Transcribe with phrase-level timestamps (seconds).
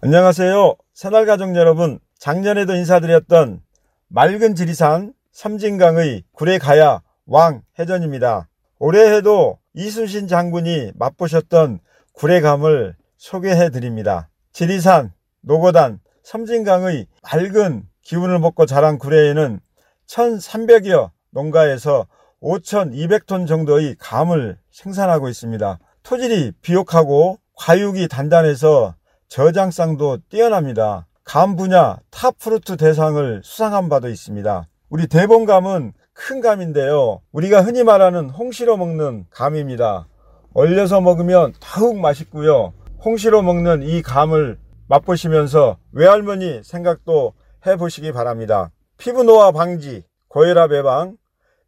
[0.00, 0.76] 안녕하세요.
[0.94, 1.98] 새날가족 여러분.
[2.20, 3.60] 작년에도 인사드렸던
[4.06, 8.48] 맑은 지리산 섬진강의 구례 가야 왕 해전입니다.
[8.78, 11.80] 올해 해도 이순신 장군이 맛보셨던
[12.12, 14.28] 구례감을 소개해 드립니다.
[14.52, 19.58] 지리산, 노고단, 섬진강의 맑은 기운을 먹고 자란 구례에는
[20.06, 22.06] 1300여 농가에서
[22.40, 25.80] 5200톤 정도의 감을 생산하고 있습니다.
[26.04, 28.94] 토질이 비옥하고 과육이 단단해서
[29.28, 31.06] 저장성도 뛰어납니다.
[31.22, 34.66] 감 분야 탑프루트 대상을 수상한 바도 있습니다.
[34.88, 37.20] 우리 대봉감은 큰 감인데요.
[37.32, 40.08] 우리가 흔히 말하는 홍시로 먹는 감입니다.
[40.54, 42.72] 얼려서 먹으면 더욱 맛있고요.
[43.04, 47.34] 홍시로 먹는 이 감을 맛보시면서 외할머니 생각도
[47.66, 48.70] 해보시기 바랍니다.
[48.96, 51.18] 피부 노화 방지, 고혈압 예방,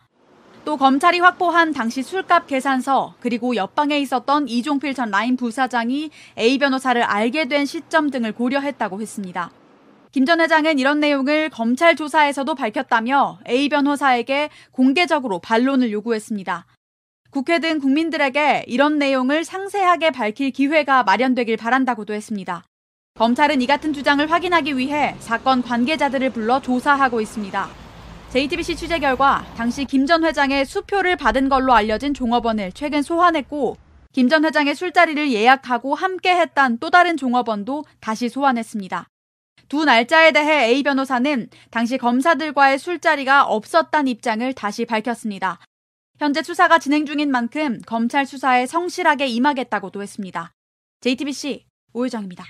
[0.64, 7.02] 또 검찰이 확보한 당시 술값 계산서 그리고 옆방에 있었던 이종필 전 라인 부사장이 A 변호사를
[7.02, 9.50] 알게 된 시점 등을 고려했다고 했습니다.
[10.10, 16.66] 김 전 회장은 이런 내용을 검찰 조사에서도 밝혔다며 A 변호사에게 공개적으로 반론을 요구했습니다.
[17.30, 22.64] 국회 등 국민들에게 이런 내용을 상세하게 밝힐 기회가 마련되길 바란다고도 했습니다.
[23.18, 27.68] 검찰은 이 같은 주장을 확인하기 위해 사건 관계자들을 불러 조사하고 있습니다.
[28.30, 33.76] JTBC 취재 결과 당시 김 전 회장의 수표를 받은 걸로 알려진 종업원을 최근 소환했고
[34.12, 39.06] 김 전 회장의 술자리를 예약하고 함께 했던 또 다른 종업원도 다시 소환했습니다.
[39.68, 45.58] 두 날짜에 대해 A 변호사는 당시 검사들과의 술자리가 없었다는 입장을 다시 밝혔습니다.
[46.18, 50.52] 현재 수사가 진행 중인 만큼 검찰 수사에 성실하게 임하겠다고도 했습니다.
[51.00, 52.44] JTBC 오유정입니다.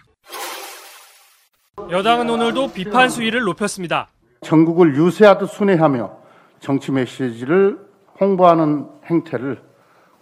[1.91, 4.09] 여당은 오늘도 비판 수위를 높였습니다.
[4.43, 6.19] 전국을 유세하듯 순회하며
[6.61, 7.79] 정치 메시지를
[8.21, 9.63] 홍보하는 행태를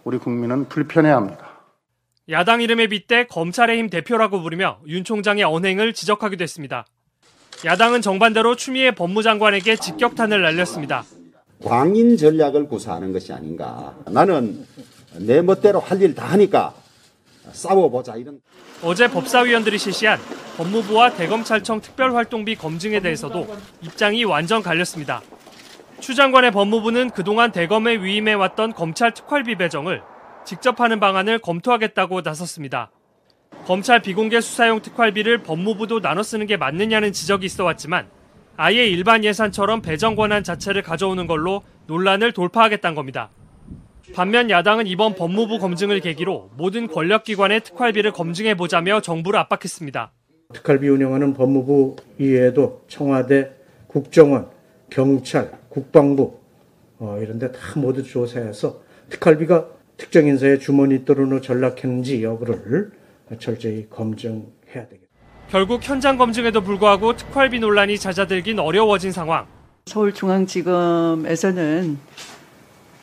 [0.03, 1.46] 우리 국민은 불편해합니다.
[2.29, 6.85] 야당 이름에 빗대 검찰의 힘 대표라고 부르며 윤 총장의 언행을 지적하기도 했습니다.
[7.65, 11.05] 야당은 정반대로 추미애 법무장관에게 직격탄을 날렸습니다.
[11.63, 13.95] 광인 전략을 구사하는 것이 아닌가.
[14.05, 14.65] 나는
[15.15, 16.73] 내 멋대로 할 일 다 하니까
[17.51, 18.41] 싸워보자 이런.
[18.83, 20.19] 어제 법사위원들이 실시한
[20.57, 23.47] 법무부와 대검찰청 특별활동비 검증에 대해서도
[23.81, 25.21] 입장이 완전 갈렸습니다.
[26.01, 30.03] 추 장관의 법무부는 그동안 대검에 위임해왔던 검찰 특활비 배정을
[30.47, 32.89] 직접 하는 방안을 검토하겠다고 나섰습니다.
[33.65, 38.07] 검찰 비공개 수사용 특활비를 법무부도 나눠 쓰는 게 맞느냐는 지적이 있어 왔지만
[38.55, 43.29] 아예 일반 예산처럼 배정 권한 자체를 가져오는 걸로 논란을 돌파하겠다는 겁니다.
[44.15, 50.13] 반면 야당은 이번 법무부 검증을 계기로 모든 권력기관의 특활비를 검증해보자며 정부를 압박했습니다.
[50.53, 53.51] 특활비 운영하는 법무부 이외에도 청와대,
[53.87, 54.47] 국정원,
[54.89, 56.39] 경찰, 국방부
[56.99, 58.79] 어, 이런 데 다 모두 조사해서
[59.09, 59.67] 특활비가
[59.97, 62.91] 특정 인사의 주머니 또는 전락했는지 여부를
[63.39, 65.07] 철저히 검증해야 되겠다.
[65.49, 69.47] 결국 현장 검증에도 불구하고 특활비 논란이 잦아들긴 어려워진 상황.
[69.85, 71.97] 서울중앙지검에서는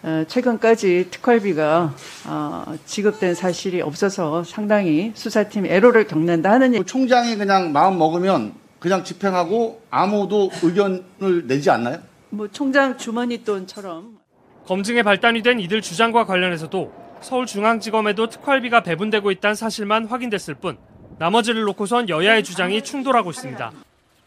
[0.03, 1.95] 어, 최근까지 특활비가
[2.27, 9.81] 어, 지급된 사실이 없어서 상당히 수사팀 애로를 겪는다 하는 총장이 그냥 마음 먹으면 그냥 집행하고
[9.89, 12.01] 아무도 의견을 내지 않나요?
[12.29, 14.19] 뭐 총장 주머니 돈처럼
[14.67, 20.79] 검증에 발단이 된 이들 주장과 관련해서도 서울중앙지검에도 특활비가 배분되고 있다는 사실만 확인됐을 뿐
[21.19, 23.73] 나머지를 놓고선 여야의 주장이 충돌하고 있습니다.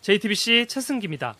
[0.01, 1.35] JTBC 최승기입니다.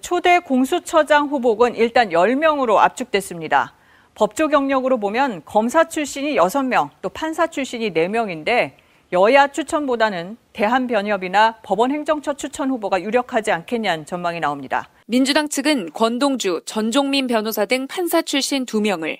[0.00, 3.74] 초대 공수처장 후보군 일단 10명으로 압축됐습니다.
[4.14, 8.72] 법조 경력으로 보면 검사 출신이 6명, 또 판사 출신이 4명인데
[9.12, 14.88] 여야 추천보다는 대한변협이나 법원행정처 추천 후보가 유력하지 않겠냐는 전망이 나옵니다.
[15.06, 19.18] 민주당 측은 권동주, 전종민 변호사 등 판사 출신 2명을,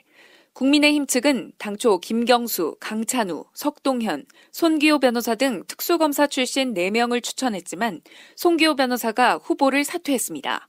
[0.52, 8.00] 국민의힘 측은 당초 김경수, 강찬우, 석동현, 손기호 변호사 등 특수검사 출신 4명을 추천했지만
[8.36, 10.68] 송기호 변호사가 후보를 사퇴했습니다.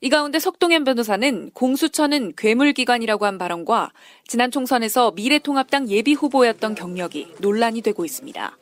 [0.00, 3.92] 이 가운데 석동현 변호사는 공수처는 괴물기관이라고 한 발언과
[4.26, 8.56] 지난 총선에서 미래통합당 예비 후보였던 경력이 논란이 되고 있습니다.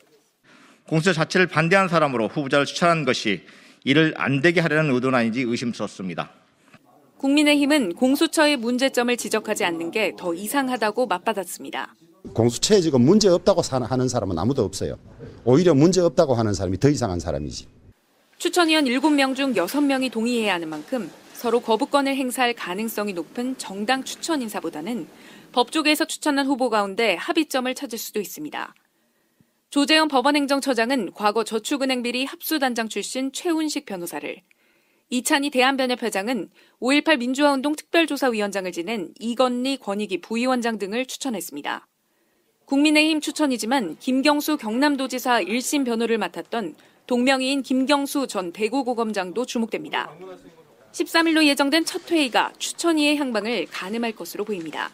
[0.91, 3.43] 공수처 자체를 반대한 사람으로 후보자를 추천한 것이
[3.85, 6.31] 이를 안 되게 하려는 의도는 아닌지 의심스럽습니다.
[7.17, 11.95] 국민의힘은 공수처의 문제점을 지적하지 않는 게 더 이상하다고 맞받았습니다.
[12.33, 14.97] 공수처에 지금 문제 없다고 하는 사람은 아무도 없어요.
[15.45, 17.67] 오히려 문제 없다고 하는 사람이 더 이상한 사람이지.
[18.37, 25.07] 추천위원 7명 중 6명이 동의해야 하는 만큼 서로 거부권을 행사할 가능성이 높은 정당 추천 인사보다는
[25.53, 28.73] 법조계에서 추천한 후보 가운데 합의점을 찾을 수도 있습니다.
[29.71, 34.41] 조재현 법원행정처장은 과거 저축은행 비리 합수단장 출신 최훈식 변호사를,
[35.09, 36.49] 이찬희 대한변협회장은
[36.81, 41.87] 5.18 민주화운동 특별조사위원장을 지낸 이건리 권익위 부위원장 등을 추천했습니다.
[42.65, 46.75] 국민의힘 추천이지만 김경수 경남도지사 1심 변호를 맡았던
[47.07, 50.13] 동명이인 김경수 전 대구고검장도 주목됩니다.
[50.91, 54.91] 13일로 예정된 첫 회의가 추천위의 향방을 가늠할 것으로 보입니다.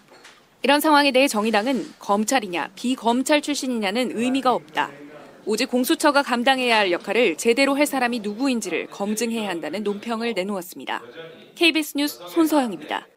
[0.64, 4.90] 이런 상황에 대해 정의당은 검찰이냐 비검찰 출신이냐는 의미가 없다.
[5.46, 11.02] 오직 공수처가 감당해야 할 역할을 제대로 할 사람이 누구인지를 검증해야 한다는 논평을 내놓았습니다.
[11.56, 13.08] KBS 뉴스 손서영입니다.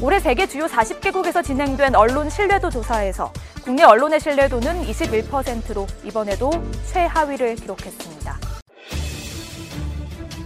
[0.00, 3.32] 올해 세계 주요 40개국에서 진행된 언론 신뢰도 조사에서
[3.64, 6.50] 국내 언론의 신뢰도는 21%로 이번에도
[6.86, 8.38] 최하위를 기록했습니다.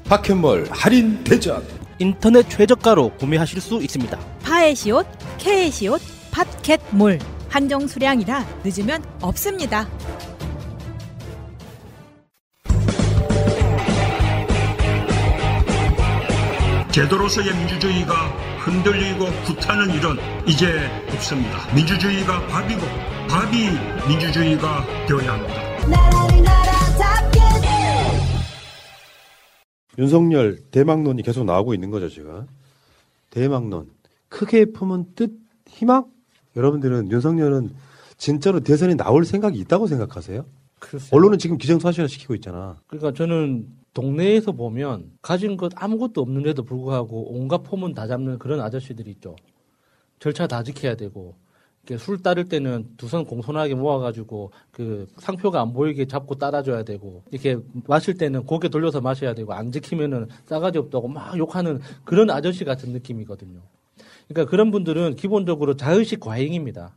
[0.09, 1.63] 파켓몰 할인 대전
[1.99, 4.19] 인터넷 최저가로 구매하실 수 있습니다.
[4.43, 5.07] 파에시옷,
[5.39, 6.01] 케에시옷,
[6.31, 7.19] 팟캣몰
[7.49, 9.89] 한정 수량이라 늦으면 없습니다.
[16.91, 18.15] 제도로서의 민주주의가
[18.61, 20.17] 흔들리고 구타는 일은
[20.47, 21.59] 이제 없습니다.
[21.75, 22.83] 민주주의가 밥이고
[23.29, 23.69] 밥이
[24.09, 26.74] 민주주의가 되어야 합니다.
[29.99, 32.47] 윤석열 대망론이 계속 나오고 있는 거죠, 지금.
[33.31, 33.91] 대망론.
[34.29, 35.33] 크게 품은 뜻,
[35.69, 36.07] 희망?
[36.57, 37.71] 여러분들은 윤석열은
[38.17, 40.45] 진짜로 대선에 나올 생각이 있다고 생각하세요?
[40.79, 41.11] 글쎄요.
[41.13, 42.79] 언론은 지금 기정사실화 시키고 있잖아.
[42.87, 49.11] 그러니까 저는 동네에서 보면 가진 것 아무것도 없는데도 불구하고 온갖 포문 다 잡는 그런 아저씨들이
[49.13, 49.37] 있죠.
[50.19, 51.37] 절차 다 지켜야 되고
[51.99, 57.59] 술 따를 때는 두 손 공손하게 모아가지고 그 상표가 안 보이게 잡고 따라줘야 되고 이렇게
[57.87, 62.93] 마실 때는 고개 돌려서 마셔야 되고 안 지키면은 싸가지 없다고 막 욕하는 그런 아저씨 같은
[62.93, 63.61] 느낌이거든요.
[64.29, 66.97] 그러니까 그런 분들은 기본적으로 자의식 과잉입니다.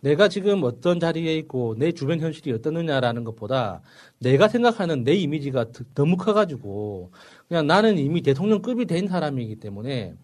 [0.00, 3.82] 내가 지금 어떤 자리에 있고 내 주변 현실이 어떠느냐라는 것보다
[4.20, 7.10] 내가 생각하는 내 이미지가 너무 커가지고
[7.48, 10.14] 그냥 나는 이미 대통령급이 된 사람이기 때문에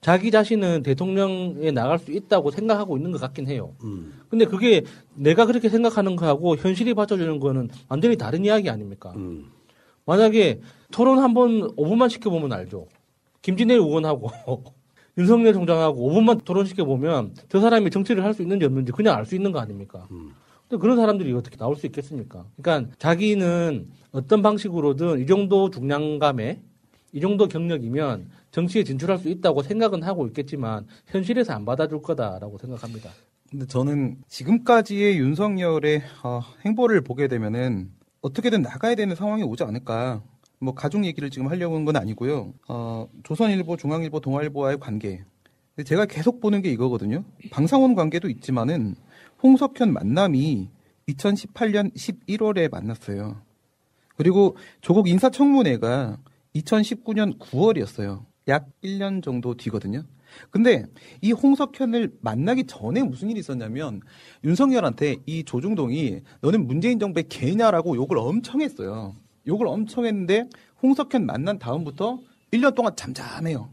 [0.00, 3.74] 자기 자신은 대통령에 나갈 수 있다고 생각하고 있는 것 같긴 해요.
[4.28, 4.82] 근데 그게
[5.14, 9.12] 내가 그렇게 생각하는 거하고 현실이 받쳐주는 거는 완전히 다른 이야기 아닙니까?
[10.06, 10.60] 만약에
[10.90, 12.86] 토론 한번 5분만 시켜보면 알죠.
[13.42, 14.30] 김진애 의원하고
[15.18, 19.52] 윤석열 총장하고 5분만 토론시켜보면 저 사람이 정치를 할 수 있는지 없는지 그냥 알 수 있는
[19.52, 20.06] 거 아닙니까?
[20.68, 22.46] 근데 그런 사람들이 어떻게 나올 수 있겠습니까?
[22.60, 26.60] 그러니까 자기는 어떤 방식으로든 이 정도 중량감에
[27.12, 33.10] 이 정도 경력이면 정치에 진출할 수 있다고 생각은 하고 있겠지만 현실에서 안 받아줄 거다라고 생각합니다.
[33.50, 37.90] 근데 저는 지금까지의 윤석열의 어, 행보를 보게 되면은
[38.20, 40.22] 어떻게든 나가야 되는 상황이 오지 않을까.
[40.60, 42.52] 뭐 가족 얘기를 지금 하려고 하는 건 아니고요.
[42.68, 45.24] 어, 조선일보, 중앙일보, 동아일보와의 관계.
[45.84, 47.24] 제가 계속 보는 게 이거거든요.
[47.50, 48.94] 방상훈 관계도 있지만은
[49.42, 50.68] 홍석현 만남이
[51.08, 53.40] 2018년 11월에 만났어요.
[54.16, 56.18] 그리고 조국 인사청문회가
[56.54, 58.29] 2019년 9월이었어요.
[58.48, 60.04] 약 1년 정도 뒤거든요.
[60.50, 60.84] 근데
[61.20, 64.00] 이 홍석현을 만나기 전에 무슨 일이 있었냐면
[64.44, 69.14] 윤석열한테 이 조중동이 너는 문재인 정부의 개냐라고 욕을 엄청 했어요.
[69.46, 70.44] 욕을 엄청 했는데
[70.82, 72.20] 홍석현 만난 다음부터
[72.52, 73.70] 1년 동안 잠잠해요.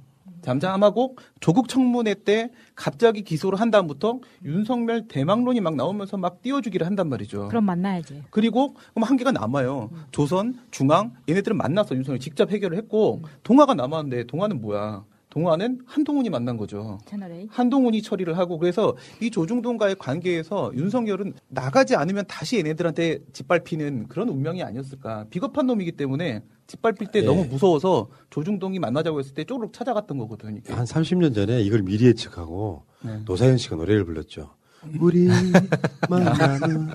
[0.48, 7.10] 잠잠하고 조국 청문회 때 갑자기 기소를 한 다음부터 윤석열 대망론이 막 나오면서 막 띄워주기를 한단
[7.10, 7.50] 말이죠.
[7.50, 8.24] 그럼 만나야지.
[8.30, 9.89] 그리고 그럼 한계가 남아요.
[10.12, 15.04] 조선, 중앙 얘네들은 만나서 윤석열 직접 해결을 했고 동아가 남았는데 동아는 뭐야?
[15.41, 16.98] 동화는 한동훈이 만난 거죠.
[17.06, 17.48] 채널A.
[17.51, 24.63] 한동훈이 처리를 하고 그래서 이 조중동과의 관계에서 윤석열은 나가지 않으면 다시 얘네들한테 짓밟히는 그런 운명이
[24.63, 25.25] 아니었을까.
[25.29, 27.24] 비겁한 놈이기 때문에 짓밟힐 때 예.
[27.24, 30.60] 너무 무서워서 조중동이 만나자고 했을 때 쪼르륵 찾아갔던 거거든요.
[30.70, 33.20] 한 30년 전에 이걸 미리 예측하고 네.
[33.25, 34.50] 노사연 씨가 노래를 불렀죠.
[35.00, 35.27] 우리
[36.10, 36.88] 만나는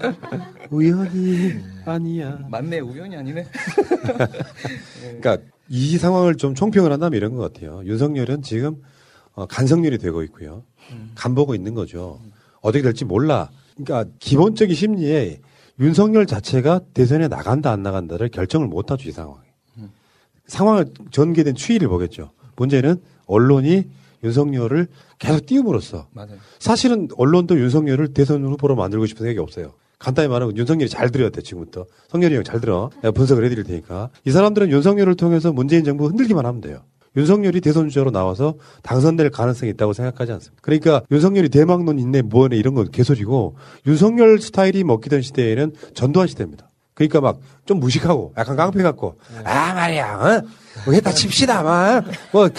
[0.68, 1.52] 우연이
[1.84, 2.40] 아니야.
[2.50, 3.46] 맞네 우연이 아니네.
[5.20, 5.38] 그러니까
[5.72, 7.80] 이 상황을 좀 총평을 한다면 이런 것 같아요.
[7.86, 8.82] 윤석열은 지금
[9.32, 10.64] 어, 간석열이 되고 있고요.
[11.14, 12.20] 간 보고 있는 거죠.
[12.60, 13.50] 어떻게 될지 몰라.
[13.74, 15.40] 그러니까 기본적인 심리에
[15.80, 19.40] 윤석열 자체가 대선에 나간다 안 나간다를 결정을 못 하죠 이 상황에.
[20.46, 22.32] 상황을 전개된 추이를 보겠죠.
[22.56, 23.84] 문제는 언론이
[24.22, 24.88] 윤석열을
[25.18, 26.36] 계속 띄움으로써 맞아요.
[26.58, 29.72] 사실은 언론도 윤석열을 대선 후보로 만들고 싶은 생각이 없어요.
[30.02, 31.86] 간단히 말하면 윤석열이 잘 들어야 돼 지금부터.
[32.08, 32.90] 성열이 형 잘 들어.
[33.02, 34.10] 내가 분석을 해드릴 테니까.
[34.24, 36.80] 이 사람들은 윤석열을 통해서 문재인 정부 흔들기만 하면 돼요.
[37.16, 40.60] 윤석열이 대선 주자로 나와서 당선될 가능성이 있다고 생각하지 않습니다.
[40.62, 43.54] 그러니까 윤석열이 대망론 있네 뭐네 이런 건 개소리고
[43.86, 46.68] 윤석열 스타일이 먹히던 시대에는 전두환 시대입니다.
[46.94, 50.42] 그러니까 막 좀 무식하고 약간 깡패 같고 아 말이야 어?
[50.84, 52.50] 뭐 했다 칩시다 막뭐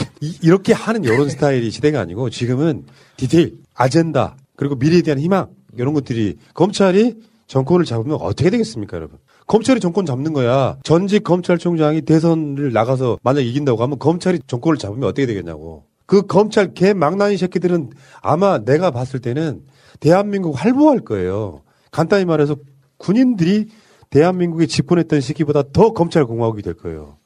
[0.41, 2.85] 이렇게 하는 이런 스타일이 시대가 아니고 지금은
[3.17, 5.47] 디테일 아젠다 그리고 미래에 대한 희망
[5.77, 7.17] 이런 것들이 검찰이
[7.53, 9.19] 정권을 잡으면 어떻게 되겠습니까 여러분?
[9.45, 10.77] 검찰이 정권 잡는 거야.
[10.81, 15.83] 전직 검찰총장이 대선을 나가서 만약 이긴다고 하면 검찰이 정권을 잡으면 어떻게 되겠냐고.
[16.07, 17.91] 그 검찰 개 망나니 새끼들은
[18.23, 19.61] 아마 내가 봤을 때는
[19.99, 21.61] 대한민국 할보할 거예요.
[21.91, 22.55] 간단히 말해서
[22.97, 23.67] 군인들이
[24.09, 27.17] 대한민국에 집권했던 시기보다 더 검찰 공화국이 될 거예요.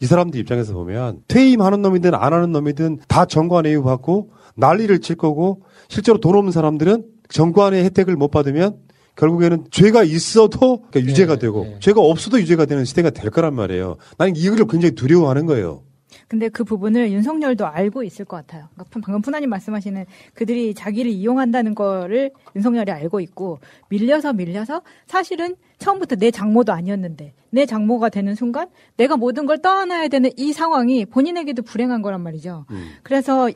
[0.00, 5.16] 이 사람들 입장에서 보면 퇴임하는 놈이든 안 하는 놈이든 다 정관 회유 받고 난리를 칠
[5.16, 8.85] 거고 실제로 돈 없는 사람들은 정관의 혜택을 못 받으면
[9.16, 13.96] 결국에는 죄가 있어도 그러니까 유죄가 되고 죄가 없어도 유죄가 되는 시대가 될 거란 말이에요.
[14.18, 15.82] 나는 이걸 굉장히 두려워하는 거예요.
[16.28, 18.68] 근데 그 부분을 윤석열도 알고 있을 것 같아요.
[18.74, 26.16] 그러니까 방금 푸나님 말씀하시는 그들이 자기를 이용한다는 거를 윤석열이 알고 있고 밀려서 밀려서 사실은 처음부터
[26.16, 31.62] 내 장모도 아니었는데 내 장모가 되는 순간 내가 모든 걸 떠안아야 되는 이 상황이 본인에게도
[31.62, 32.66] 불행한 거란 말이죠.
[33.02, 33.48] 그래서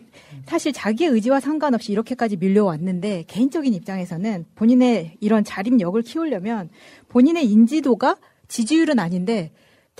[0.47, 6.69] 사실 자기의 의지와 상관없이 이렇게까지 밀려왔는데 개인적인 입장에서는 본인의 이런 자립력을 키우려면
[7.09, 8.17] 본인의 인지도가
[8.49, 9.51] 지지율은 아닌데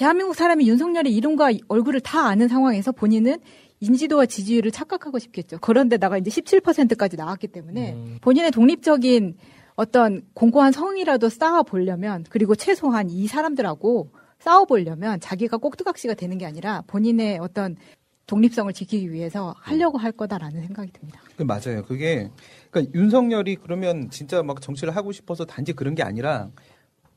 [0.01, 3.37] 대한민국 사람이 윤석열의 이름과 얼굴을 다 아는 상황에서 본인은
[3.81, 5.59] 인지도와 지지율을 착각하고 싶겠죠.
[5.59, 9.37] 그런데다가 이제 17%까지 나왔기 때문에 본인의 독립적인
[9.75, 16.47] 어떤 공고한 성이라도 쌓아 보려면 그리고 최소한 이 사람들하고 싸워 보려면 자기가 꼭두각시가 되는 게
[16.47, 17.77] 아니라 본인의 어떤
[18.27, 21.21] 독립성을 지키기 위해서 하려고 할 거다라는 생각이 듭니다.
[21.37, 21.83] 그 맞아요.
[21.85, 22.31] 그게
[22.71, 26.49] 그러니까 윤석열이 그러면 진짜 막 정치를 하고 싶어서 단지 그런 게 아니라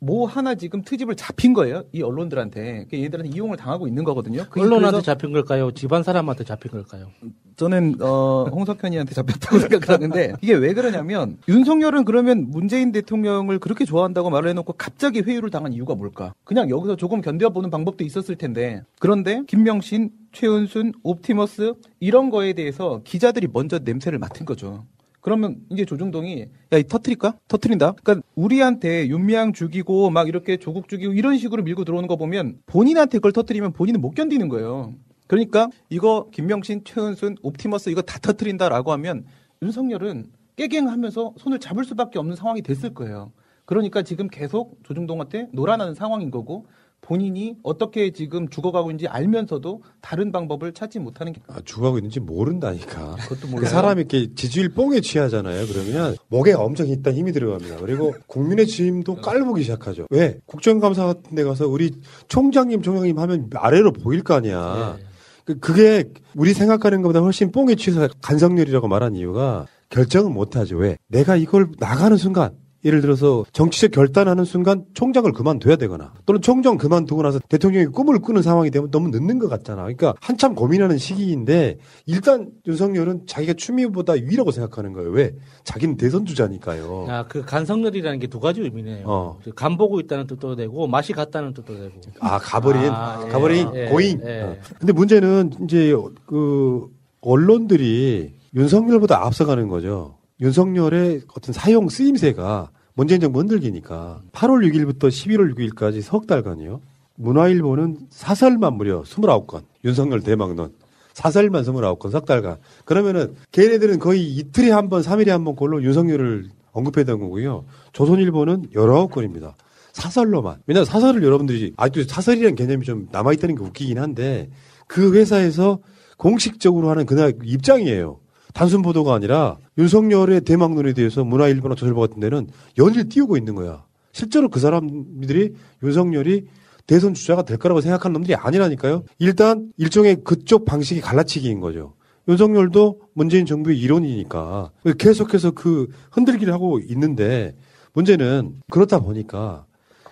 [0.04, 1.84] 뭐 하나 지금 트집을 잡힌 거예요.
[1.94, 2.88] 이 언론들한테.
[2.90, 4.44] 그 얘들한테 이용을 당하고 있는 거거든요.
[4.54, 5.72] 언론한테 잡힌 걸까요?
[5.72, 7.08] 집안 사람한테 잡힌 걸까요?
[7.56, 14.30] 저는 어 홍석현이한테 잡혔다고 생각을 하는데 이게 왜 그러냐면 윤석열은 그러면 문재인 대통령을 그렇게 좋아한다고
[14.30, 16.34] 말을 해놓고 갑자기 회유를 당한 이유가 뭘까?
[16.44, 23.48] 그냥 여기서 조금 견뎌보는 방법도 있었을 텐데 그런데 김명신, 최은순, 옵티머스 이런 거에 대해서 기자들이
[23.54, 24.84] 먼저 냄새를 맡은 거죠.
[25.24, 27.38] 그러면 이제 조중동이 야, 이 터트릴까?
[27.48, 27.94] 터트린다.
[28.04, 33.20] 그러니까 우리한테 윤미향 죽이고 막 이렇게 조국 죽이고 이런 식으로 밀고 들어오는 거 보면 본인한테
[33.20, 34.94] 그걸 터트리면 본인은 못 견디는 거예요.
[35.28, 39.24] 그러니까 이거 김명신, 최은순, 옵티머스 이거 다 터트린다라고 하면
[39.62, 40.26] 윤석열은
[40.58, 43.32] 깨갱하면서 손을 잡을 수밖에 없는 상황이 됐을 거예요.
[43.64, 46.66] 그러니까 지금 계속 조중동한테 놀아나는 상황인 거고
[47.04, 53.18] 본인이 어떻게 지금 죽어가고 있는지 알면서도 다른 방법을 찾지 못하는 게 아, 죽어가고 있는지 모른다니까.
[53.24, 53.70] 그것도 그 몰라요.
[53.70, 55.66] 사람이 이렇게 지지율 뽕에 취하잖아요.
[55.68, 57.78] 그러면 목에 엄청 있다 힘이 들어갑니다.
[57.82, 60.08] 그리고 국민의 짐도 깔보기 시작하죠.
[60.12, 60.40] 왜?
[60.46, 61.92] 국정감사 같은 데 가서 우리
[62.30, 64.98] 총장님, 총장님 하면 아래로 보일 거 아니야.
[65.46, 66.06] 그- 그게
[66.36, 70.78] 우리 생각하는 것보다 훨씬 뽕에 취해서 간성률이라고 말한 이유가 결정을 못 하죠.
[70.78, 70.98] 왜?
[71.10, 77.22] 내가 이걸 나가는 순간 예를 들어서 정치적 결단하는 순간 총장을 그만둬야 되거나 또는 총장 그만두고
[77.22, 79.84] 나서 대통령이 꿈을 꾸는 상황이 되면 너무 늦는 것 같잖아.
[79.84, 85.12] 그러니까 한참 고민하는 시기인데 일단 윤석열은 자기가 추미애보다 위라고 생각하는 거예요.
[85.12, 85.34] 왜?
[85.64, 87.06] 자기는 대선 주자니까요.
[87.10, 89.06] 아, 그 간성렬이라는 게 두 가지 의미네요.
[89.08, 89.40] 어.
[89.56, 91.92] 간 보고 있다는 뜻도 되고 맛이 갔다는 뜻도 되고.
[92.20, 93.30] 아 가버린 아, 예.
[93.30, 94.20] 가버린 예, 고잉.
[94.26, 94.42] 예.
[94.42, 94.56] 어.
[94.80, 95.94] 근데 문제는 이제
[96.26, 96.88] 그
[97.22, 100.18] 언론들이 윤석열보다 앞서가는 거죠.
[100.42, 106.80] 윤석열의 어떤 사용 쓰임새가 문재인 정부 흔들기니까 8월 6일부터 11월 6일까지 석 달간이요.
[107.16, 109.64] 문화일보는 사설만 무려 29건.
[109.84, 110.74] 윤석열 대망론.
[111.14, 112.58] 사설만 29건 석 달간.
[112.86, 117.66] 그러면은 걔네들은 거의 이틀에 한 번, 3일에 한 번 걸로 윤석열을 언급했던 거고요.
[117.94, 119.54] 조선일보는 19건입니다.
[119.92, 120.58] 사설로만.
[120.66, 124.50] 왜냐면 사설을 여러분들이 아직도 사설이라는 개념이 좀 남아있다는 게 웃기긴 한데
[124.88, 125.80] 그 회사에서
[126.18, 128.20] 공식적으로 하는 그날 입장이에요.
[128.54, 133.86] 단순 보도가 아니라 윤석열의 대망론에 대해서 문화일보나 조선일보 같은 데는 연일 띄우고 있는 거야.
[134.12, 136.46] 실제로 그 사람들이 윤석열이
[136.86, 139.04] 대선 주자가 될 거라고 생각하는 놈들이 아니라니까요.
[139.18, 141.94] 일단 일종의 그쪽 방식이 갈라치기인 거죠.
[142.28, 147.56] 윤석열도 문재인 정부의 일원이니까 계속해서 그 흔들기를 하고 있는데
[147.94, 149.66] 문제는 그렇다 보니까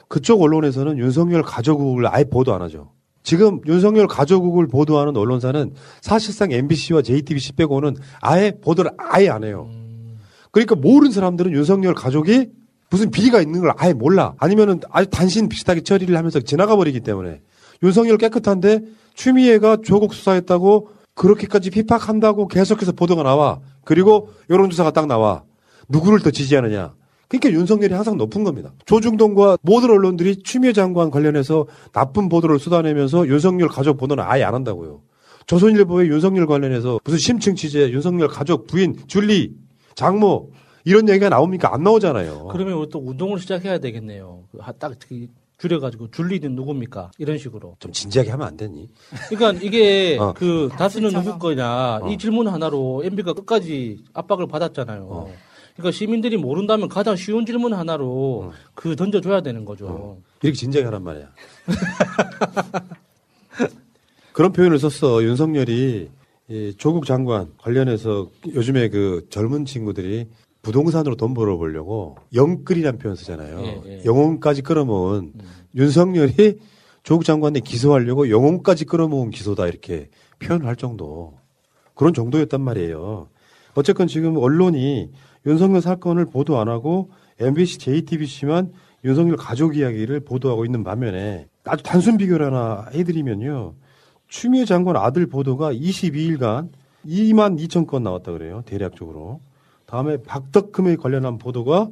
[0.07, 2.91] 그쪽 언론에서는 윤석열 가족국을 아예 보도 안 하죠.
[3.23, 9.69] 지금 윤석열 가족국을 보도하는 언론사는 사실상 MBC와 JTBC 빼고는 아예 보도를 아예 안 해요.
[10.51, 12.49] 그러니까 모르는 사람들은 윤석열 가족이
[12.89, 14.33] 무슨 비리가 있는 걸 아예 몰라.
[14.37, 17.41] 아니면은 아주 단신 비슷하게 처리를 하면서 지나가 버리기 때문에
[17.83, 18.81] 윤석열 깨끗한데
[19.13, 23.59] 추미애가 조국 수사했다고 그렇게까지 핍박한다고 계속해서 보도가 나와.
[23.85, 25.43] 그리고 여론조사가 딱 나와.
[25.89, 26.93] 누구를 더 지지하느냐.
[27.31, 28.73] 그러니까 윤석열이 항상 높은 겁니다.
[28.85, 35.01] 조중동과 모든 언론들이 추미애 장관 관련해서 나쁜 보도를 쏟아내면서 윤석열 가족 보도는 아예 안 한다고요.
[35.45, 39.53] 조선일보에 윤석열 관련해서 무슨 심층 취재, 윤석열 가족 부인, 줄리,
[39.95, 40.51] 장모
[40.83, 41.73] 이런 얘기가 나옵니까?
[41.73, 42.49] 안 나오잖아요.
[42.51, 44.43] 그러면 우리 또 운동을 시작해야 되겠네요.
[44.51, 47.11] 그 하- 딱 특히 줄여가지고 줄리는 누굽니까?
[47.17, 47.77] 이런 식으로.
[47.79, 48.89] 좀 진지하게 하면 안 되니?
[49.29, 50.33] 그러니까 이게 어.
[50.33, 52.09] 그 다스는 누구 거냐 어.
[52.09, 55.07] 이 질문 하나로 MB가 끝까지 압박을 받았잖아요.
[55.09, 55.33] 어.
[55.81, 58.51] 그러니까 시민들이 모른다면 가장 쉬운 질문 하나로 어.
[58.73, 60.19] 그 던져줘야 되는 거죠.
[60.41, 61.29] 이렇게 진지하게 하란 말이야.
[64.31, 65.23] 그런 표현을 썼어.
[65.23, 66.09] 윤석열이
[66.49, 70.27] 이 조국 장관 관련해서 요즘에 그 젊은 친구들이
[70.61, 73.59] 부동산으로 돈 벌어보려고 영끌이라는 표현 쓰잖아요.
[73.61, 74.01] 예, 예.
[74.05, 75.33] 영혼까지 끌어모은
[75.75, 76.59] 윤석열이
[77.03, 80.09] 조국 장관에 기소하려고 영혼까지 끌어모은 기소다 이렇게
[80.39, 81.39] 표현을 할 정도
[81.95, 83.29] 그런 정도였단 말이에요.
[83.73, 85.09] 어쨌건 지금 언론이
[85.45, 88.71] 윤석열 사건을 보도 안 하고 MBC, JTBC만
[89.03, 93.73] 윤석열 가족 이야기를 보도하고 있는 반면에 아주 단순 비교를 하나 해드리면요.
[94.27, 96.69] 추미애 장관 아들 보도가 22일간
[97.05, 98.61] 2만 2천 건 나왔다 그래요.
[98.65, 99.41] 대략적으로.
[99.87, 101.89] 다음에 박덕금에 관련한 보도가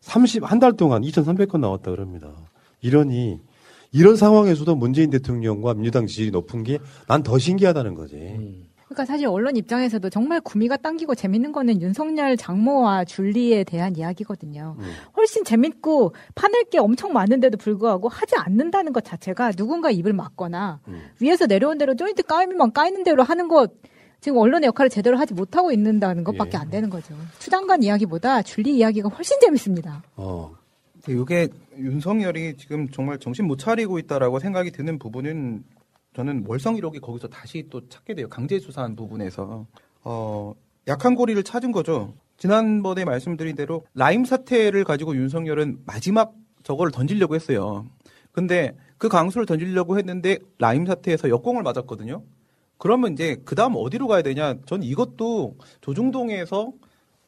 [0.00, 2.32] 30, 한 달 동안 2,300건 나왔다 그럽니다.
[2.80, 3.38] 이러니,
[3.92, 8.68] 이런 상황에서도 문재인 대통령과 민주당 지지율이 높은 게 난 더 신기하다는 거지.
[8.90, 14.74] 그러니까 사실 언론 입장에서도 정말 구미가 당기고 재밌는 거는 윤석열 장모와 줄리에 대한 이야기거든요.
[14.80, 14.92] 음.
[15.16, 21.02] 훨씬 재밌고 파낼 게 엄청 많은데도 불구하고 하지 않는다는 것 자체가 누군가 입을 막거나 음.
[21.20, 23.70] 위에서 내려온 대로 조인트 까이면 까이는 대로 하는 것
[24.20, 26.58] 지금 언론의 역할을 제대로 하지 못하고 있는다는 것밖에 예.
[26.58, 27.14] 안 되는 거죠.
[27.38, 30.02] 추장관 이야기보다 줄리 이야기가 훨씬 재밌습니다.
[30.16, 30.52] 어.
[31.08, 31.48] 이게
[31.78, 35.62] 윤석열이 지금 정말 정신 못 차리고 있다라고 생각이 드는 부분은
[36.14, 38.28] 저는 월성 1호기 거기서 다시 또 찾게 돼요.
[38.28, 39.66] 강제 수사한 부분에서
[40.02, 40.54] 어,
[40.88, 42.14] 약한 고리를 찾은 거죠.
[42.36, 47.86] 지난번에 말씀드린 대로 라임 사태를 가지고 윤석열은 마지막 저거를 던지려고 했어요.
[48.32, 52.22] 근데 그 강수를 던지려고 했는데 라임 사태에서 역공을 맞았거든요.
[52.78, 54.54] 그러면 이제 그 다음 어디로 가야 되냐?
[54.66, 56.72] 전 이것도 조중동에서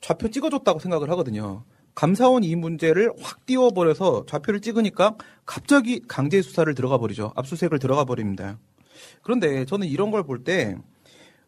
[0.00, 1.64] 좌표 찍어줬다고 생각을 하거든요.
[1.94, 7.32] 감사원 이 문제를 확 띄워버려서 좌표를 찍으니까 갑자기 강제 수사를 들어가 버리죠.
[7.36, 8.58] 압수수색을 들어가 버립니다.
[9.22, 10.76] 그런데 저는 이런 걸 볼 때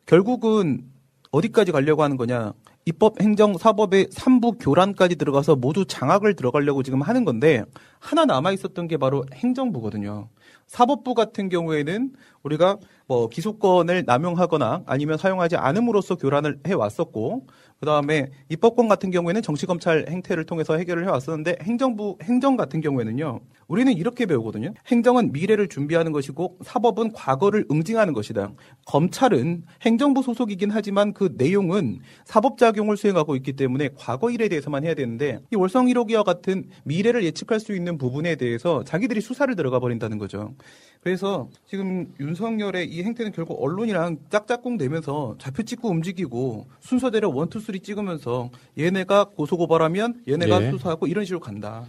[0.06, 0.84] 결국은
[1.30, 2.52] 어디까지 가려고 하는 거냐?
[2.86, 7.64] 입법, 행정, 사법의 삼부 교란까지 들어가서 모두 장악을 들어가려고 지금 하는 건데
[8.04, 10.28] 하나 남아 있었던 게 바로 행정부거든요.
[10.66, 12.12] 사법부 같은 경우에는
[12.42, 17.46] 우리가 뭐 기소권을 남용하거나 아니면 사용하지 않음으로써 교란을 해 왔었고
[17.80, 23.40] 그다음에 입법권 같은 경우에는 정치 검찰 행태를 통해서 해결을 해 왔었는데 행정부 행정 같은 경우에는요.
[23.68, 24.72] 우리는 이렇게 배우거든요.
[24.86, 28.52] 행정은 미래를 준비하는 것이고 사법은 과거를 응징하는 것이다.
[28.86, 34.94] 검찰은 행정부 소속이긴 하지만 그 내용은 사법 작용을 수행하고 있기 때문에 과거 일에 대해서만 해야
[34.94, 40.18] 되는데 이 월성 1호기와 같은 미래를 예측할 수 있는 부분에 대해서 자기들이 수사를 들어가 버린다는
[40.18, 40.54] 거죠.
[41.02, 47.60] 그래서 지금 윤석열의 이 행태는 결국 언론이랑 짝짝꿍 되면서 좌표 찍고 움직이고 순서대로 one two
[47.60, 50.70] three 찍으면서 얘네가 고소고발하면 얘네가 예.
[50.70, 51.84] 수사하고 이런 식으로 간다.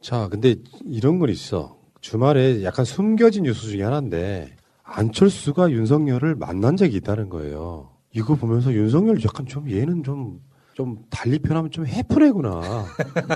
[0.00, 1.76] 자, 근데 이런 건 있어.
[2.00, 7.90] 주말에 약간 숨겨진 뉴스 중에 하나인데 안철수가 윤석열을 만난 적이 있다는 거예요.
[8.14, 10.40] 이거 보면서 윤석열 약간 좀 얘는 좀,
[10.74, 12.86] 좀 달리 표현하면 좀 해프레구나.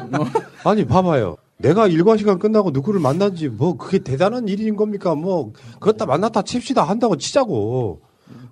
[0.64, 1.36] 아니, 봐봐요.
[1.62, 5.14] 내가 일과 시간 끝나고 누구를 만난지 뭐 그게 대단한 일인 겁니까?
[5.14, 8.02] 뭐 그렇다 만났다 칩시다 한다고 치자고.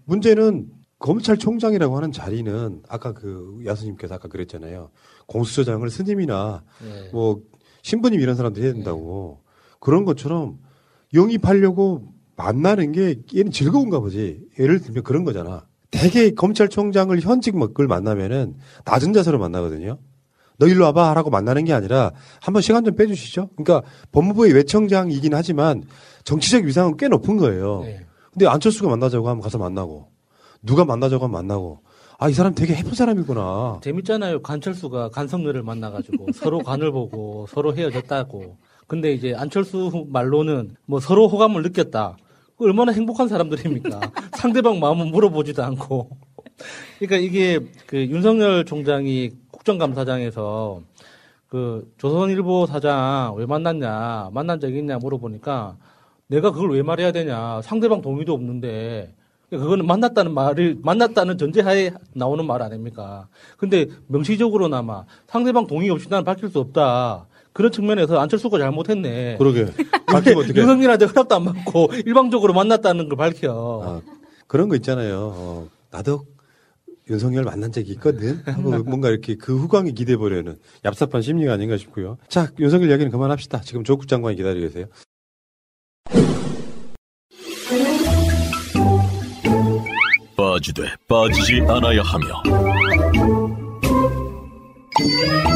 [0.05, 0.69] 문제는
[0.99, 4.91] 검찰총장이라고 하는 자리는 아까 그 야수님께서 아까 그랬잖아요.
[5.27, 7.11] 공수처장을 스님이나 네.
[7.13, 7.41] 뭐
[7.83, 9.43] 신부님 이런 사람들이 해야 된다고
[9.81, 10.59] 그런 것처럼
[11.15, 14.47] 영입하려고 만나는 게 얘는 즐거운가 보지.
[14.59, 15.67] 예를 들면 그런 거잖아.
[15.91, 19.99] 대개 검찰총장을 현직 먹을 만나면은 낮은 자세로 만나거든요.
[20.61, 23.49] 너 일로 와봐 하라고 만나는 게 아니라 한번 시간 좀 빼주시죠.
[23.57, 25.83] 그러니까 법무부의 외청장이긴 하지만
[26.25, 27.83] 정치적 위상은 꽤 높은 거예요.
[28.31, 30.09] 근데 안철수가 만나자고 하면 가서 만나고
[30.63, 31.81] 누가 만나자고 하면 만나고
[32.23, 33.81] 아 이 사람 되게 해픈 사람이구나.
[33.83, 34.43] 재밌잖아요.
[34.43, 38.59] 간철수가 간성녀를 만나가지고 서로 간을 보고 서로 헤어졌다고.
[38.87, 42.19] 근데 이제 안철수 말로는 뭐 서로 호감을 느꼈다.
[42.59, 44.01] 그 얼마나 행복한 사람들입니까?
[44.37, 46.11] 상대방 마음은 물어보지도 않고.
[47.01, 50.81] 그러니까 이게 그 윤석열 총장이 국정감사장에서
[51.49, 55.77] 그 조선일보 사장 왜 만났냐, 만난 적 있냐 물어보니까
[56.29, 59.15] 내가 그걸 왜 말해야 되냐, 상대방 동의도 없는데
[59.51, 63.27] 그거는 만났다는 말을 만났다는 전제하에 나오는 말 아닙니까?
[63.57, 67.27] 근데 명시적으로나마 상대방 동의 없이 나는 밝힐 수 없다.
[67.53, 69.37] 그런 측면에서 안철수가 잘못했네.
[69.39, 69.67] 그러게.
[70.07, 70.61] 밝히면 어떡해.
[70.61, 74.01] 윤석열한테 허락도 안 받고 일방적으로 만났다는 걸 밝혀.
[74.47, 75.33] 그런 거 있잖아요.
[75.35, 76.27] 어, 나도
[77.11, 78.41] 윤석열 만난 적이 있거든.
[78.47, 82.17] 하고 뭔가 이렇게 그 후광이 기대버리는 얍삽한 심리가 아닌가 싶고요.
[82.29, 83.61] 자, 윤석열 이야기는 그만합시다.
[83.63, 84.87] 지금 조국 장관이 기다리고 계세요.
[90.37, 92.43] 빠지되 빠지지 않아야 하며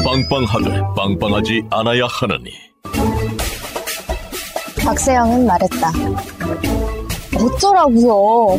[0.03, 2.51] 빵빵하되 빵빵하지 않아야 하느니
[4.83, 6.84] 박세영은 말했다.
[7.37, 8.57] 어쩌라고요?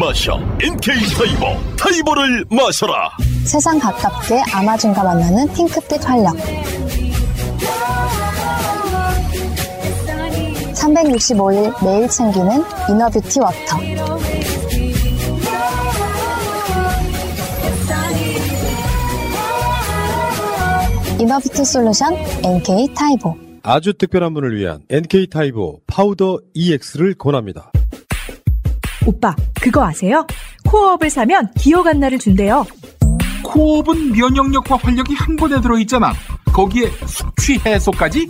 [0.00, 3.10] 마셔 NK 타이버 타이버를 마셔라
[3.44, 6.34] 세상 가깝게 아마존과 만나는 핑크빛 활력.
[10.74, 13.76] 365일 매일 챙기는 inner beauty water.
[21.18, 23.34] inner beauty solution NK 타이보.
[23.62, 27.72] 아주 특별한 분을 위한 NK 타이보 파우더 EX를 권합니다.
[29.06, 30.26] 오빠, 그거 아세요?
[30.66, 32.66] 코어업을 사면 기억 안나를 준대요.
[33.44, 36.12] 코어업은 면역력과 활력이 한 번에 들어있잖아.
[36.52, 38.26] 거기에 숙취 해소까지?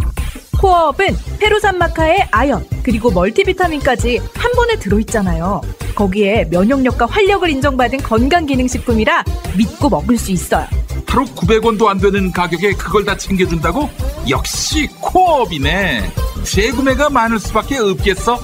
[0.60, 5.62] 코어업은 페루산 마카에 아연, 그리고 멀티비타민까지 한 번에 들어있잖아요.
[5.94, 9.24] 거기에 면역력과 활력을 인정받은 건강기능식품이라
[9.56, 10.66] 믿고 먹을 수 있어요.
[11.06, 13.88] 하루 900원도 안 되는 가격에 그걸 다 챙겨준다고?
[14.28, 16.12] 역시 코어업이네.
[16.44, 18.38] 재구매가 많을 수밖에 없겠어.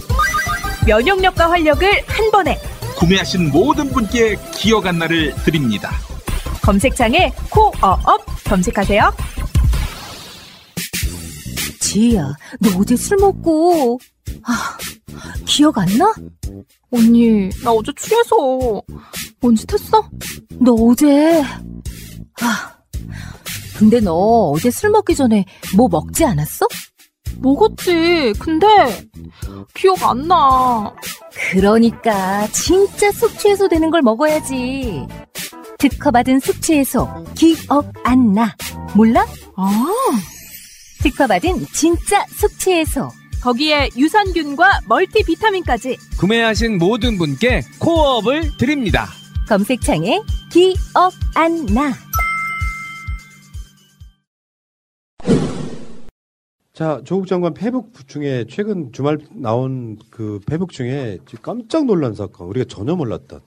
[0.86, 2.58] 면역력과 활력을 한 번에
[2.96, 5.90] 구매하신 모든 분께 기억 안나를 드립니다.
[6.62, 9.12] 검색창에 코어업 검색하세요.
[11.80, 13.98] 지희야, 너 어제 술 먹고
[14.44, 14.76] 아,
[15.46, 16.12] 기억 안 나?
[16.90, 18.82] 언니, 나 어제 취해서
[19.40, 20.08] 뭔짓 했어?
[20.60, 21.42] 너 어제
[22.40, 22.72] 아,
[23.76, 24.12] 근데 너
[24.50, 25.44] 어제 술 먹기 전에
[25.76, 26.66] 뭐 먹지 않았어?
[27.40, 28.32] 먹었지.
[28.38, 28.66] 근데
[29.74, 30.92] 기억 안 나.
[31.52, 35.06] 그러니까 진짜 숙취해소 되는 걸 먹어야지.
[35.78, 38.54] 특허받은 숙취해소 기억 안 나.
[38.94, 39.26] 몰라?
[39.56, 39.92] 아.
[41.02, 43.10] 특허받은 진짜 숙취해소.
[43.42, 49.08] 거기에 유산균과 멀티비타민까지 구매하신 모든 분께 코어업을 드립니다.
[49.48, 50.20] 검색창에
[50.52, 51.92] 기억 안 나.
[56.72, 62.64] 자, 조국 장관 페북 중에 최근 주말 나온 그 페북 중에 깜짝 놀란 사건, 우리가
[62.66, 63.40] 전혀 몰랐던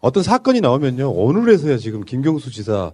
[0.00, 2.92] 어떤 사건이 나오면요, 오늘에서야 지금 김경수 지사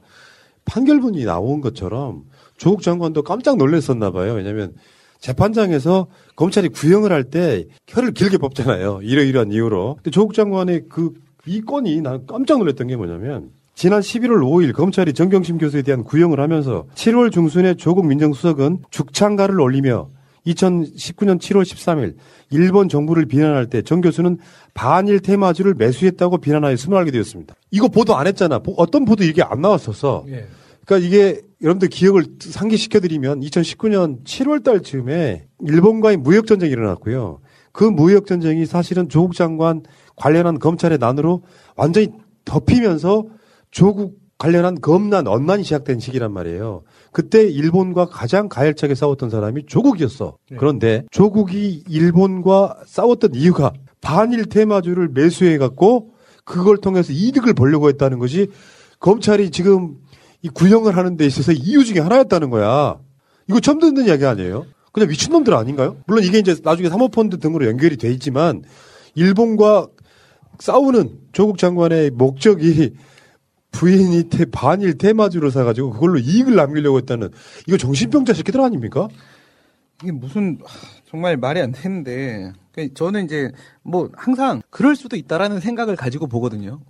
[0.66, 2.24] 판결문이 나온 것처럼
[2.58, 4.35] 조국 장관도 깜짝 놀랐었나 봐요.
[4.35, 4.74] 왜냐면
[5.20, 9.00] 재판장에서 검찰이 구형을 할 때 혀를 길게 뽑잖아요.
[9.02, 9.94] 이러이러한 이유로.
[9.96, 11.12] 근데 조국 장관의 그
[11.46, 16.40] 이 건이 난 깜짝 놀랐던 게 뭐냐면 지난 11월 5일 검찰이 정경심 교수에 대한 구형을
[16.40, 20.11] 하면서 7월 중순에 조국 민정수석은 죽창가를 올리며
[20.46, 22.16] 2019년 7월 13일
[22.50, 24.38] 일본 정부를 비난할 때 정 교수는
[24.74, 27.54] 반일 테마주를 매수했다고 비난하여 수명하게 되었습니다.
[27.70, 28.61] 이거 보도 안 했잖아.
[28.76, 30.24] 어떤 보도 이게 안 나왔었어.
[30.28, 30.46] 예.
[30.85, 37.38] 그러니까 이게 여러분들 기억을 상기시켜드리면 2019년 7월 달 즈음에 일본과의 무역 전쟁이 일어났고요.
[37.70, 39.82] 그 무역 전쟁이 사실은 조국 장관
[40.16, 41.42] 관련한 검찰의 난으로
[41.76, 42.08] 완전히
[42.44, 43.26] 덮이면서
[43.72, 46.82] 조국 관련한 검난, 언난이 시작된 시기란 말이에요.
[47.11, 50.37] 그때 일본과 가장 가열차게 싸웠던 사람이 조국이었어.
[50.58, 56.12] 그런데 조국이 일본과 싸웠던 이유가 반일 테마주를 매수해 갖고
[56.44, 58.48] 그걸 통해서 이득을 보려고 했다는 것이
[58.98, 59.96] 검찰이 지금
[60.42, 62.98] 이 구형을 하는 데 있어서 이유 중에 하나였다는 거야.
[63.48, 64.66] 이거 처음 듣는 이야기 아니에요?
[64.92, 65.96] 그냥 미친놈들 아닌가요?
[66.06, 68.62] 물론 이게 이제 나중에 사모펀드 등으로 연결이 돼 있지만
[69.14, 69.87] 일본과
[70.58, 72.94] 싸우는 조국 장관의 목적이
[73.72, 77.30] 부인이 테, 반일 테마주를 사가지고 그걸로 이익을 남기려고 했다는
[77.66, 79.08] 이거 정신병자 새끼들 아닙니까?
[80.02, 80.58] 이게 무슨
[81.08, 83.50] 정말 말이 안 되는데 그러니까 저는 이제
[83.82, 86.80] 뭐 항상 그럴 수도 있다라는 생각을 가지고 보거든요.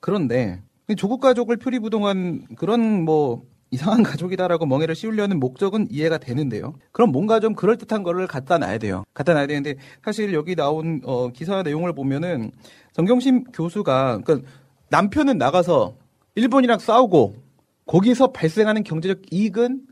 [0.00, 0.62] 그런데
[0.96, 6.74] 조국 가족을 표리부동한 그런 뭐 이상한 가족이다라고 멍해를 씌우려는 목적은 이해가 되는데요.
[6.92, 9.04] 그럼 뭔가 좀 그럴듯한 거를 갖다 놔야 돼요.
[9.12, 12.50] 갖다 놔야 되는데 사실 여기 나온 어, 기사 내용을 보면은
[12.94, 14.48] 정경심 교수가 그러니까
[14.88, 15.96] 남편은 나가서
[16.34, 17.36] 일본이랑 싸우고
[17.86, 19.86] 거기서 발생하는 경제적 이익은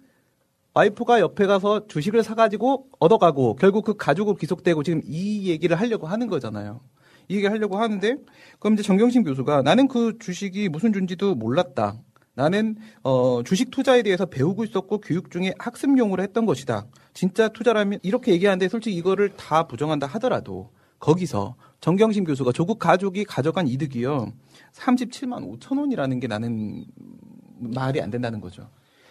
[0.75, 6.27] 와이프가 옆에 가서 주식을 사가지고 얻어가고 결국 그 가족으로 귀속되고 지금 이 얘기를 하려고 하는
[6.27, 6.81] 거잖아요.
[7.29, 8.17] 이 얘기를 하려고 하는데
[8.59, 11.99] 그럼 이제 정경심 교수가 나는 그 주식이 무슨 준지도 몰랐다.
[12.35, 16.87] 나는 어, 주식 투자에 대해서 배우고 있었고 교육 중에 학습용으로 했던 것이다.
[17.15, 23.67] 진짜 투자라면 이렇게 얘기하는데 솔직히 이거를 다 부정한다 하더라도 거기서 정경심 교수가 조국 가족이 가져간
[23.67, 24.33] 이득이요.
[24.77, 26.85] 37만 5천 원이라는 게 나는
[27.59, 28.69] 말이 안 된다는 거죠.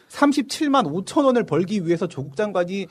[0.09, 2.87] 37만 5천 원을 벌기 위해서 조국 장관이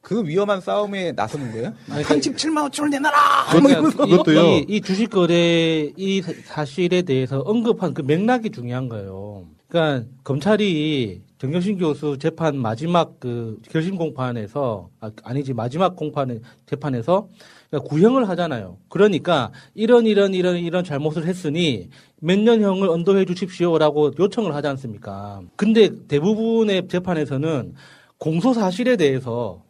[0.00, 1.74] 그 위험한 싸움에 나서는 거예요?
[1.88, 3.18] 37만 5천 원 내놔라!
[3.52, 9.46] 그러니까 이, 이, 이 주식 거래 이 사실에 대해서 언급한 그 맥락이 중요한 거예요.
[9.68, 17.28] 그러니까 검찰이 정경심 교수 재판 마지막 그 결심 공판에서 아, 아니지 마지막 공판 재판에서
[17.70, 18.78] 그러니까 구형을 하잖아요.
[18.88, 21.88] 그러니까 이런 이런 이런 이런 잘못을 했으니
[22.20, 25.40] 몇 년형을 언도해 주십시오라고 요청을 하지 않습니까?
[25.56, 27.74] 근데 대부분의 재판에서는
[28.18, 29.62] 공소 사실에 대해서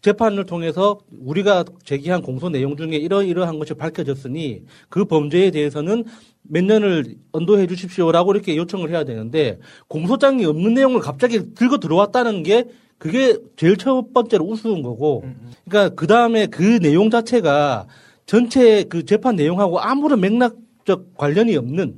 [0.00, 6.04] 재판을 통해서 우리가 제기한 공소 내용 중에 이러이러한 것이 밝혀졌으니 그 범죄에 대해서는
[6.42, 12.64] 몇 년을 언도해 주십시오라고 이렇게 요청을 해야 되는데 공소장이 없는 내용을 갑자기 들고 들어왔다는 게
[13.02, 15.24] 그게 제일 첫 번째로 우스운 거고
[15.64, 17.88] 그러니까 그 다음에 그 내용 자체가
[18.26, 21.96] 전체 그 재판 내용하고 아무런 맥락적 관련이 없는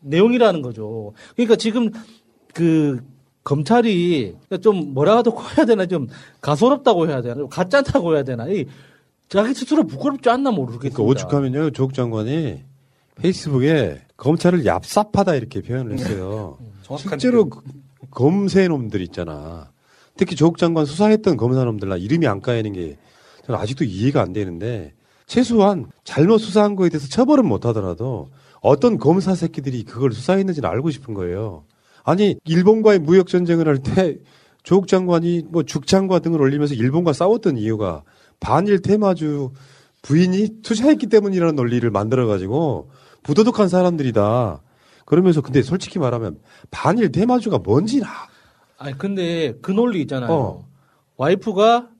[0.00, 1.12] 내용이라는 거죠.
[1.36, 1.90] 그러니까 지금
[2.54, 3.04] 그
[3.44, 6.08] 검찰이 좀 뭐라고 해야 되나 좀
[6.40, 8.64] 가소롭다고 해야 되나 가짜다고 해야 되나 이
[9.28, 10.96] 자기 스스로 부끄럽지 않나 모르겠습니다.
[10.96, 12.62] 그러니까 오죽하면요 조국 장관이
[13.16, 16.56] 페이스북에 검찰을 얍삽하다 이렇게 표현을 했어요.
[16.96, 17.60] 실제로 그
[18.10, 19.68] 검세 놈들 있잖아.
[20.18, 22.98] 특히 조국 장관 수사했던 검사 놈들 나 이름이 안 까이는 게
[23.46, 24.92] 저는 아직도 이해가 안 되는데
[25.26, 28.28] 최소한 잘못 수사한 거에 대해서 처벌은 못 하더라도
[28.60, 31.64] 어떤 검사 새끼들이 그걸 수사했는지는 알고 싶은 거예요.
[32.04, 34.18] 아니 일본과의 무역 전쟁을 할 때
[34.64, 38.02] 조국 장관이 뭐 죽창과 등을 올리면서 일본과 싸웠던 이유가
[38.40, 39.52] 반일 테마주
[40.02, 42.90] 부인이 투자했기 때문이라는 논리를 만들어 가지고
[43.22, 44.60] 부도덕한 사람들이다.
[45.06, 46.38] 그러면서 근데 솔직히 말하면
[46.70, 48.08] 반일 테마주가 뭔지 나.
[48.78, 50.32] 아니 근데 그 논리 있잖아요.
[50.32, 50.68] 어.
[51.16, 51.90] 와이프가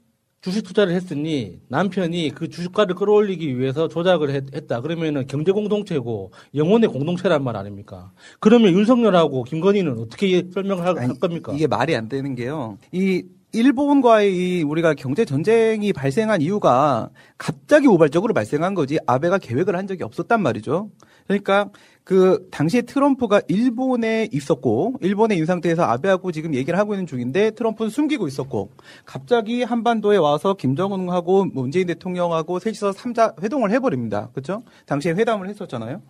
[0.41, 6.89] 주식 투자를 했으니 남편이 그 주식가를 끌어올리기 위해서 조작을 했, 다 그러면은 경제 공동체고 영혼의
[6.89, 8.13] 공동체란 말 아닙니까?
[8.39, 11.53] 그러면 윤석열하고 김건희는 어떻게 설명을 할, 할 겁니까?
[11.53, 12.79] 이게 말이 안 되는 게요.
[12.93, 17.09] 이 일본과의 이 우리가 경제 전쟁이 발생한 이유가
[17.39, 20.91] 갑자기 우발적으로 발생한 거지 아베가 계획을 한 적이 없었단 말이죠.
[21.27, 21.71] 그러니까
[22.05, 27.91] 그 당시에 트럼프가 일본에 있었고 일본에 있는 상태에서 아베하고 지금 얘기를 하고 있는 중인데 트럼프는
[27.91, 28.71] 숨기고 있었고
[29.05, 34.31] 갑자기 한반도에 와서 김정은하고 문재인 대통령하고 셋이서 삼자 회동을 해버립니다.
[34.33, 34.63] 그렇죠?
[34.87, 36.01] 당시에 회담을 했었잖아요.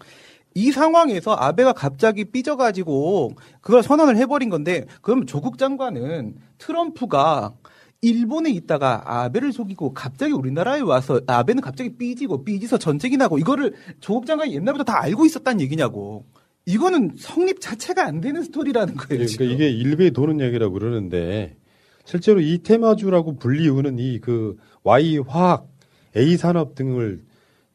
[0.59, 7.55] 이 상황에서 아베가 갑자기 삐져가지고 그걸 선언을 해버린 건데 그럼 조국 장관은 트럼프가
[8.01, 14.27] 일본에 있다가 아베를 속이고 갑자기 우리나라에 와서 아베는 갑자기 삐지고 삐지서 전쟁이 나고 이거를 조국
[14.27, 16.27] 장관이 옛날부터 다 알고 있었다는 얘기냐고.
[16.67, 19.27] 이거는 성립 자체가 안 되는 스토리라는 거예요.
[19.27, 21.57] 그러니까 이게 일베에 도는 얘기라고 그러는데
[22.05, 25.69] 실제로 이 테마주라고 불리우는 이 그 Y 화학,
[26.17, 27.23] A 산업 등을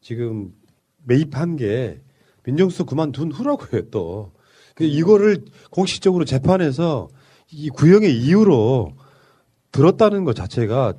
[0.00, 0.52] 지금
[1.04, 2.00] 매입한 게
[2.44, 4.32] 민정수석 그만둔 후라고요 또.
[4.74, 7.08] 그 이거를 공식적으로 재판에서
[7.50, 8.92] 이 구형의 이유로
[9.72, 10.94] 들었다는 것 자체가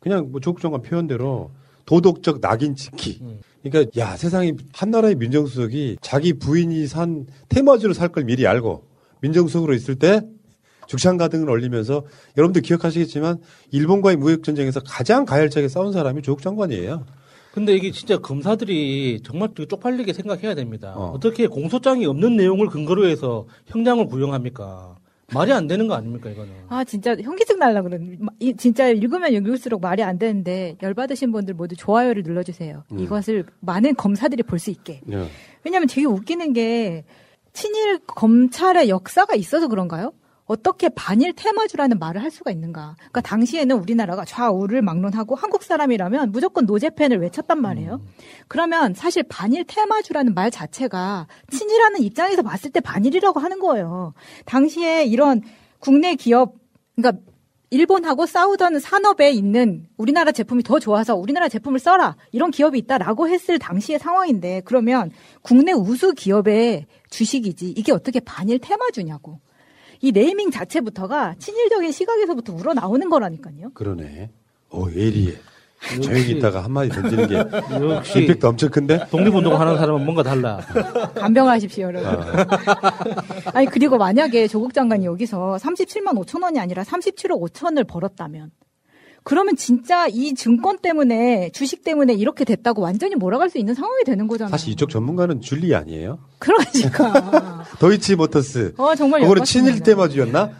[0.00, 1.50] 그냥 뭐 조국 장관 표현대로
[1.86, 3.20] 도덕적 낙인 찍기.
[3.62, 8.84] 그러니까 야 세상에 한 나라의 민정수석이 자기 부인이 산 테마주를 살 걸 미리 알고
[9.22, 10.20] 민정수석으로 있을 때
[10.86, 12.04] 죽창가 등을 올리면서
[12.36, 13.38] 여러분들 기억하시겠지만
[13.72, 17.04] 일본과의 무역 전쟁에서 가장 가열차게 싸운 사람이 조국 장관이에요.
[17.56, 20.92] 근데 이게 진짜 검사들이 정말 되게 쪽팔리게 생각해야 됩니다.
[20.94, 21.18] 어.
[21.18, 24.94] 떻게 공소장이 없는 내용을 근거로 해서 형량을 구형합니까?
[25.32, 26.52] 말이 안 되는 거 아닙니까 이거는?
[26.68, 28.18] 아 진짜 현기증 날라 그러는.
[28.58, 32.84] 진짜 읽으면 읽을수록 말이 안 되는데 열 받으신 분들 모두 좋아요를 눌러주세요.
[32.92, 32.98] 음.
[33.00, 35.00] 이것을 많은 검사들이 볼 수 있게.
[35.06, 35.26] 네.
[35.64, 37.04] 왜냐하면 되게 웃기는 게
[37.54, 40.12] 친일 검찰의 역사가 있어서 그런가요?
[40.46, 42.94] 어떻게 반일 테마주라는 말을 할 수가 있는가?
[42.96, 47.94] 그러니까 당시에는 우리나라가 좌우를 막론하고 한국 사람이라면 무조건 노제팬을 외쳤단 말이에요.
[47.96, 48.08] 음.
[48.46, 54.14] 그러면 사실 반일 테마주라는 말 자체가 친일하는 입장에서 봤을 때 반일이라고 하는 거예요.
[54.44, 55.42] 당시에 이런
[55.80, 56.54] 국내 기업,
[56.94, 57.20] 그러니까
[57.70, 63.58] 일본하고 싸우던 산업에 있는 우리나라 제품이 더 좋아서 우리나라 제품을 써라 이런 기업이 있다라고 했을
[63.58, 65.10] 당시의 상황인데 그러면
[65.42, 69.40] 국내 우수 기업의 주식이지 이게 어떻게 반일 테마주냐고
[70.00, 73.70] 이 네이밍 자체부터가 친일적인 시각에서부터 우러나오는 거라니까요.
[73.74, 74.30] 그러네.
[74.70, 75.34] 오, 예리해.
[76.02, 79.06] 조용히 있다가 한마디 던지는 게 역시 임팩트 엄청 큰데?
[79.10, 80.58] 독립운동 하는 사람은 뭔가 달라.
[81.14, 82.08] 간병하십시오, 여러분.
[82.08, 82.46] 아.
[83.54, 88.50] 아니 그리고 만약에 조국 장관이 여기서 37만 5천 원이 아니라 37억 5천을 벌었다면
[89.26, 94.28] 그러면 진짜 이 증권 때문에 주식 때문에 이렇게 됐다고 완전히 몰아갈 수 있는 상황이 되는
[94.28, 94.52] 거잖아요.
[94.52, 96.20] 사실 이쪽 전문가는 줄리 아니에요?
[96.38, 97.64] 그러니까.
[97.80, 98.74] 도이치 모터스.
[98.76, 99.42] 어, 정말 그거는.
[99.42, 100.52] 친일 때마주였나?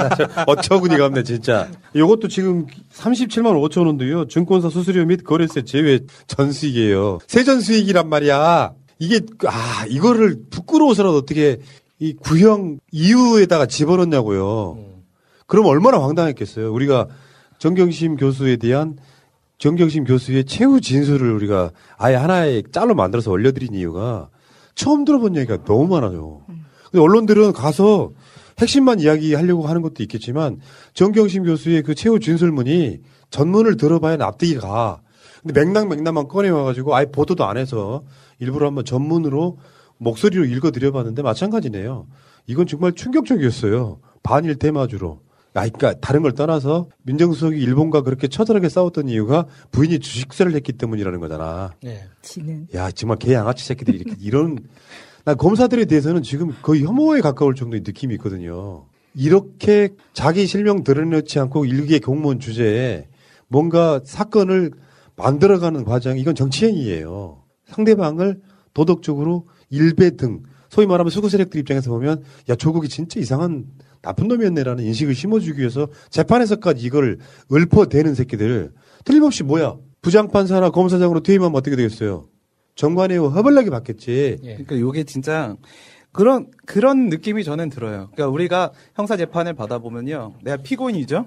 [0.48, 1.68] 어처구니가 없네, 진짜.
[1.94, 4.28] 요것도 지금 37만 5천 원도요.
[4.28, 7.18] 증권사 수수료 및 거래세 제외 전수익이에요.
[7.26, 8.72] 세전 수익이란 말이야.
[8.98, 11.58] 이게, 아, 이거를 부끄러워서라도 어떻게
[11.98, 14.78] 이 구형 이유에다가 집어넣냐고요.
[15.46, 16.72] 그럼 얼마나 황당했겠어요.
[16.72, 17.08] 우리가
[17.58, 18.96] 정경심 교수에 대한
[19.58, 24.28] 정경심 교수의 최후 진술을 우리가 아예 하나의 짤로 만들어서 올려드린 이유가
[24.74, 26.42] 처음 들어본 얘기가 너무 많아요.
[26.90, 28.12] 근데 언론들은 가서
[28.58, 30.60] 핵심만 이야기하려고 하는 것도 있겠지만
[30.94, 35.00] 정경심 교수의 그 최후 진술문이 전문을 들어봐야 납득이 가.
[35.42, 38.02] 근데 맥락 맥락만 꺼내와가지고 아예 보도도 안 해서
[38.38, 39.58] 일부러 한번 전문으로
[39.98, 42.06] 목소리로 읽어드려봤는데 마찬가지네요.
[42.46, 43.98] 이건 정말 충격적이었어요.
[44.22, 45.20] 반일 테마주로.
[45.56, 51.18] 아, 그러니까 다른 걸 떠나서 민정수석이 일본과 그렇게 처절하게 싸웠던 이유가 부인이 주식세를 했기 때문이라는
[51.18, 51.72] 거잖아.
[51.82, 52.04] 네.
[52.20, 52.68] 지는.
[52.74, 54.58] 야 정말 개 양아치 새끼들이 이렇게 이런
[55.24, 58.86] 나 검사들에 대해서는 지금 거의 혐오에 가까울 정도의 느낌이 있거든요.
[59.14, 63.08] 이렇게 자기 실명 드러내지 않고 일개 공무원 주제에
[63.48, 64.72] 뭔가 사건을
[65.16, 67.42] 만들어가는 과정 이건 정치행위예요.
[67.64, 68.42] 상대방을
[68.74, 73.64] 도덕적으로 일배 등 소위 말하면 수구 세력들 입장에서 보면 야 조국이 진짜 이상한
[74.06, 77.18] 나쁜 놈이었네라는 인식을 심어주기 위해서 재판에서까지 이걸
[77.52, 78.70] 읊어대는 새끼들
[79.04, 82.28] 틀림없이 뭐야 부장판사나 검사장으로 퇴임하면 어떻게 되겠어요?
[82.76, 84.36] 정관의 허벌나게 받겠지.
[84.42, 85.56] 그러니까 요게 진짜
[86.12, 88.10] 그런 그런 느낌이 저는 들어요.
[88.12, 91.26] 그러니까 우리가 형사 재판을 받아 보면요, 내가 피고인이죠.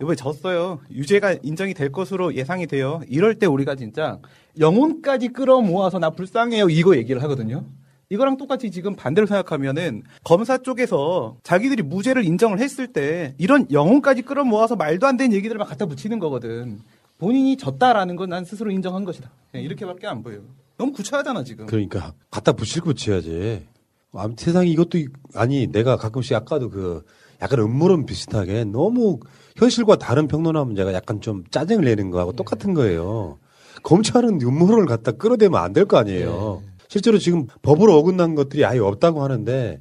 [0.00, 0.78] 이번에 졌어요.
[0.92, 3.00] 유죄가 인정이 될 것으로 예상이 돼요.
[3.08, 4.20] 이럴 때 우리가 진짜
[4.60, 7.64] 영혼까지 끌어모아서 나 불쌍해요 이거 얘기를 하거든요.
[8.12, 14.76] 이거랑 똑같이 지금 반대로 생각하면은 검사 쪽에서 자기들이 무죄를 인정을 했을 때 이런 영혼까지 끌어모아서
[14.76, 16.80] 말도 안 되는 얘기들을 막 갖다 붙이는 거거든.
[17.18, 19.30] 본인이 졌다라는 건 난 스스로 인정한 것이다.
[19.50, 20.40] 그냥 이렇게밖에 안 보여요.
[20.76, 21.64] 너무 구차하잖아 지금.
[21.66, 23.66] 그러니까 갖다 붙일 거 붙여야지.
[24.12, 27.02] 아무 세상에 이것도 이- 아니 내가 가끔씩 아까도 그
[27.40, 29.20] 약간 음모론 비슷하게 너무
[29.56, 33.38] 현실과 다른 평론하면 제가 약간 좀 짜증을 내는 거하고 똑같은 거예요.
[33.82, 36.62] 검찰은 음모론을 갖다 끌어대면 안 될 거 아니에요.
[36.92, 39.80] 실제로 지금 법으로 어긋난 것들이 아예 없다고 하는데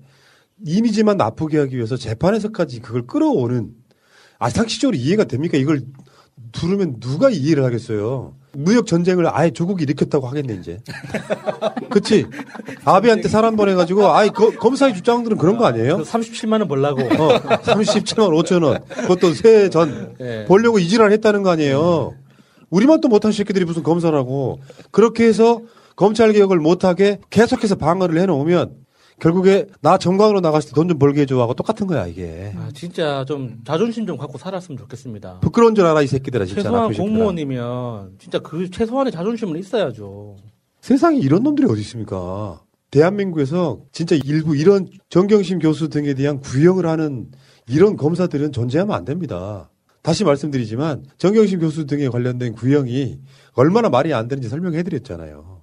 [0.65, 3.71] 이미지만 나쁘게 하기 위해서 재판에서까지 그걸 끌어오는
[4.39, 5.58] 아 상식적으로 이해가 됩니까?
[5.58, 5.82] 이걸
[6.54, 8.36] 들으면 누가 이해를 하겠어요?
[8.54, 10.80] 무역 전쟁을 아예 조국이 일으켰다고 하겠네 이제.
[11.91, 12.26] 그치?
[12.86, 15.97] 아베한테 사람 보내가지고 아이 거- 검사의 주장들은 그런 거 아니에요?
[16.04, 17.02] 37만 원 벌라고.
[17.02, 18.86] 어, 37만 5천 원.
[18.88, 20.45] 그것도 세전 예.
[20.47, 22.13] 벌려고 이질을 했다는 거 아니에요.
[22.69, 24.60] 우리만 또 못한 새끼들이 무슨 검사라고.
[24.91, 25.60] 그렇게 해서
[26.02, 28.76] 검찰 개혁을 못하게 계속해서 방어를 해놓으면
[29.20, 32.54] 결국에 나 정광으로 나갔을 때 돈 좀 벌게 해줘 하고 똑같은 거야 이게.
[32.58, 35.42] 아, 진짜 좀 자존심 좀 갖고 살았으면 좋겠습니다.
[35.42, 36.64] 부끄러운 줄 알아 이 새끼들아 진짜.
[36.64, 36.92] 최소한.
[36.92, 40.38] 공무원이면 진짜 그 최소한의 자존심은 있어야죠.
[40.82, 42.62] 세상에 이런 놈들이 어디 있습니까?
[42.90, 47.28] 대한민국에서 진짜 일부 이런 정경심 교수 등에 대한 구형을 하는
[47.70, 49.70] 이런 검사들은 존재하면 안 됩니다.
[50.02, 53.20] 다시 말씀드리지만 정경심 교수 등에 관련된 구형이
[53.54, 55.61] 얼마나 말이 안 되는지 설명해 드렸잖아요.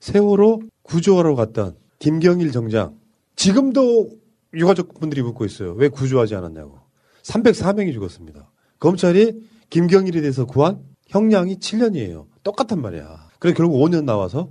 [0.00, 2.96] 세월호 구조하러 갔던 김경일 정장
[3.36, 4.10] 지금도
[4.54, 5.72] 유가족 분들이 묻고 있어요.
[5.72, 6.78] 왜 구조하지 않았냐고.
[7.22, 8.50] 304명이 죽었습니다.
[8.80, 9.34] 검찰이
[9.70, 12.26] 김경일에 대해서 구한 형량이 7년이에요.
[12.42, 13.28] 똑같단 말이야.
[13.38, 14.48] 그래서 결국 5년 나와서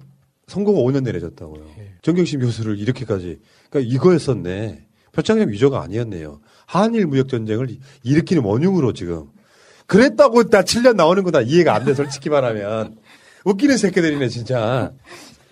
[0.47, 1.65] 선고가 5년 내려졌다고요.
[2.03, 4.85] 정경심 교수를 이렇게까지 그러니까 이거였었네.
[5.11, 6.41] 표창장 위조가 아니었네요.
[6.67, 7.67] 한일 무역 전쟁을
[8.03, 9.25] 일으키는 원흉으로 지금
[9.87, 12.97] 그랬다고 다 7년 나오는 거다 이해가 안 돼 솔직히 말하면
[13.45, 14.93] 웃기는 새끼들이네 진짜.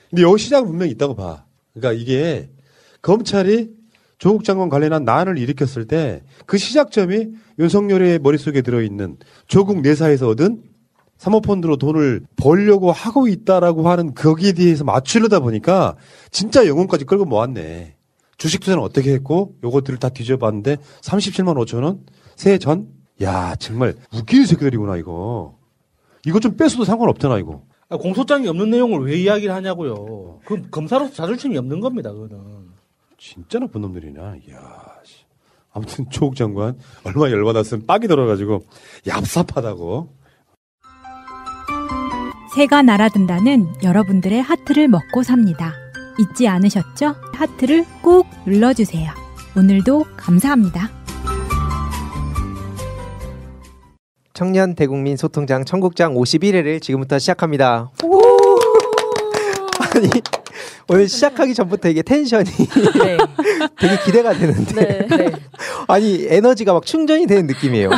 [0.10, 1.46] 근데 여기 시작은 분명히 있다고 봐.
[1.74, 2.50] 그러니까 이게
[3.02, 3.70] 검찰이
[4.18, 10.62] 조국 장관 관련한 난을 일으켰을 때 그 시작점이 윤석열의 머릿속에 들어있는 조국 내사에서 얻은
[11.18, 15.96] 사모펀드로 돈을 벌려고 하고 있다라고 하는 거기에 대해서 맞추려다 보니까
[16.30, 17.96] 진짜 영혼까지 끌고 모았네.
[18.38, 22.02] 주식 투자는 어떻게 했고 요것들을 다 뒤져봤는데 37만 5천 원?
[22.36, 22.88] 세 전?
[23.22, 25.58] 야 정말 웃기는 새끼들이구나 이거.
[26.26, 27.64] 이거 좀 뺐어도 상관없잖아 이거.
[27.96, 30.40] 아, 공소장이 없는 내용을 왜 이야기를 하냐고요.
[30.46, 32.12] 그 검사로서 자존심이 없는 겁니다.
[32.12, 32.70] 그거는.
[33.18, 34.36] 진짜 나쁜 놈들이냐.
[34.48, 34.60] 이야.
[35.04, 35.26] 씨.
[35.72, 38.64] 아무튼 조국 장관 얼마 열받았으면 빡이 들어가지고
[39.06, 40.10] 얍삽하다고.
[42.56, 45.74] 새가 날아든다는 여러분들의 하트를 먹고 삽니다.
[46.18, 47.16] 잊지 않으셨죠?
[47.34, 49.12] 하트를 꾹 눌러주세요.
[49.58, 51.05] 오늘도 감사합니다.
[54.36, 57.90] 청년 대국민 소통장 청국장 51회를 지금부터 시작합니다.
[59.96, 60.10] 아니
[60.90, 62.44] 오늘 시작하기 전부터 이게 텐션이
[63.80, 65.08] 되게 기대가 되는데
[65.88, 67.92] 아니 에너지가 막 충전이 되는 느낌이에요.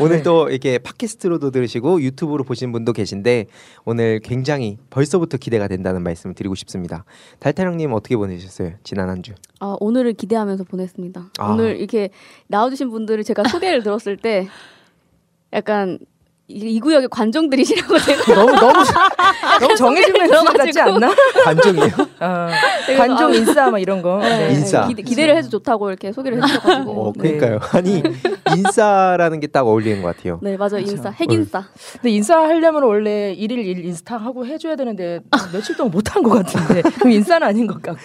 [0.00, 3.46] 오늘 또 이렇게 팟캐스트로도 들으시고 유튜브로 보시는 분도 계신데
[3.84, 7.04] 오늘 굉장히 벌써부터 기대가 된다는 말씀을 드리고 싶습니다.
[7.40, 8.74] 달타령님 어떻게 보내셨어요?
[8.84, 9.32] 지난 한 주.
[9.58, 11.30] 아, 오늘을 기대하면서 보냈습니다.
[11.38, 11.50] 아.
[11.50, 12.10] 오늘 이렇게
[12.46, 14.46] 나와주신 분들을 제가 소개를 들었을 때
[15.52, 15.98] 약간
[16.48, 18.84] 이, 이 구역의 관종들이시라고 제가 너무 너무
[19.60, 21.12] 너무 정해진 멘트 같지 않나?
[21.44, 21.84] 관종이요?
[22.20, 22.48] 어,
[22.96, 24.18] 관종 아, 인싸 막 이런 거.
[24.20, 24.86] 네, 인싸.
[24.86, 27.58] 기대, 기대를 해도 좋다고 이렇게 소개를 해주셔가지고 어, 그러니까요.
[27.72, 28.00] 아니
[28.56, 30.38] 인싸라는 게 딱 어울리는 것 같아요.
[30.42, 35.20] 네 맞아요 인싸 핵인싸 근데 인싸 하려면 원래 일일 일 인스타 하고 해줘야 되는데
[35.52, 38.00] 며칠 동안 못한 것 같은데 그럼 인싸는 아닌 것 같고.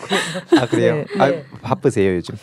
[0.60, 0.96] 아 그래요?
[0.96, 1.46] 네, 아 네.
[1.62, 2.36] 바쁘세요 요즘?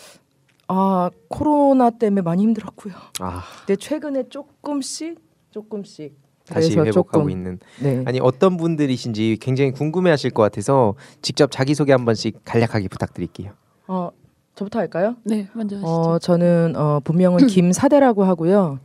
[0.68, 2.94] 아 코로나 때문에 많이 힘들었고요.
[3.20, 5.18] 아 근데 최근에 조금씩
[5.50, 6.14] 조금씩
[6.46, 7.58] 다시 회복하고 조금, 있는.
[7.82, 8.02] 네.
[8.06, 13.52] 아니 어떤 분들이신지 굉장히 궁금해하실 것 같아서 직접 자기 소개 한 번씩 간략하게 부탁드릴게요.
[13.86, 14.10] 어
[14.54, 15.16] 저부터 할까요?
[15.24, 15.90] 네 먼저 하시죠.
[15.90, 18.78] 어 저는 어 본명은 김사대라고 하고요.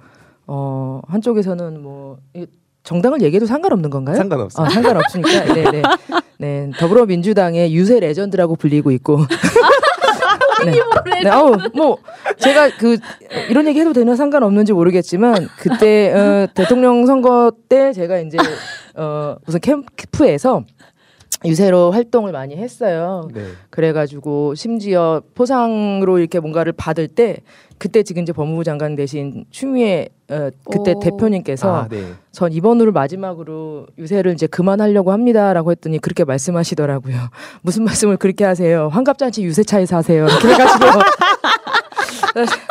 [0.48, 2.48] 어 한쪽에서는 뭐 이-
[2.84, 4.18] 정당을 얘기해도 상관없는 건가요?
[4.18, 4.66] 상관없어요.
[4.68, 5.82] 아, 상관없으니까 네, 네.
[6.38, 9.20] 네, 더불어민주당의 유세 레전드라고 불리고 있고.
[10.66, 11.24] 네.
[11.24, 11.98] 네, 아우 뭐
[12.38, 12.98] 제가 그
[13.50, 18.38] 이런 얘기 해도 되나 상관없는지 모르겠지만 그때 어, 대통령 선거 때 제가 이제
[18.96, 20.64] 어 무슨 캠프에서
[21.46, 23.28] 유세로 활동을 많이 했어요.
[23.34, 23.44] 네.
[23.70, 27.38] 그래가지고 심지어 포상으로 이렇게 뭔가를 받을 때
[27.84, 31.00] 그때 지금 이제 법무부 장관 대신 추미애 어, 그때 오.
[31.02, 32.14] 대표님께서 아, 네.
[32.32, 37.18] 전 이번으로 마지막으로 유세를 이제 그만하려고 합니다라고 했더니 그렇게 말씀하시더라고요.
[37.62, 38.88] 무슨 말씀을 그렇게 하세요?
[38.88, 40.26] 환갑잔치 유세차에서 하세요.
[40.26, 40.86] 이렇게 해가지고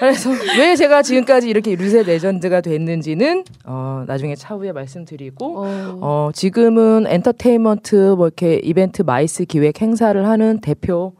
[0.00, 5.64] 그래서 왜 제가 지금까지 이렇게 유세 레전드가 됐는지는 어, 나중에 차후에 말씀드리고
[6.00, 11.12] 어, 지금은 엔터테인먼트 뭐 이렇게 이벤트 MICE 기획 행사를 하는 대표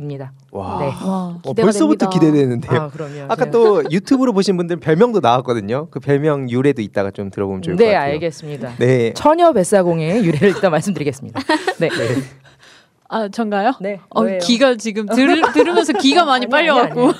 [0.00, 0.32] 입니다.
[0.50, 0.90] 와, 네.
[1.02, 2.80] 어, 벌써부터 기대되는데요.
[2.80, 3.24] 아, 그럼요.
[3.28, 5.88] 아까 제가- 또 유튜브로 보신 분들 별명도 나왔거든요.
[5.90, 8.12] 그 별명 유래도 이따가 좀 들어보면 좋을 것 네, 같아요.
[8.12, 8.74] 알겠습니다.
[8.78, 9.12] 네.
[9.14, 11.40] 처녀 뱃사공의 유래를 일단 말씀드리겠습니다.
[11.78, 11.88] 네.
[13.08, 13.72] 아, 전가요?
[13.80, 14.00] 네.
[14.10, 14.38] 어, 뭐예요?
[14.38, 17.00] 기가 지금 들, 들으면서 기가 많이 빨려갖고.
[17.06, 17.12] 아니.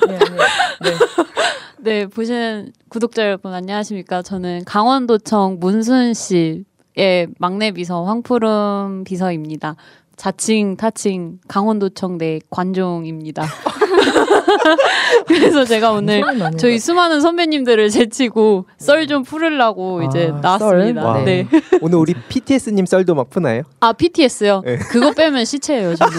[0.82, 0.90] 네.
[1.82, 4.22] 네, 보시는 구독자 여러분 안녕하십니까?
[4.22, 9.76] 저는 강원도청 문순 씨의 막내 비서 황푸름 비서입니다.
[10.16, 13.44] 자칭 타칭 강원도청 내 관종입니다.
[15.26, 16.22] 그래서 제가 오늘
[16.58, 21.04] 저희 것 수많은 선배님들을 제치고 썰 좀 풀으려고 이제 아, 나왔습니다.
[21.04, 21.24] 와.
[21.24, 21.46] 네.
[21.80, 23.62] 오늘 우리 PTS님 썰도 막 푸나요?
[23.80, 24.62] 아 PTS요.
[24.64, 24.76] 네.
[24.76, 25.96] 그거 빼면 시체예요.
[25.96, 26.18] 저는.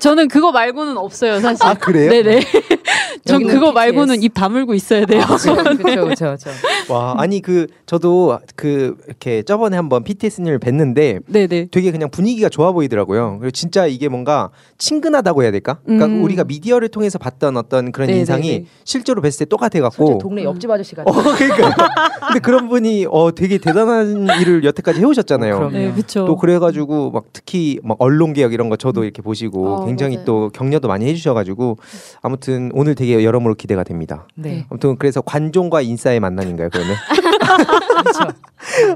[0.00, 1.66] 저는 그거 말고는 없어요, 사실.
[1.66, 2.08] 아, 그래요?
[2.10, 2.40] 네네.
[3.24, 3.72] 전 그거.
[3.72, 5.22] 말고는 입 다물고 있어야 돼요.
[5.26, 6.50] 그렇죠, 그렇죠, 그렇죠.
[6.88, 11.68] 와, 아니 그 저도 그 이렇게 저번에 한번 PTS님을 뵀는데 네네.
[11.70, 13.38] 되게 그냥 분위기가 좋아 보이더라고요.
[13.40, 15.78] 그리고 진짜 이게 뭔가 친근하다고 해야 될까?
[15.84, 16.24] 그러니까 음.
[16.24, 18.20] 우리가 미디어를 통해서 봤던 어떤 그런 네네네.
[18.20, 21.10] 인상이 실제로 뵀을 때 똑같아 갖고 동네 옆집 아저씨 같아.
[21.10, 21.88] 어, 그러니까.
[22.28, 25.56] 근데 그런 분이 어 되게 대단한 일을 여태까지 해오셨잖아요.
[25.56, 25.72] 그럼요.
[25.72, 25.92] 네.
[26.14, 30.24] 또 그래가지고 막 특히 막 언론 개혁 이런 거 저도 이렇게 보시고 어, 굉장히 맞아요.
[30.24, 31.76] 또 격려도 많이 해주셔가지고
[32.22, 34.26] 아무튼 오늘 되게 여러모로 기대가 됩니다.
[34.34, 34.66] 네.
[34.70, 36.96] 아무튼 그래서 관종과 인싸의 만남인가요 그러면?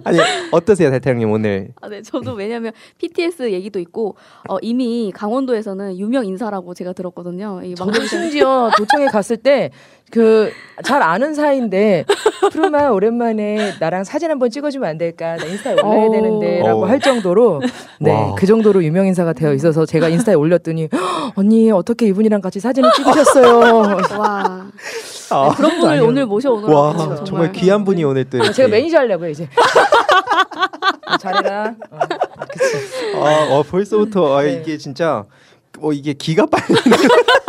[0.05, 0.19] 아니
[0.51, 1.69] 어떠세요 달태형님 오늘?
[1.81, 4.17] 아, 네, 저도 왜냐면 PTS 얘기도 있고
[4.49, 7.61] 어, 이미 강원도에서는 유명 인사라고 제가 들었거든요.
[7.65, 9.71] 이 막내 심지어 도청에 갔을 때
[10.11, 10.51] 그
[10.85, 12.05] 잘 아는 사이인데
[12.53, 15.37] 푸르마 오랜만에 나랑 사진 한번 찍어주면 안 될까?
[15.37, 16.11] 나 인스타에 올려야 오.
[16.13, 16.85] 되는데라고 오.
[16.85, 17.63] 할 정도로
[18.01, 18.35] 네 와.
[18.35, 22.91] 그 정도로 유명 인사가 되어 있어서 제가 인스타에 올렸더니 "헉, 언니 어떻게 이분이랑 같이 사진을
[22.93, 23.59] 찍으셨어요?
[24.19, 24.67] 와
[25.35, 26.07] 아, 네, 그런 분을 아니요.
[26.07, 29.49] 오늘 모셔오느라고 와 정말, 정말 귀한 분이 오늘 또 아, 제가 매니저 하려고요 이제.
[31.07, 31.74] 어, 잘해라.
[31.91, 31.99] 어.
[33.26, 34.55] 아, 어, 벌써부터 아, 네.
[34.55, 35.24] 이게 진짜
[35.80, 36.64] 어 이게 기가 빨리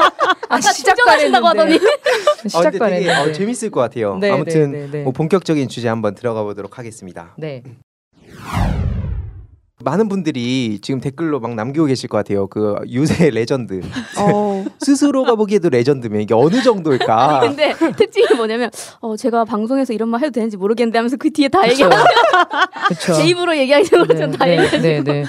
[0.49, 1.47] 아, 시작도 안 했는데.
[1.47, 3.33] 하더니 아, 시작도 안 되게 어, 했는데.
[3.33, 4.17] 재밌을 것 같아요.
[4.17, 5.03] 네, 아무튼 네, 네, 네.
[5.03, 7.33] 뭐 본격적인 주제 한번 들어가 보도록 하겠습니다.
[7.37, 7.63] 네.
[9.83, 12.47] 많은 분들이 지금 댓글로 막 남기고 계실 것 같아요.
[12.47, 13.81] 그 유세 레전드.
[14.19, 14.63] 어.
[14.79, 17.41] 스스로가 보기에도 레전드면 이게 어느 정도일까?
[17.41, 18.69] 아니, 근데 특징이 뭐냐면
[19.01, 21.89] 어, 제가 방송에서 이런 말 해도 되는지 모르겠는데 하면서 그 뒤에 다 그쵸.
[23.15, 25.23] 제 입으로 얘기하시는 거죠 다 네, 얘기하시고 네, 네.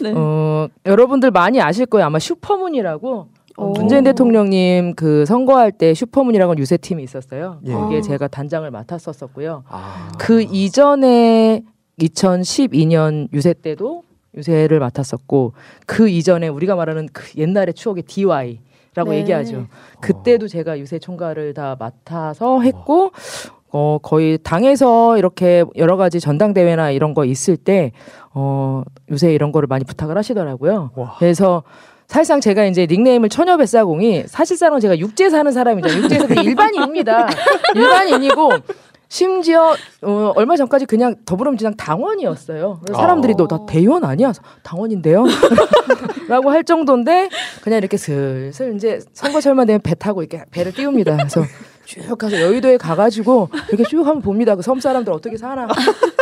[0.00, 0.12] 네.
[0.14, 2.06] 어, 여러분들 많이 아실 거예요.
[2.06, 3.72] 아마 슈퍼문이라고 어, 오.
[3.72, 7.60] 문재인 대통령님 그 선거할 때 슈퍼문이라고 유세 팀이 있었어요.
[7.66, 7.72] 예.
[7.72, 8.02] 거기에 아.
[8.02, 9.64] 제가 단장을 맡았었었고요.
[9.68, 11.62] 아, 그 이전에
[12.00, 14.02] 2012년 유세 때도
[14.36, 15.54] 유세를 맡았었고
[15.86, 18.60] 그 이전에 우리가 말하는 그 옛날의 추억의 DY
[18.94, 19.18] 라고 네.
[19.18, 19.66] 얘기하죠.
[20.00, 23.12] 그때도 제가 유세 총괄을 다 맡아서 했고
[23.70, 27.92] 어 거의 당에서 이렇게 여러 가지 전당대회나 이런 거 있을 때
[28.38, 30.90] 어 요새 이런 거를 많이 부탁을 하시더라고요.
[30.94, 31.16] 와.
[31.18, 31.62] 그래서
[32.06, 35.88] 사실상 제가 이제 닉네임을 처녀뱃사공이 사실상은 제가 육지에 사는 사람이죠.
[36.02, 37.28] 육지에서 일반인입니다.
[37.74, 38.50] 일반인이고
[39.08, 42.80] 심지어 어, 얼마 전까지 그냥 더불어민주당 당원이었어요.
[42.94, 43.46] 사람들이 어.
[43.46, 44.32] 너나 대의원 아니야?
[44.62, 45.24] 당원인데요?
[46.28, 47.28] 라고 할 정도인데
[47.62, 51.16] 그냥 이렇게 슬슬 이제 선거철만 되면 배 타고 이렇게 배를 띄웁니다.
[51.16, 51.44] 그래서
[51.84, 54.56] 쭉 가서 여의도에 가가지고 이렇게 쭉 한번 봅니다.
[54.56, 55.68] 그 섬 사람들 어떻게 사나,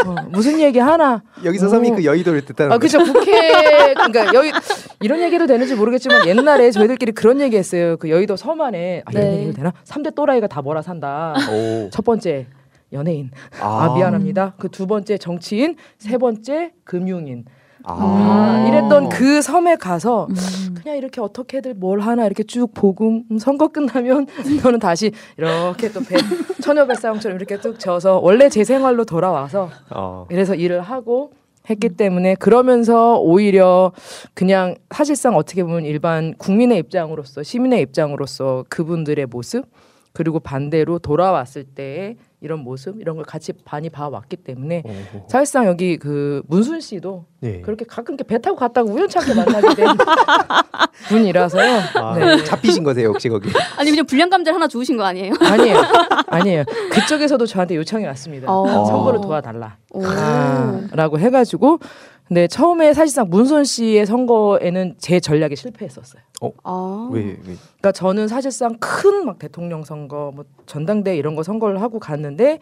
[0.06, 1.22] 어, 무슨 얘기 하나.
[1.42, 1.68] 여기서 어.
[1.70, 2.98] 섬이 그 여의도를 뜻하는 아, 그죠.
[3.02, 4.52] 국회 그러니까 여의
[5.00, 7.96] 이런 얘기도 되는지 모르겠지만 옛날에 저희들끼리 그런 얘기했어요.
[7.96, 9.36] 그 여의도 섬 안에 아, 이런 네.
[9.38, 9.72] 얘기도 되나?
[9.86, 11.34] 3대 또라이가 다 몰아 산다.
[11.50, 11.88] 오.
[11.90, 12.46] 첫 번째
[12.94, 13.30] 연예인.
[13.60, 14.54] 아, 아 미안합니다.
[14.58, 17.44] 그 두 번째 정치인, 세 번째 금융인.
[17.84, 18.64] 아.
[18.66, 20.74] 이랬던 그 섬에 가서 음.
[20.74, 24.26] 그냥 이렇게 어떻게들 뭘 하나 이렇게 쭉 보고 음, 선거 끝나면
[24.62, 26.16] 저는 다시 이렇게 또 배,
[26.62, 30.26] 처녀뱃사용처럼 이렇게 뚝 져서 원래 제 생활로 돌아와서 어.
[30.30, 31.32] 이래서 일을 하고
[31.68, 33.92] 했기 때문에 그러면서 오히려
[34.34, 39.66] 그냥 사실상 어떻게 보면 일반 국민의 입장으로서 시민의 입장으로서 그분들의 모습
[40.12, 45.26] 그리고 반대로 돌아왔을 때 이런 모습 이런 걸 같이 많이 봐왔기 때문에 어허.
[45.28, 47.62] 사실상 여기 그 문순 씨도 네.
[47.62, 49.86] 그렇게 가끔 배 타고 갔다가 우연찮게 만나게 된
[51.08, 51.80] 분이라서요.
[51.94, 52.44] 아, 네.
[52.44, 53.48] 잡히신 거세요 혹시 거기?
[53.78, 55.32] 아니 그냥 불량 감자를 하나 주우신 거 아니에요?
[55.40, 55.82] 아니에요,
[56.26, 56.64] 아니에요.
[56.92, 58.46] 그쪽에서도 저한테 요청이 왔습니다.
[58.52, 58.84] 어.
[58.84, 61.78] 선거를 도와달라라고 해가지고
[62.26, 66.22] 근데 처음에 사실상 문선 씨의 선거에는 제 전략이 실패했었어요.
[66.40, 66.52] 어?
[66.64, 67.08] 아.
[67.12, 67.36] 왜, 왜?
[67.42, 72.58] 그러니까 저는 사실상 큰 막 대통령 선거, 뭐 전당대 이런 거 선거를 하고 갔는데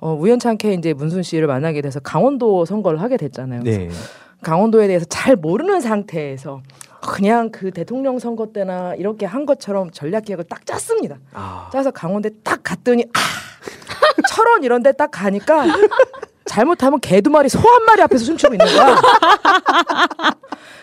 [0.00, 3.62] 어, 우연찮게 이제 문순 씨를 만나게 돼서 강원도 선거를 하게 됐잖아요.
[3.62, 3.88] 네.
[4.42, 6.60] 강원도에 대해서 잘 모르는 상태에서
[7.02, 11.16] 그냥 그 대통령 선거 때나 이렇게 한 것처럼 전략 계획을 딱 짰습니다.
[11.32, 11.68] 아.
[11.72, 13.18] 짜서 강원도에 딱 갔더니 아,
[14.28, 15.64] 철원 이런 데 딱 가니까
[16.46, 18.96] 잘못하면 개두 마리 소 한 마리 앞에서 춤추고 있는 거야.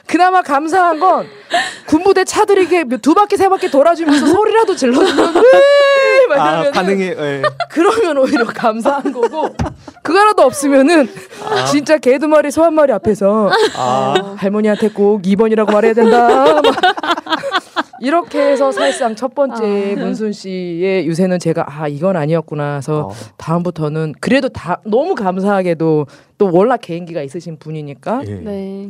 [0.05, 1.27] 그나마 감사한 건
[1.87, 2.67] 군부대 차들이
[3.01, 5.33] 두 바퀴 세 바퀴 돌아주면서 소리라도 질러주면
[6.37, 7.41] 아, 반응이 네.
[7.71, 9.55] 그러면 오히려 감사한 거고
[10.03, 11.09] 그거라도 없으면은
[11.49, 11.65] 아.
[11.65, 14.35] 진짜 개 두 마리 소 한 마리 앞에서 아.
[14.37, 16.61] 할머니한테 꼭 2번이라고 말해야 된다.
[18.03, 19.99] 이렇게 해서 사실상 첫 번째 아.
[19.99, 23.11] 문순 씨의 유세는 제가 아 이건 아니었구나 해서 어.
[23.37, 28.35] 다음부터는 그래도 다 너무 감사하게도 또 워낙 개인기가 있으신 분이니까 예.
[28.35, 28.89] 네.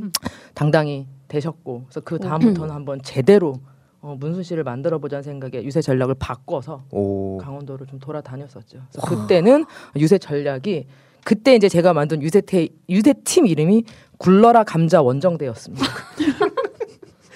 [0.55, 2.75] 당당히 되셨고 그래서 그 다음부터는 음.
[2.75, 3.53] 한번 제대로
[4.01, 7.37] 어, 문순 씨를 만들어 보자는 생각에 유세 전략을 바꿔서 오.
[7.37, 8.79] 강원도를 좀 돌아다녔었죠.
[9.07, 10.87] 그때는 유세 전략이
[11.23, 13.83] 그때 이제 제가 만든 유세 태 유세 팀 이름이
[14.17, 15.85] 굴러라 감자 원정대였습니다.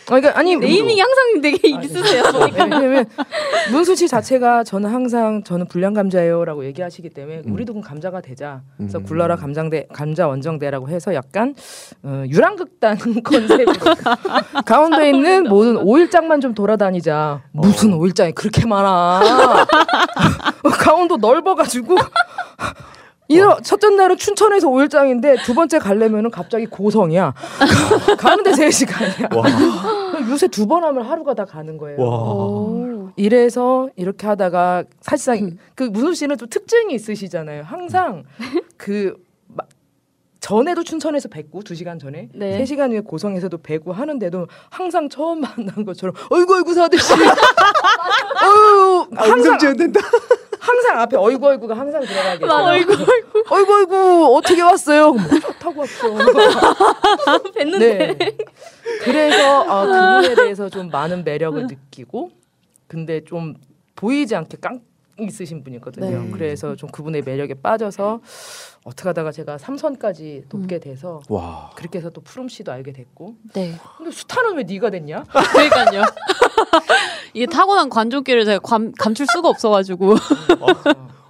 [0.09, 2.23] 아, 그러니까 아니 네이밍이 항상 되게 아, 있으세요.
[2.53, 3.05] 왜냐면
[3.71, 7.53] 문수치 자체가 저는 항상 저는 불량 감자예요라고 얘기하시기 때문에 음.
[7.53, 8.61] 우리도 그 감자가 되자.
[8.77, 9.03] 그래서 음.
[9.03, 11.53] 굴러라 감장대 감자 원정대라고 해서 약간
[12.03, 13.67] 어, 유랑극단 컨셉.
[14.65, 17.41] 강원도에 있는 모든 오일장만 좀 돌아다니자.
[17.51, 17.97] 무슨 어.
[17.97, 19.65] 오일장이 그렇게 많아.
[20.79, 21.97] 강원도 넓어가지고
[23.27, 27.33] 이러 첫째 날은 춘천에서 5일장인데 두 번째 갈려면은 갑자기 고성이야.
[28.17, 30.29] 가는데 3시간이야.
[30.31, 33.11] 요새 두 번 하면 하루가 다 가는 거예요.
[33.15, 35.57] 이래서 이렇게 하다가 사실상 음.
[35.75, 37.63] 그 문우 씨는 좀 특징이 있으시잖아요.
[37.63, 38.23] 항상
[38.77, 39.15] 그
[40.39, 42.61] 전에도 춘천에서 뵙고 두 시간 전에 네.
[42.63, 47.13] 3시간 후에 고성에서도 뵙고 하는데도 항상 처음 만난 것처럼 어이구 어이구 사듯이
[48.43, 49.99] 어유 항상 된다.
[50.59, 52.51] 항상 앞에 어이구 어이구가 항상 들어가게 돼요.
[52.51, 53.43] 어이구 어이구.
[53.49, 55.13] 어이구 어이구 어떻게 왔어요?
[55.13, 55.23] 뭐,
[55.59, 56.07] 타고 왔어.
[57.55, 57.79] 뵀는데.
[57.79, 58.17] 네.
[59.03, 62.31] 그래서 어, 그분에 대해서 좀 많은 매력을 느끼고
[62.87, 63.55] 근데 좀
[63.95, 64.81] 보이지 않게 깡
[65.19, 66.23] 있으신 분이거든요.
[66.23, 66.31] 네.
[66.31, 68.21] 그래서 좀 그분의 매력에 빠져서
[68.83, 70.79] 어떻게 하다가 제가 삼선까지 돕게 음.
[70.79, 71.37] 돼서 음.
[71.75, 73.35] 그렇게 해서 또 푸름 씨도 알게 됐고.
[73.53, 73.73] 네.
[73.97, 75.23] 근데 스타는 왜 네가 됐냐?
[75.51, 76.03] 그러니까요.
[77.33, 80.13] 이게 타고난 관종기를 제가 감, 감출 수가 없어가지고.
[80.13, 80.67] 어.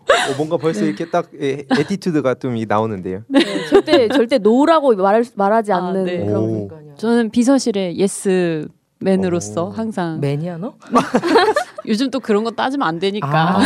[0.10, 0.88] 어, 뭔가 벌써 네.
[0.88, 3.24] 이렇게 딱 에, attitude가 좀 나오는데요.
[3.28, 6.26] 네, 절대 절대 no라고 말 말하지 아, 않는 아, 네.
[6.26, 8.68] 그런 저는 비서실에 yes
[9.00, 9.70] 맨으로서 오.
[9.70, 10.74] 항상 맨이야 너?
[11.88, 13.58] 요즘 또 그런 거 따지면 안 되니까.
[13.58, 13.60] 아,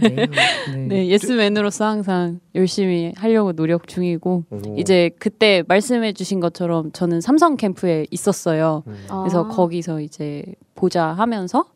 [0.00, 0.08] 네.
[0.72, 0.86] 네.
[0.88, 4.76] 네, 예스맨으로서 항상 열심히 하려고 노력 중이고 오.
[4.78, 8.82] 이제 그때 말씀해 주신 것처럼 저는 삼성 캠프에 있었어요.
[8.86, 9.06] 음.
[9.08, 9.48] 그래서 아.
[9.48, 11.66] 거기서 이제 보자 하면서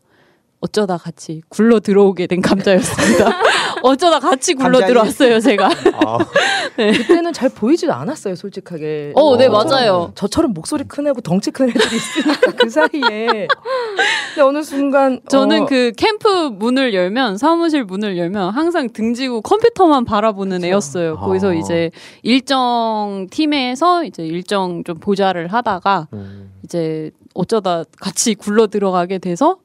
[0.63, 3.31] 어쩌다 같이 굴러 들어오게 된 감자였습니다.
[3.83, 5.69] 어쩌다 같이 굴러 들어왔어요, 제가.
[5.69, 6.19] 아.
[6.77, 6.93] 네.
[6.93, 9.13] 그때는 잘 보이지도 않았어요, 솔직하게.
[9.17, 10.13] 어, 네, 맞아요.
[10.15, 13.49] 저처럼 목소리 큰 애고 덩치 큰 애들이 있으니까 그 사이에.
[14.29, 15.67] 근데 어느 순간 저는 어...
[15.67, 21.15] 그 캠프 문을 열면 사무실 문을 열면 항상 등지고 컴퓨터만 바라보는 애였어요.
[21.15, 21.25] 아.
[21.25, 21.91] 거기서 이제
[22.23, 26.53] 일정 팀에서 이제 일정 좀 보좌를 하다가 음.
[26.65, 29.57] 이제 어쩌다 같이 굴러 들어가게 돼서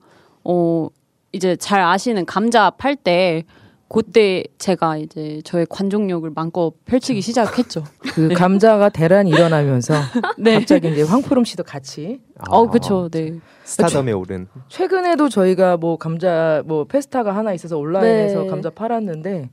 [0.45, 0.87] 어
[1.31, 3.43] 이제 잘 아시는 감자 팔 때
[3.87, 7.83] 그때 제가 이제 저의 관종력을 마음껏 펼치기 시작했죠.
[8.15, 8.33] 그 네.
[8.33, 9.93] 감자가 대란이 일어나면서
[10.39, 10.55] 네.
[10.55, 12.19] 갑자기 이제 황푸름 씨도 같이.
[12.49, 13.09] 어, 그렇죠.
[13.09, 13.39] 네.
[13.63, 14.47] 스타덤에 오른.
[14.69, 18.47] 최근에도 저희가 뭐 감자 뭐 festa가 하나 있어서 온라인에서 네.
[18.47, 19.49] 감자 팔았는데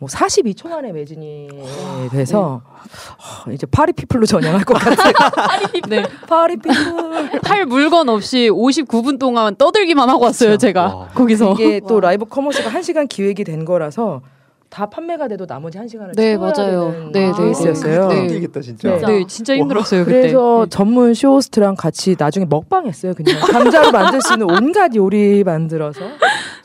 [0.00, 1.48] 뭐 42초 만에 매진이
[2.10, 3.50] 돼서 네.
[3.50, 5.12] 어, 이제 party people로 전향할 것 같아요.
[5.36, 5.90] party people.
[5.90, 6.02] 네.
[6.26, 7.40] party people.
[7.42, 10.66] 팔 물건 없이 59분 동안 떠들기만 하고 왔어요, 그렇죠.
[10.66, 10.82] 제가.
[10.94, 11.08] 와.
[11.08, 11.52] 거기서.
[11.52, 14.22] 이게 또 live commerce가 1시간 기획이 된 거라서
[14.70, 17.10] 다 판매가 돼도 나머지 한 시간을 네 맞아요.
[17.12, 18.08] 네, 네, 있었어요.
[18.08, 18.20] 네.
[18.20, 18.88] 힘들겠다 진짜.
[18.88, 20.04] 네, 네 진짜 힘들었어요.
[20.06, 20.20] 그때.
[20.20, 20.70] 그래서 네.
[20.70, 23.12] 전문 쇼호스트랑 같이 나중에 먹방했어요.
[23.14, 26.00] 그냥 감자로 만들 수 있는 온갖 요리 만들어서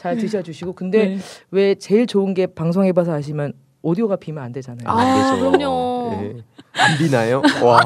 [0.06, 0.74] 잘 드셔주시고.
[0.74, 1.18] 근데 네.
[1.49, 4.88] 왜 제일 좋은 게 방송해봐서 아시면 오디오가 비면 안 되잖아요.
[4.88, 5.39] 아, 안.
[5.39, 6.10] 그럼요.
[6.22, 6.36] 네.
[6.74, 7.41] 안 비나요?
[7.64, 7.80] 와.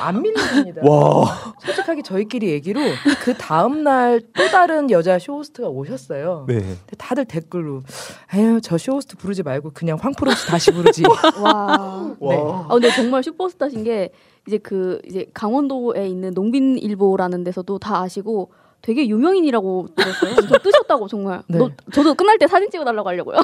[0.00, 0.82] 안 밀립니다.
[0.88, 1.54] 와.
[1.64, 2.80] 솔직하게 저희끼리 얘기로
[3.22, 6.44] 그 다음 날 또 다른 여자 쇼호스트가 오셨어요.
[6.46, 6.54] 네.
[6.60, 7.82] 근데 다들 댓글로
[8.28, 11.02] 아유 저 쇼호스트 부르지 말고 그냥 황프로 다시 부르지.
[11.40, 12.14] 와.
[12.20, 12.36] 네.
[12.38, 14.10] 아 근데 정말 슈퍼스타신 게
[14.46, 18.50] 이제 그 이제 강원도에 있는 농민일보라는 데서도 다 아시고
[18.82, 20.34] 되게 유명인이라고 들었어요.
[20.38, 21.42] 엄청 뜨셨다고 정말.
[21.48, 21.58] 네.
[21.58, 23.36] 너, 저도 끝날 때 사진 찍어달라고 하려고요.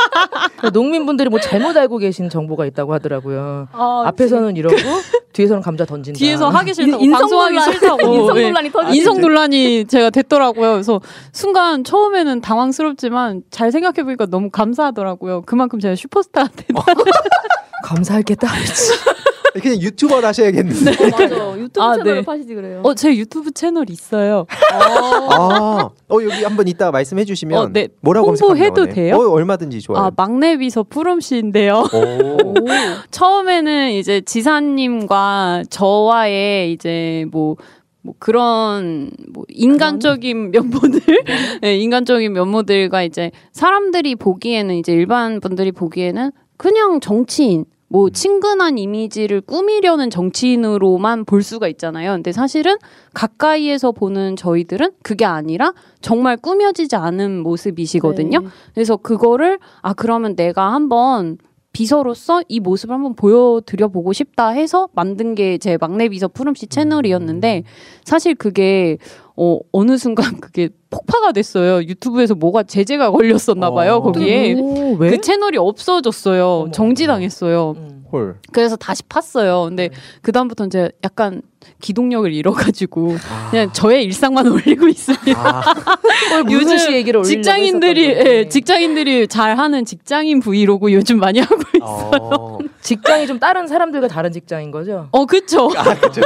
[0.72, 3.68] 농민분들이 뭐 잘못 알고 계신 정보가 있다고 하더라고요.
[3.72, 4.60] 아, 앞에서는 네.
[4.60, 4.76] 이러고
[5.32, 6.18] 뒤에서는 감자 던진다.
[6.18, 10.72] 뒤에서 하기 싫다고 인성 방송하기 논란, 싫다고 인성 논란이 터지 인성 논란이 제가 됐더라고요.
[10.72, 11.00] 그래서
[11.32, 15.42] 순간 처음에는 당황스럽지만 잘 생각해 보니까 너무 감사하더라고요.
[15.42, 15.94] 그만큼 제가.
[17.84, 18.92] 감사할 게 따르지.
[19.60, 20.90] 그냥 유튜버를 하셔야겠는데.
[20.90, 21.58] 어, 맞아.
[21.58, 22.22] 유튜브 아, 채널을 네.
[22.22, 22.80] 파시지 그래요.
[22.84, 24.46] 어, 제 유튜브 채널 있어요.
[24.72, 27.88] 아, 어 여기 한번 이따 말씀해 주시면 어, 네.
[28.00, 29.16] 뭐라고 홍보해도 돼요?
[29.16, 30.04] 어, 얼마든지 좋아요.
[30.04, 31.84] 아, 막내 비서 푸름 씨인데요.
[33.10, 37.56] 처음에는 이제 지사님과 저와의 이제 뭐,
[38.02, 41.00] 뭐 그런 뭐 인간적인 면모들,
[41.62, 48.12] 네, 인간적인 면모들과 이제 사람들이 보기에는 이제 일반 분들이 보기에는 그냥 정치인 뭐 음.
[48.12, 52.12] 친근한 이미지를 꾸미려는 정치인으로만 볼 수가 있잖아요.
[52.12, 52.76] 근데 사실은
[53.14, 58.40] 가까이에서 보는 저희들은 그게 아니라 정말 꾸며지지 않은 모습이시거든요.
[58.40, 58.46] 네.
[58.74, 61.38] 그래서 그거를 아 그러면 내가 한번
[61.72, 67.58] 비서로서 이 모습을 한번 보여드려 보고 싶다 해서 만든 게 제 막내 비서 푸름씨 채널이었는데
[67.58, 67.70] 음.
[68.02, 68.96] 사실 그게
[69.36, 71.82] 어, 어느 순간 그게 폭파가 됐어요.
[71.82, 73.96] 유튜브에서 뭐가 제재가 걸렸었나 봐요.
[73.96, 74.02] 어.
[74.02, 76.46] 거기에 오, 그 채널이 없어졌어요.
[76.46, 77.74] 어머, 정지당했어요.
[77.76, 77.96] 음.
[78.12, 78.38] 헐.
[78.52, 79.68] 그래서 다시 팠어요.
[79.68, 79.94] 근데 네.
[80.22, 81.42] 그 다음부터는 제가 약간
[81.80, 83.50] 기동력을 잃어가지고 아.
[83.50, 85.36] 그냥 저의 일상만 올리고 있습니다.
[85.36, 85.74] 아.
[86.50, 92.10] 요즘 얘기를 직장인들이 예, 직장인들이 잘하는 직장인 브이로그 요즘 많이 하고 있어요.
[92.22, 92.58] 어.
[92.86, 95.08] 직장이 좀 다른 사람들과 다른 직장인 거죠?
[95.10, 95.68] 어, 그쵸.
[95.76, 96.20] 아, 그쵸,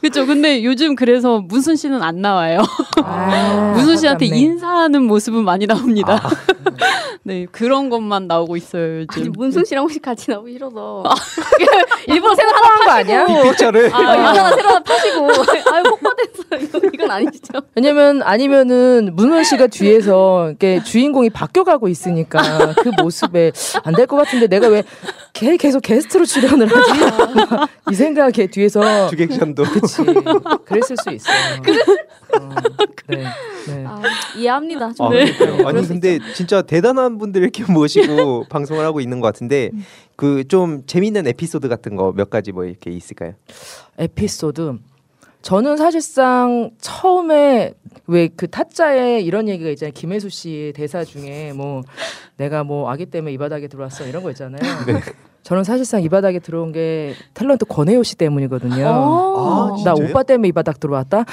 [0.00, 0.26] 그쵸.
[0.26, 2.62] 근데 요즘 그래서 문순 씨는 안 나와요.
[3.04, 4.40] 아, 문순 씨한테 아깝네.
[4.42, 6.18] 인사하는 모습은 많이 나옵니다.
[6.22, 6.30] 아.
[7.22, 9.20] 네, 그런 것만 나오고 있어요, 요즘.
[9.20, 11.04] 아니, 문순 씨랑 혹시 같이 나오기 싫어서.
[12.08, 13.26] 일부러 새로 하나 거 아니야?
[13.26, 13.94] 빅픽처를.
[13.94, 15.28] 아, 하나 새로 하나 파시고.
[15.70, 16.80] 아유, 폭파됐어.
[16.94, 17.52] 이건 아니죠.
[17.74, 22.40] 왜냐면, 아니면은, 문순 씨가 뒤에서, 이렇게 주인공이 바뀌어가고 있으니까,
[22.82, 23.52] 그 모습에
[23.84, 24.82] 안 될 것 같은데, 내가 왜
[25.32, 27.70] 걔 계속 게스트로 출연을 하지?
[27.90, 29.96] 이 생각에 뒤에서 주객션도 그치
[30.64, 31.36] 그랬을 수 있어요.
[32.40, 32.48] 어,
[33.08, 33.24] 네,
[33.66, 33.84] 네.
[33.86, 34.00] 아,
[34.36, 34.92] 이해합니다.
[34.98, 35.32] 아, 네.
[35.66, 39.70] 아니 근데 진짜 대단한 분들 이렇게 모시고 방송을 하고 있는 것 같은데
[40.16, 43.32] 그 좀 재밌는 에피소드 같은 거 몇 가지 뭐 이렇게 있을까요?
[43.98, 44.74] 에피소드
[45.42, 47.74] 저는 사실상 처음에
[48.06, 49.92] 왜 그 타짜에 이런 얘기가 있잖아요.
[49.94, 51.82] 김혜수 씨 대사 중에 뭐
[52.36, 54.60] 내가 뭐 아기 때문에 이 바닥에 들어왔어 이런 거 있잖아요.
[54.86, 55.00] 네.
[55.42, 58.86] 저는 사실상 이 바닥에 들어온 게 탤런트 권혜요 씨 때문이거든요.
[58.86, 61.24] 아, 나 오빠 때문에 이 바닥 들어왔다.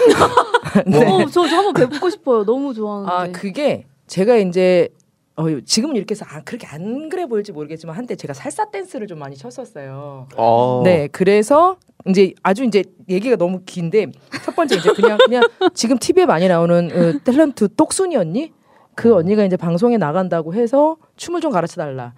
[0.85, 1.05] 네.
[1.05, 2.45] 어, 저, 저 한번 뵙고 싶어요.
[2.45, 3.11] 너무 좋아하는데.
[3.11, 4.89] 아 그게 제가 이제
[5.35, 9.19] 어, 지금은 이렇게 해서 아, 그렇게 안 그래 보일지 모르겠지만 한때 제가 살사 댄스를 좀
[9.19, 10.27] 많이 쳤었어요.
[10.35, 10.81] 어.
[10.83, 11.77] 네, 그래서
[12.09, 14.07] 이제 아주 이제 얘기가 너무 긴데
[14.43, 15.43] 첫 번째 이제 그냥 그냥
[15.73, 18.51] 지금 TV에 많이 나오는 어, 탤런트 똑순이 언니
[18.95, 22.15] 그 언니가 이제 방송에 나간다고 해서 춤을 좀 가르쳐 달라라고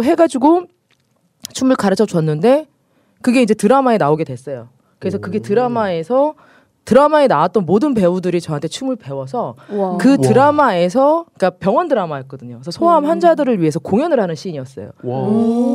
[0.00, 0.02] 어.
[0.02, 0.64] 해가지고
[1.52, 2.66] 춤을 가르쳐 줬는데
[3.22, 4.68] 그게 이제 드라마에 나오게 됐어요.
[4.98, 6.34] 그래서 그게 드라마에서
[6.84, 9.96] 드라마에 나왔던 모든 배우들이 저한테 춤을 배워서 와.
[9.98, 12.56] 그 드라마에서 그러니까 병원 드라마였거든요.
[12.56, 13.10] 그래서 소아암 음.
[13.10, 14.90] 환자들을 위해서 공연을 하는 시인이었어요.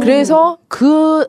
[0.02, 1.26] 그래서 그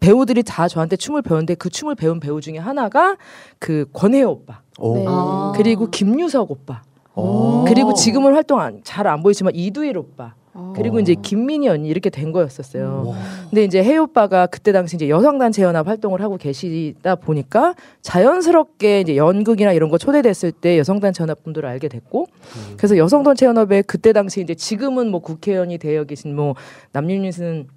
[0.00, 3.16] 배우들이 다 저한테 춤을 배웠는데 그 춤을 배운 배우 중에 하나가
[3.58, 4.60] 그 권혜호 오빠.
[4.80, 5.04] 네.
[5.08, 5.52] 아.
[5.56, 6.82] 그리고 김유석 오빠.
[7.14, 7.64] 오.
[7.66, 10.34] 그리고 지금은 활동 잘 안 보이지만 이두일 오빠.
[10.74, 13.04] 그리고 이제 김민희 언니 이렇게 된 거였었어요.
[13.06, 13.14] 오.
[13.50, 19.16] 근데 이제 혜희 오빠가 그때 당시 이제 여성단체 연합 활동을 하고 계시다 보니까 자연스럽게 이제
[19.16, 22.74] 연극이나 이런 거 초대됐을 때 여성단체 연합 분들을 알게 됐고 음.
[22.78, 26.54] 그래서 여성단체 연합에 그때 당시 이제 지금은 뭐 국회의원이 되어 계신 뭐
[26.92, 27.68] 남윤희는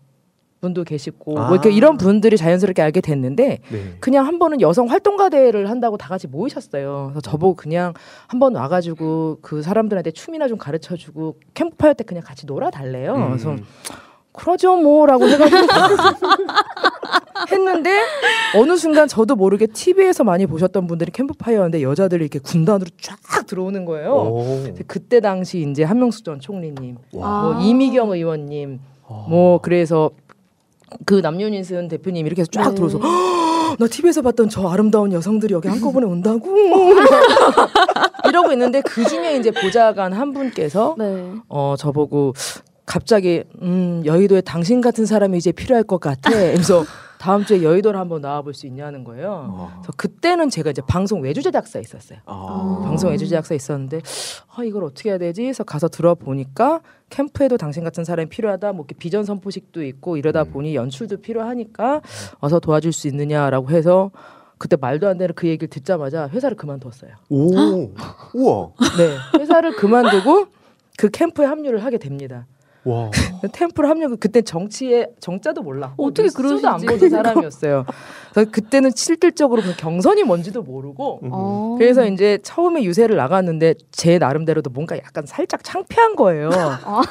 [0.62, 1.48] 분도 계시고 아.
[1.48, 3.96] 뭐 이렇게 이런 분들이 자연스럽게 알게 됐는데 네.
[4.00, 7.12] 그냥 한 번은 여성 활동가 대회를 한다고 다 같이 모이셨어요.
[7.12, 7.94] 그래서 저보고 그냥
[8.28, 13.16] 한 번 와가지고 그 사람들한테 춤이나 좀 가르쳐주고 캠프파이어 때 그냥 같이 놀아달래요.
[13.16, 13.28] 음.
[13.28, 13.56] 그래서
[14.32, 15.58] 그러죠 뭐라고 해가지고
[17.52, 18.02] 했는데
[18.56, 24.64] 어느 순간 저도 모르게 TV에서 많이 보셨던 분들이 캠프파이어인데 여자들이 이렇게 군단으로 쫙 들어오는 거예요.
[24.88, 28.80] 그때 당시 이제 한명숙 전 총리님, 뭐 이미경 의원님,
[29.30, 30.12] 뭐 그래서
[31.06, 32.76] 그 남윤인순 대표님 이렇게 해서 쫙 네.
[32.76, 33.00] 들어서
[33.78, 36.48] 나 TV에서 봤던 저 아름다운 여성들이 여기 한꺼번에 온다고
[38.28, 41.34] 이러고 있는데 그 중에 이제 보좌관 한 분께서 네.
[41.48, 42.34] 어 저보고
[42.86, 46.32] 갑자기 음 여의도에 당신 같은 사람이 이제 필요할 것 같아.
[46.32, 46.84] 그래서
[47.20, 49.46] 다음 주에 여의도를 한번 나와볼 수 있냐는 거예요.
[49.50, 49.72] 어.
[49.82, 52.20] 그래서 그때는 제가 이제 방송 외주 제작사 있었어요.
[52.26, 52.82] 어.
[52.84, 54.02] 방송 외주 제작사 있었는데
[54.56, 55.44] 아 이걸 어떻게 해야 되지?
[55.44, 58.74] 그래서 가서 들어보니까 캠프에도 당신 같은 사람이 필요하다.
[58.74, 60.52] 뭐 이렇게 비전 선포식도 있고 이러다 음.
[60.52, 62.02] 보니 연출도 필요하니까
[62.40, 64.12] 어서 도와줄 수 있느냐라고 해서
[64.58, 67.12] 그때 말도 안 되는 그 얘기를 듣자마자 회사를 그만뒀어요.
[67.30, 67.92] 오,
[68.34, 68.70] 우와.
[68.98, 70.48] 네, 회사를 그만두고
[70.98, 72.46] 그 캠프에 합류를 하게 됩니다.
[72.84, 73.10] 와.
[73.48, 75.94] 템플 합류 그때 정치에 정자도 몰라.
[75.98, 76.68] 어떻게 그러시지?
[76.68, 77.86] 안 보는 사람이었어요.
[78.34, 81.78] 그래서 그때는 실질적으로 경선이 뭔지도 모르고 음.
[81.78, 86.50] 그래서 이제 처음에 유세를 나갔는데 제 나름대로도 뭔가 약간 살짝 창피한 거예요.
[86.54, 87.02] 아.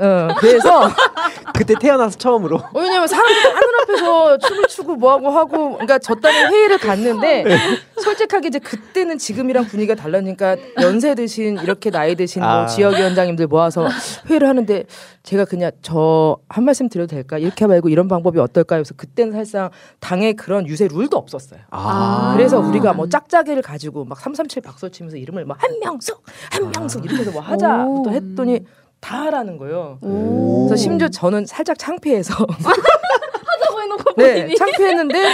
[0.00, 0.88] 어, 그래서
[1.54, 2.56] 그때 태어나서 처음으로.
[2.56, 7.56] 어, 왜냐면 사람들 하늘 앞에서 춤을 추고 뭐하고 하고 그러니까 저딴에 회의를 갔는데 네.
[8.02, 12.66] 솔직하게 이제 그때는 지금이랑 분위기가 달라니까 연세 드신 이렇게 나이 드신 뭐 아.
[12.66, 13.88] 지역 위원장님들 모아서
[14.28, 14.84] 회의를 하는데
[15.22, 17.38] 제가 그냥 저 한 말씀 드려도 될까?
[17.38, 18.78] 이렇게 말고 이런 방법이 어떨까요?
[18.78, 21.60] 그래서 그때는 사실상 당의 그런 유세 룰도 없었어요.
[21.70, 22.34] 아.
[22.36, 27.40] 그래서 우리가 뭐 짝짝이를 가지고 막337 박수 치면서 이름을 뭐 한명숙, 한명숙 이렇게 해서 뭐
[27.40, 28.60] 하자부터 했더니
[29.00, 29.98] 다 하라는 거예요.
[30.00, 35.24] 그래서 심지어 저는 살짝 창피해서 하자고 해놓고 네, 창피했는데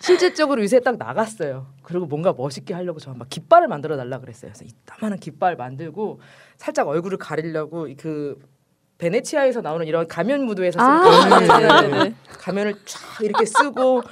[0.00, 1.66] 실질적으로 유세 딱 나갔어요.
[1.82, 4.52] 그리고 뭔가 멋있게 하려고 저 막 깃발을 만들어 달라 그랬어요.
[4.52, 6.20] 그래서 이따만한 깃발 만들고
[6.56, 8.38] 살짝 얼굴을 가리려고 그
[8.98, 12.14] 베네치아에서 나오는 이런 가면 무도에서 아~ 네, 네, 네.
[12.38, 14.02] 가면을 쫙 이렇게 쓰고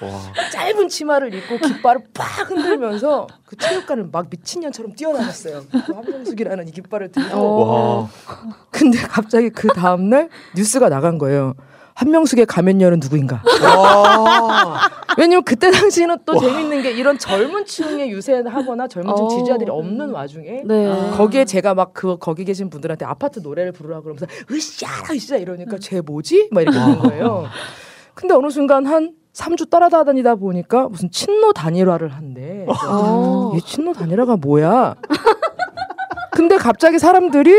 [0.53, 5.65] 짧은 치마를 입고 깃발을 팍 흔들면서 그 체육관을 막 미친년처럼 뛰어나갔어요.
[5.71, 8.09] 그 함정숙이라는 이 깃발을 들고.
[8.71, 11.55] 근데 갑자기 그 다음날 뉴스가 나간 거예요.
[11.97, 13.43] 한명숙의 가면녀는 누구인가?
[15.19, 16.41] 왜냐면 그때 당시에는 또 와.
[16.41, 19.29] 재밌는 게 이런 젊은 층에 유세하거나 젊은 층 어.
[19.29, 21.11] 지지자들이 없는 와중에 네.
[21.17, 26.03] 거기에 제가 막 그 거기 계신 분들한테 아파트 노래를 부르라 그러면서 으쌰 으쌰 이러니까 쟤
[26.03, 26.49] 뭐지?
[26.53, 27.47] 막 이렇게 되는 거예요.
[28.13, 32.67] 근데 어느 순간 한 3주 따라다니다 보니까 무슨 친노 단일화를 한대.
[32.87, 33.53] 어.
[33.57, 34.95] 이 친노 단일화가 뭐야?
[36.37, 37.51] 근데 갑자기 사람들이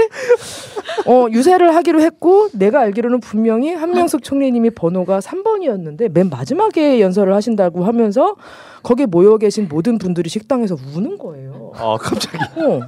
[1.07, 7.85] 어, 유세를 하기로 했고 내가 알기로는 분명히 한명숙 총리님이 번호가 3번이었는데 맨 마지막에 연설을 하신다고
[7.85, 8.35] 하면서
[8.83, 11.71] 거기에 모여 계신 모든 분들이 식당에서 우는 거예요.
[11.73, 12.37] 아 갑자기.
[12.37, 12.81] 어.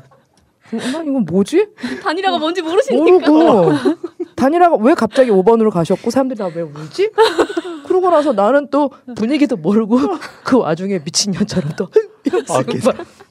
[0.72, 1.68] 나 이건 뭐지?
[2.04, 3.32] 단일화가 뭔지 모르시니까.
[3.32, 3.72] 모르고
[4.36, 7.12] 단일화가 왜 갑자기 5번으로 가셨고 사람들이 다왜 울지?
[7.88, 9.98] 그러고 나서 나는 또 분위기도 모르고
[10.44, 11.88] 그 와중에 미친년처럼 또
[12.50, 12.64] 아,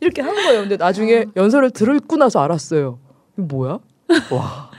[0.01, 0.61] 이렇게 한 거예요.
[0.63, 2.99] 근데 나중에 연설을 들고 나서 알았어요.
[3.37, 3.79] 이거 뭐야?
[4.33, 4.71] 와.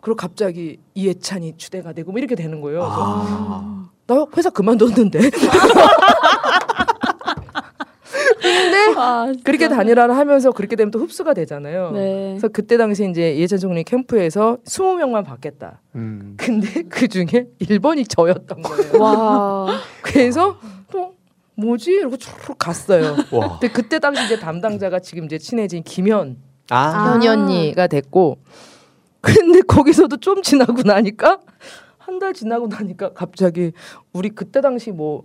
[0.00, 2.82] 그리고 갑자기 이해찬이 추대가 되고 뭐 이렇게 되는 거예요.
[2.84, 3.88] 아.
[4.06, 5.18] 나 회사 그만뒀는데.
[8.40, 11.90] 근데 아, 그렇게 단일화를 하면서 그렇게 되면 또 흡수가 되잖아요.
[11.92, 12.28] 네.
[12.32, 15.80] 그래서 그때 당시 이제 이해찬 총리 캠프에서 20명만 받겠다.
[15.94, 16.34] 음.
[16.36, 17.26] 근데 그 중에
[17.60, 18.92] 1번이 저였던 거예요.
[19.02, 19.66] 와.
[20.02, 20.58] 그래서
[20.90, 21.14] 또
[21.56, 21.90] 뭐지?
[21.92, 23.16] 이러고 쭉 갔어요.
[23.32, 23.58] 와.
[23.60, 26.38] 근데 그때 당시 이제 담당자가 지금 이제 친해진 김현
[26.70, 27.12] 아.
[27.12, 28.38] 현이 언니가 됐고
[29.20, 31.40] 근데 거기서도 좀 지나고 나니까
[31.98, 33.70] 한 달 지나고 나니까 갑자기
[34.12, 35.22] 우리 그때 당시 뭐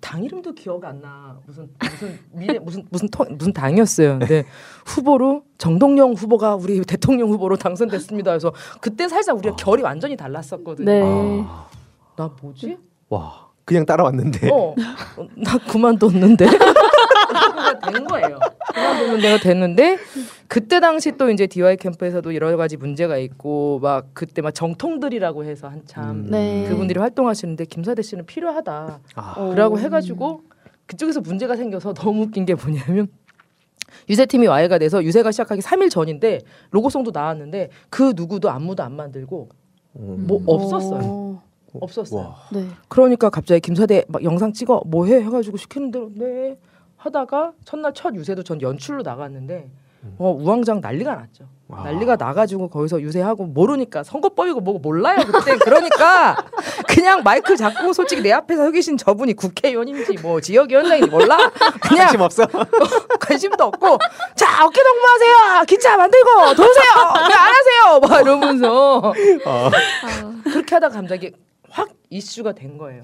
[0.00, 1.38] 당 이름도 기억 안 나.
[1.46, 4.18] 무슨 무슨 미래 무슨 무슨 통, 무슨 당이었어요.
[4.18, 4.44] 근데
[4.86, 8.30] 후보로 정동영 후보가 우리 대통령 후보로 당선됐습니다.
[8.30, 9.56] 그래서 그때 살짝 우리가 아.
[9.56, 10.84] 결이 완전히 달랐었거든요.
[10.90, 11.02] 네.
[11.02, 11.66] 아.
[12.16, 12.78] 나 뭐지?
[13.08, 13.48] 와.
[13.64, 14.50] 그냥 따라왔는데.
[14.50, 14.74] 어,
[15.36, 16.46] 나 그만뒀는데.
[17.92, 18.38] 된 거예요.
[18.74, 19.98] 그만두면 내가 됐는데
[20.46, 25.68] 그때 당시 또 이제 DY 캠프에서도 여러 가지 문제가 있고 막 그때 막 정통들이라고 해서
[25.68, 26.26] 한참 음.
[26.30, 26.66] 네.
[26.68, 29.00] 그분들이 활동하시는데 김사대 씨는 필요하다.
[29.14, 29.50] 아.
[29.50, 30.42] 그러고 해가지고
[30.86, 33.08] 그쪽에서 문제가 생겨서 너무 웃긴 게 뭐냐면
[34.08, 39.48] 유세팀이 와해가 돼서 유세가 시작하기 3일 전인데 로고송도 나왔는데 그 누구도 안무도 안 만들고
[39.92, 41.42] 뭐 없었어요.
[41.74, 42.34] 없었어요.
[42.52, 42.66] 네.
[42.88, 46.56] 그러니까 갑자기 김사대 막 영상 찍어 뭐해 해가지고 시키는 대로 네
[46.98, 49.68] 하다가 첫날 첫 유세도 전 연출로 나갔는데
[50.18, 51.44] 어 우왕좌왕 난리가 났죠.
[51.68, 55.56] 난리가 나가지고 거기서 유세하고 모르니까 선거법이고 뭐고 몰라요 그때.
[55.58, 56.36] 그러니까
[56.88, 61.36] 그냥 마이크 잡고 솔직히 내 앞에서 서 계신 저분이 국회의원인지 뭐 지역위원장인지 몰라.
[61.82, 62.46] 그냥 관심 없어.
[63.20, 63.98] 관심도 없고
[64.34, 65.64] 자 어깨 동무하세요.
[65.66, 66.94] 기차 만들고 도세요.
[67.28, 68.00] 왜안 하세요.
[68.00, 69.12] 막 이러면서.
[69.44, 69.70] 어.
[70.44, 71.32] 그렇게 하다가 갑자기
[71.70, 73.02] 확 이슈가 된 거예요.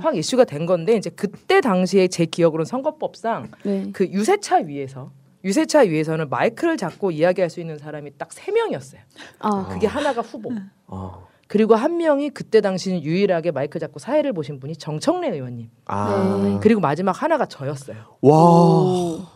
[0.00, 3.90] 확 이슈가 된 건데 이제 그때 당시에 제 기억으로는 선거법상 네.
[3.92, 5.10] 그 유세차 위에서
[5.44, 9.00] 유세차 위에서는 마이크를 잡고 이야기할 수 있는 사람이 딱 세 명이었어요.
[9.38, 9.68] 아.
[9.68, 10.50] 그게 하나가 후보.
[10.86, 11.26] 어.
[11.48, 15.70] 그리고 한 명이 그때 당시는 유일하게 마이크 잡고 사회를 보신 분이 정청래 의원님.
[15.86, 16.40] 아.
[16.42, 16.58] 네.
[16.60, 17.96] 그리고 마지막 하나가 저였어요.
[18.20, 19.26] 와.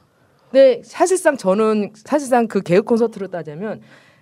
[0.51, 3.81] 근데 사실상 저는 사실상 그 개그 콘서트로 따지면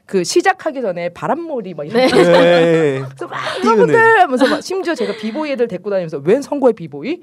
[0.09, 2.09] 그 시작하기 전에 바람몰이 막 이런 네.
[2.11, 3.02] 거 네.
[3.04, 3.38] 그래서 막.
[3.62, 7.20] 여러분들 하면서 막 심지어 제가 비보이 애들 데리고 다니면서 웬 선거의 비보이?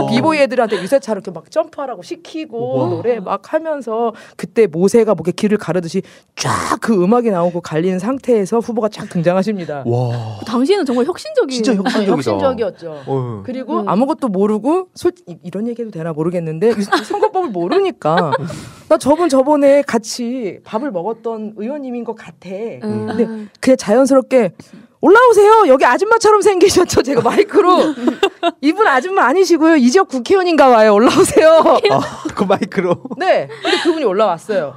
[0.00, 0.06] 오.
[0.06, 2.88] 비보이 애들한테 유세차 이렇게 막 점프하라고 시키고 우와.
[2.90, 6.02] 노래 막 하면서 그때 모세가 목에 길을 가르듯이
[6.36, 9.82] 쫙 그 음악이 나오고 갈리는 상태에서 후보가 쫙 등장하십니다.
[9.86, 10.36] 와.
[10.38, 11.62] 그 당시에는 정말 혁신적이에요.
[11.62, 12.12] 진짜 혁신적이다.
[12.12, 13.02] 혁신적이었죠.
[13.06, 13.42] 어.
[13.44, 13.84] 그리고 네.
[13.88, 18.32] 아무것도 모르고 솔 이- 이런 얘기해도 되나 모르겠는데 이 선거법을 모르니까
[18.88, 22.48] 나 저번 저번에 같이 밥을 먹었던 의원님인 것 같아.
[22.50, 23.06] 음.
[23.06, 24.52] 근데 그냥 자연스럽게
[25.00, 25.64] 올라오세요.
[25.68, 27.02] 여기 아줌마처럼 생기셨죠.
[27.02, 27.78] 제가 마이크로
[28.62, 29.76] 이분 아줌마 아니시고요.
[29.76, 30.94] 이 지역 국회의원인가 봐요.
[30.94, 31.78] 올라오세요.
[31.90, 33.02] 아, 그 마이크로.
[33.18, 33.48] 네.
[33.62, 34.74] 근데 그분이 올라왔어요.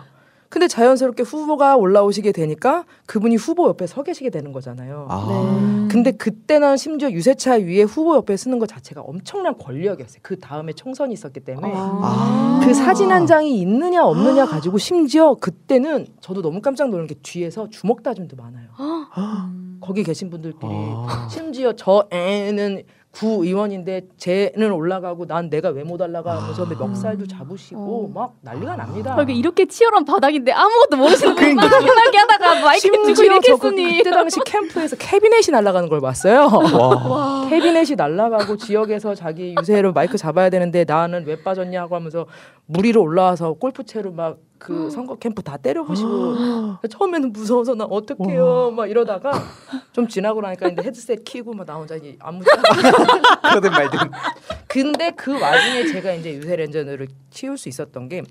[0.50, 5.08] 근데 자연스럽게 후보가 올라오시게 되니까 그분이 후보 옆에 서 계시게 되는 거잖아요.
[5.10, 5.88] 아.
[5.91, 10.20] 근데 그때는 심지어 유세차 위에 후보 옆에 쓰는 것 자체가 엄청난 권력이었어요.
[10.22, 12.62] 그 다음에 총선이 있었기 때문에 아.
[12.64, 17.70] 그 사진 한 장이 있느냐 없느냐 가지고 심지어 그때는 저도 너무 깜짝 놀란 게 뒤에서
[17.70, 18.68] 주먹 다짐도 많아요.
[19.82, 21.28] 거기 계신 분들끼리 아.
[21.30, 22.84] 심지어 저 애는
[23.18, 26.68] 구 의원인데 쟤는 올라가고 난 내가 왜 못 올라가 하면서 아.
[26.68, 29.15] 멱살도 잡으시고 막 난리가 납니다.
[29.18, 34.11] 아, 이렇게 치열한 바닥인데 아무것도 모르시는 분이 막 편하게 하다가 마이크 들고 이렇게 했으니 그때
[34.11, 36.47] 당시 캠프에서 캐비넷이 날아가는 걸 봤어요.
[36.51, 37.47] 와.
[37.49, 42.26] 캐비넷이 날아가고 지역에서 자기 유세로 마이크 잡아야 되는데 나는 왜 빠졌냐고 하면서
[42.65, 46.36] 물 위로 올라와서 골프채로 막 그 선거 캠프 다 때려부시고
[46.89, 49.32] 처음에는 무서워서 나 어떡해요 막 이러다가
[49.91, 52.41] 좀 지나고 나니까 이제 헤드셋 키고 막 나 혼자 이제 아무
[53.43, 53.99] 그러든 말든.
[54.68, 58.22] 근데 그 와중에 제가 이제 유세 렌저를 치울 수 있었던 게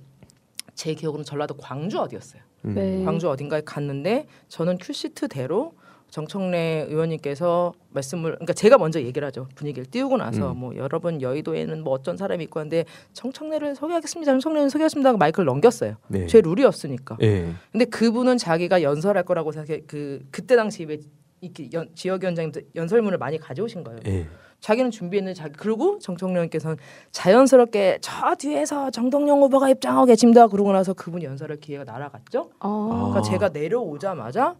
[0.75, 2.43] 제 기억으로는 전라도 광주 어디였어요.
[2.61, 3.03] 네.
[3.03, 5.73] 광주 어딘가에 갔는데 저는 큐시트대로
[6.11, 10.59] 정청래 의원님께서 말씀을 그러니까 제가 먼저 얘기를 하죠 분위기를 띄우고 나서 음.
[10.59, 15.97] 뭐 여러분 여의도에는 뭐 어떤 사람이 있고 한데 정청래를 소개하겠습니다 정청래는 소개하겠습니다 하고 마이크를 넘겼어요
[16.09, 16.27] 네.
[16.27, 17.53] 제 룰이었으니까 예.
[17.73, 20.99] 근데 그분은 자기가 연설할 거라고 생각해 그 그때 당시 왜
[21.41, 24.27] 이렇게 연, 지역 위원장님들 연설문을 많이 가져오신 거예요 예.
[24.61, 26.77] 자기는 준비했는데 자기 그리고 정청래님께서는
[27.13, 33.11] 자연스럽게 저 뒤에서 정동영 후보가 입장하고 계십니다 그러고 나서 그분이 연설할 기회가 날아갔죠 아.
[33.11, 34.57] 그러니까 제가 내려오자마자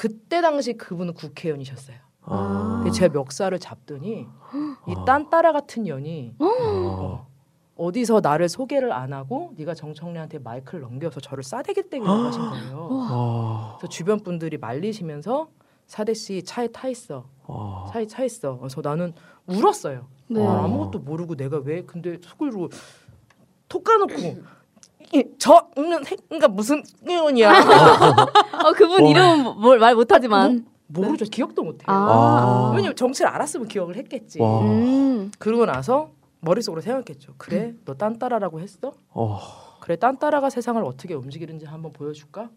[0.00, 1.98] 그때 당시 그분은 국회의원이셨어요.
[2.22, 2.80] 아.
[2.82, 4.26] 근데 제 멱살을 잡더니
[4.88, 7.26] 이 딴따라 같은 년이 어,
[7.76, 12.88] 어디서 나를 소개를 안 하고 네가 정청래한테 마이크를 넘겨서 저를 싸대기 때리려고 하신 거예요.
[12.88, 13.76] 와.
[13.76, 15.50] 그래서 주변 분들이 말리시면서
[15.86, 17.28] 사대 씨 차에 타 있어.
[17.46, 17.84] 와.
[17.92, 18.56] 차에 차 있어.
[18.56, 19.12] 그래서 나는
[19.46, 20.06] 울었어요.
[20.28, 20.42] 네.
[20.46, 22.70] 아, 아무것도 모르고 내가 왜 근데 속으로
[23.68, 24.42] 톡 까놓고 이,
[25.38, 27.50] 저는 그러니까 무슨 의원이야.
[28.64, 31.24] 어, 그분 이름은 뭘말 못하지만 모르죠.
[31.24, 31.86] 기억도 못해요.
[31.88, 32.72] 아.
[32.74, 34.40] 왜냐면 정치를 알았으면 기억을 했겠지.
[34.40, 34.60] 와.
[34.62, 35.30] 음.
[35.38, 37.34] 그러고 나서 머릿속으로 생각했죠.
[37.38, 38.92] 그래, 너 딴따라라고 했어?
[39.10, 39.40] 어.
[39.80, 42.48] 그래, 딴따라가 세상을 어떻게 움직이는지 한번 보여줄까?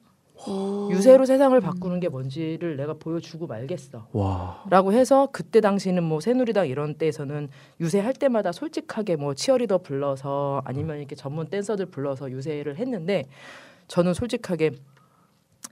[0.91, 4.07] 유세로 세상을 바꾸는 게 뭔지를 내가 보여주고 말겠어.
[4.11, 4.63] 와.
[4.69, 10.97] 라고 해서 그때 당시는 뭐 새누리당 이런 때에서는 유세할 때마다 솔직하게 뭐 치어리더 불러서 아니면
[10.97, 13.25] 이렇게 전문 댄서들 불러서 유세를 했는데
[13.87, 14.71] 저는 솔직하게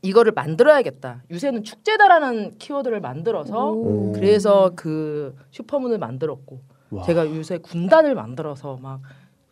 [0.03, 1.23] 이거를 만들어야겠다.
[1.29, 4.11] 유세는 축제다라는 키워드를 만들어서 오.
[4.13, 7.03] 그래서 그 슈퍼문을 만들었고 와.
[7.03, 9.01] 제가 유세 군단을 만들어서 막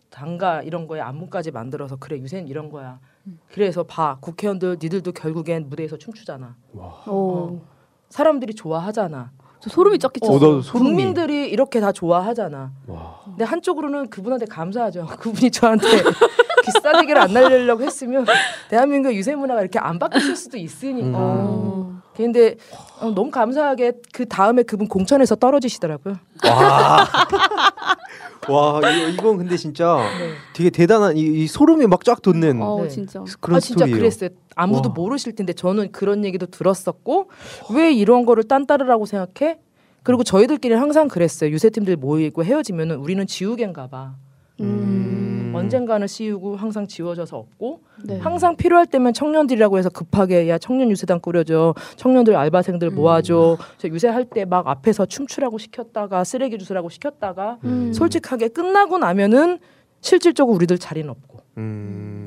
[0.10, 3.00] 단가 이런 거에 안무까지 만들어서 그래 유세는 이런 거야.
[3.52, 6.56] 그래서 봐 국회의원들 니들도 결국엔 무대에서 춤추잖아.
[7.08, 7.62] 오.
[8.10, 9.32] 사람들이 좋아하잖아.
[9.60, 10.32] 저 소름이 쫙 끼쳐.
[10.32, 12.72] 어, 국민들이 이렇게 다 좋아하잖아.
[12.88, 13.20] 와.
[13.26, 15.06] 근데 한쪽으로는 그분한테 감사하죠.
[15.20, 15.88] 그분이 저한테
[16.66, 18.26] 비싼 얘기를 안 날리려고 했으면
[18.70, 21.18] 대한민국 유세 문화가 이렇게 안 바뀌었을 수도 있으니까.
[21.18, 22.02] 음.
[22.16, 22.58] 근데
[23.00, 26.16] 어, 너무 감사하게 그 다음에 그분 공천에서 떨어지시더라고요.
[28.50, 28.74] 와.
[28.74, 30.34] 와 이거, 이건 근데 진짜 네.
[30.54, 32.90] 되게 대단한 이, 이 소름이 막 쫙 돋는 어, 네.
[32.90, 33.24] 진짜.
[33.40, 33.98] 그런 아, 진짜 스토리예요.
[33.98, 34.30] 그랬어요.
[34.56, 34.94] 아무도 와.
[34.96, 37.30] 모르실 텐데 저는 그런 얘기도 들었었고
[37.74, 39.60] 왜 이런 거를 딴따르라고 생각해?
[40.04, 41.52] 그리고 저희들끼리 항상 그랬어요.
[41.52, 44.16] 유세 팀들 모이고 헤어지면은 우리는 지우개인가 봐.
[44.62, 45.29] 음.
[45.56, 48.18] 언젠가는 씌우고 항상 지워져서 없고 네.
[48.20, 53.64] 항상 필요할 때면 청년들이라고 해서 급하게 야 청년 유세단 꾸려줘 청년들 알바생들 모아줘 음.
[53.78, 57.94] 저 유세할 때 막 앞에서 춤추라고 시켰다가 쓰레기 주스라고 시켰다가 음.
[57.94, 59.60] 솔직하게 끝나고 나면은
[60.02, 62.24] 실질적으로 우리들 자리는 없고 음.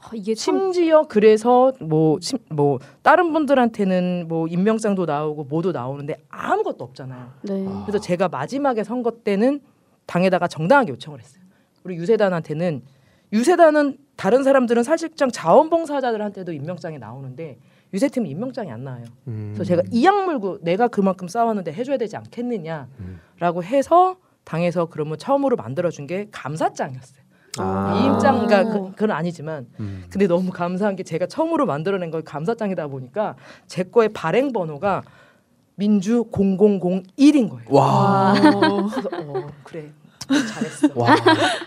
[0.00, 2.18] 아, 이게 심지어 그래서 뭐뭐
[2.50, 7.26] 뭐 다른 분들한테는 뭐 임명장도 나오고 뭐도 나오는데 아무것도 없잖아요.
[7.42, 7.66] 네.
[7.84, 9.60] 그래서 제가 마지막에 선거 때는
[10.06, 11.42] 당에다가 정당하게 요청을 했어요.
[11.86, 12.82] 우리 유세단한테는
[13.32, 17.58] 유세단은 다른 사람들은 사실상 자원봉사자들한테도 임명장이 나오는데
[17.94, 19.04] 유세팀은 임명장이 안 나와요.
[19.28, 19.52] 음.
[19.54, 26.06] 그래서 제가 이악 물고 내가 그만큼 싸웠는데 해줘야 되지 않겠느냐라고 해서 당에서 그러면 처음으로 만들어준
[26.06, 27.26] 게 감사장이었어요.
[27.58, 28.00] 아.
[28.00, 30.04] 이임장 그러니까 그, 그건 아니지만 음.
[30.10, 35.02] 근데 너무 감사한 게 제가 처음으로 만들어낸 걸 감사장이다 보니까 제 거의 발행 번호가
[35.76, 37.68] 민주 0001인 거예요.
[37.70, 38.34] 와.
[38.34, 39.90] 그래서 어, 그래
[40.28, 40.88] 잘했어.
[40.94, 41.14] 와.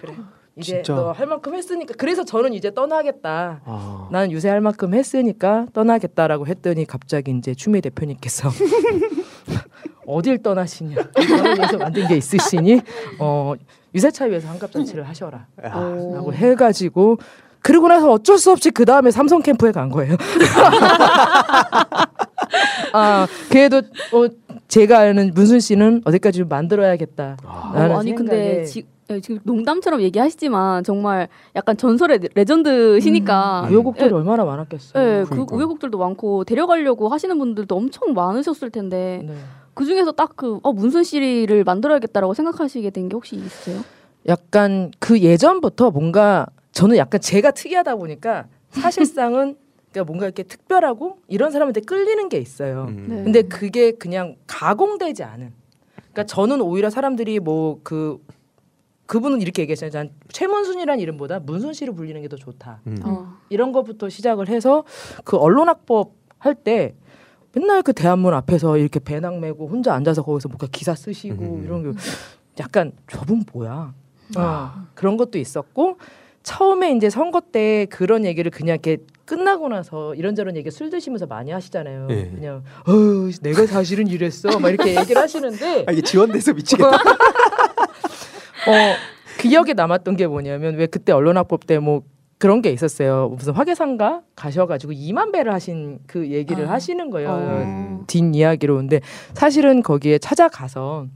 [0.02, 0.14] 그래.
[0.56, 3.62] 이제 너할 만큼 했으니까 그래서 저는 이제 떠나겠다.
[3.64, 4.08] 아.
[4.12, 8.50] 나는 유세 할 만큼 했으니까 떠나겠다라고 했더니 갑자기 이제 추미애 대표님께서
[10.06, 12.82] 어딜 떠나시냐 저를 위해서 만든 게 있으시니
[13.20, 13.54] 어,
[13.94, 15.70] 유세차 위해서 환갑잔치를 하셔라 아.
[15.80, 17.18] 라고 해가지고
[17.62, 20.16] 그러고 나서 어쩔 수 없이 그 다음에 삼성 캠프에 간 거예요.
[22.94, 24.28] 아 그래도 어,
[24.70, 27.38] 제가 아는 문순 씨는 어디까지 만들어야겠다.
[27.44, 27.74] 아.
[27.76, 33.74] 어, 아니 근데 지, 예, 지금 농담처럼 얘기하시지만 정말 약간 전설의 레전드시니까 음.
[33.74, 35.04] 우여곡절이 예, 얼마나 많았겠어요.
[35.04, 39.34] 예, 그 우여곡절도 많고 데려가려고 하시는 분들도 엄청 많으셨을 텐데 네.
[39.74, 43.82] 그 중에서 딱 그 어, 문순 씨를 만들어야겠다라고 생각하시게 된 게 혹시 있어요?
[44.28, 49.56] 약간 그 예전부터 뭔가 저는 약간 제가 특이하다 보니까 사실상은
[49.92, 52.86] 그러니까 뭔가 이렇게 특별하고 이런 사람한테 끌리는 게 있어요.
[52.90, 53.06] 음.
[53.10, 53.24] 네.
[53.24, 55.52] 근데 그게 그냥 가공되지 않은.
[55.96, 58.24] 그러니까 저는 오히려 사람들이 뭐 그
[59.08, 59.90] 그분은 이렇게 얘기했어요.
[60.32, 62.82] 최문순이란 이름보다 문순 씨를 불리는 게 더 좋다.
[62.86, 62.98] 음.
[63.04, 63.34] 어.
[63.50, 64.84] 이런 것부터 시작을 해서
[65.24, 66.94] 그 언론학법 할 때
[67.54, 71.64] 맨날 그 대한문 앞에서 이렇게 배낭 메고 혼자 앉아서 거기서 뭔가 기사 쓰시고 음.
[71.66, 71.98] 이런 게
[72.60, 73.96] 약간 저분 뭐야?
[74.38, 74.88] 어, 아.
[74.94, 75.98] 그런 것도 있었고
[76.50, 81.52] 처음에 이제 선거 때 그런 얘기를 그냥 이렇게 끝나고 나서 이런저런 얘기 술 드시면서 많이
[81.52, 82.08] 하시잖아요.
[82.08, 82.32] 네.
[82.34, 82.92] 그냥 어
[83.44, 86.90] 내가 사실은 이랬어 막 이렇게 얘기를 하시는데 아, 이게 지원돼서 미치겠다.
[88.66, 88.96] 어
[89.40, 92.02] 기억에 남았던 게 뭐냐면 왜 그때 언론학법 때 뭐
[92.40, 93.28] 그런 게 있었어요.
[93.36, 96.72] 무슨 화계상가 가셔가지고 2만 배를 하신 그 얘기를 아.
[96.72, 97.30] 하시는 거예요.
[97.32, 98.04] 어.
[98.08, 98.78] 뒷 이야기로.
[98.78, 99.02] 근데
[99.34, 101.08] 사실은 거기에 찾아가서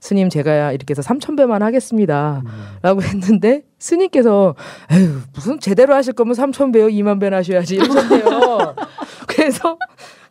[0.00, 2.42] 스님 제가 이렇게 해서 3천 배만 하겠습니다.
[2.44, 2.50] 음.
[2.82, 4.56] 라고 했는데 스님께서
[4.90, 8.74] 에휴 무슨 제대로 하실 거면 3천 배요 2만 배나 하셔야지 이러셨대요.
[9.28, 9.78] 그래서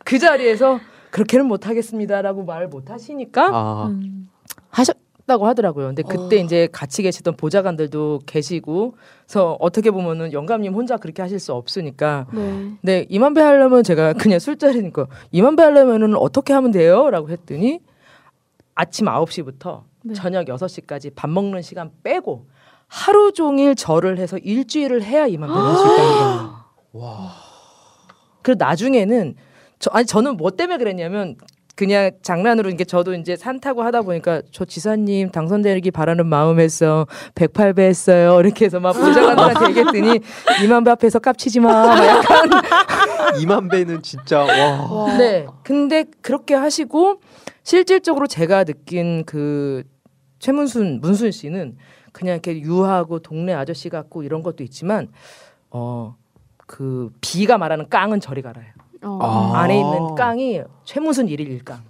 [0.04, 0.80] 그 자리에서
[1.10, 3.86] 그렇게는 못 하겠습니다라고 말을 못 하시니까 아.
[3.86, 4.28] 음.
[4.68, 4.84] 하
[5.22, 5.86] 셨 다고 하더라고요.
[5.88, 6.44] 근데 그때 어.
[6.44, 8.96] 이제 같이 계시던 보좌관들도 계시고,
[9.26, 12.26] 그래서 어떻게 보면은 영감님 혼자 그렇게 하실 수 없으니까.
[12.32, 12.72] 네.
[12.82, 17.80] 네 이만 배 하려면 제가 그냥 술자리니까 이만 배 하려면은 어떻게 하면 돼요?라고 했더니
[18.74, 20.14] 아침 9시부터 네.
[20.14, 22.46] 저녁 6시까지 밥 먹는 시간 빼고
[22.88, 26.54] 하루 종일 절을 해서 일주일을 해야 이만 배를 할수 있다는 거예요.
[26.92, 27.32] 와.
[28.42, 29.36] 그리고 나중에는
[29.78, 31.36] 저 아니 저는 뭐 때문에 그랬냐면
[31.74, 37.80] 그냥 장난으로 이게 저도 이제 산 타고 하다 보니까 저 지사님 당선되기 바라는 마음에서 108배
[37.80, 38.40] 했어요.
[38.40, 40.20] 이렇게 해서 막 보좌관들한테 얘기했더니
[40.64, 41.70] 2만 배 앞에서 깝치지 마.
[42.06, 42.50] 약간
[43.40, 45.16] 2만 배는 진짜 와.
[45.16, 45.46] 네.
[45.62, 47.20] 근데 그렇게 하시고
[47.62, 49.82] 실질적으로 제가 느낀 그
[50.40, 51.76] 최문순 문순 씨는
[52.12, 55.08] 그냥 이렇게 유하고 동네 아저씨 같고 이런 것도 있지만
[55.70, 56.16] 어
[56.72, 58.64] 그 비가 말하는 깡은 저리 가라요.
[59.02, 59.18] 어.
[59.20, 59.60] 아.
[59.62, 61.80] 안에 있는 깡이 최무순 일일 일깡.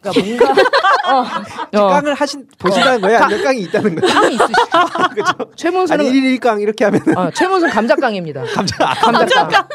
[0.00, 0.62] 그러니까 뭔가
[1.08, 1.88] 어, 어.
[1.88, 3.18] 깡을 하신 보신다는 거예요?
[3.18, 4.14] 아니면 깡이 있다는 거예요?
[4.14, 4.54] 깡이 있으시죠.
[5.14, 5.32] 그렇죠.
[5.56, 8.44] 최문순은 아니, 일일 일 깡 이렇게 하면 어, 최문순 감자깡입니다.
[8.44, 9.66] 감자 아, 감자깡.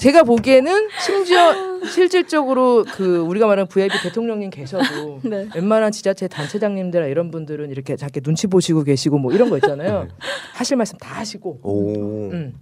[0.00, 1.52] 제가 보기에는 심지어
[1.84, 5.46] 실질적으로 그 우리가 말하는 VIP 대통령님 계셔도 네.
[5.54, 10.08] 웬만한 지자체 단체장님들 이런 분들은 이렇게 자기 눈치 보시고 계시고 뭐 이런 거 있잖아요.
[10.54, 11.60] 하실 말씀 다 하시고.
[11.62, 12.30] 오.
[12.32, 12.54] 음.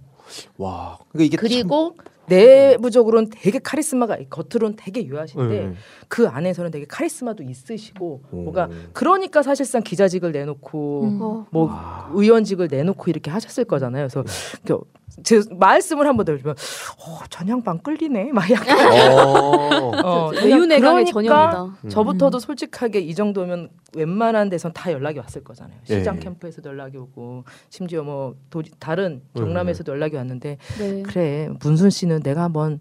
[0.57, 0.97] 와.
[1.13, 2.05] 그러니까 이게 그리고 참...
[2.29, 5.75] 내부적으로는 되게 카리스마가 겉으로는 되게 유하신데 음.
[6.07, 8.43] 그 안에서는 되게 카리스마도 있으시고 음.
[8.43, 11.17] 뭔가 그러니까 사실상 기자직을 내놓고 음.
[11.51, 12.09] 뭐 와.
[12.13, 14.07] 의원직을 내놓고 이렇게 하셨을 거잖아요.
[14.07, 14.23] 그래서
[14.63, 14.75] 네.
[15.23, 18.77] 제 말씀을 한번 들으면 어, 전향반 끌리네 막 약간
[19.11, 21.63] 어, 어 외유내강의 그러니까 전형이다.
[21.83, 21.89] 음.
[21.89, 25.77] 저부터도 솔직하게 이 정도면 웬만한 데선 다 연락이 왔을 거잖아요.
[25.83, 26.21] 시장 네.
[26.21, 31.03] 캠프에서도 연락이 오고 심지어 뭐 도, 다른 경남에서도 연락이 왔는데 네.
[31.03, 32.79] 그래 문순 씨는 내가 한번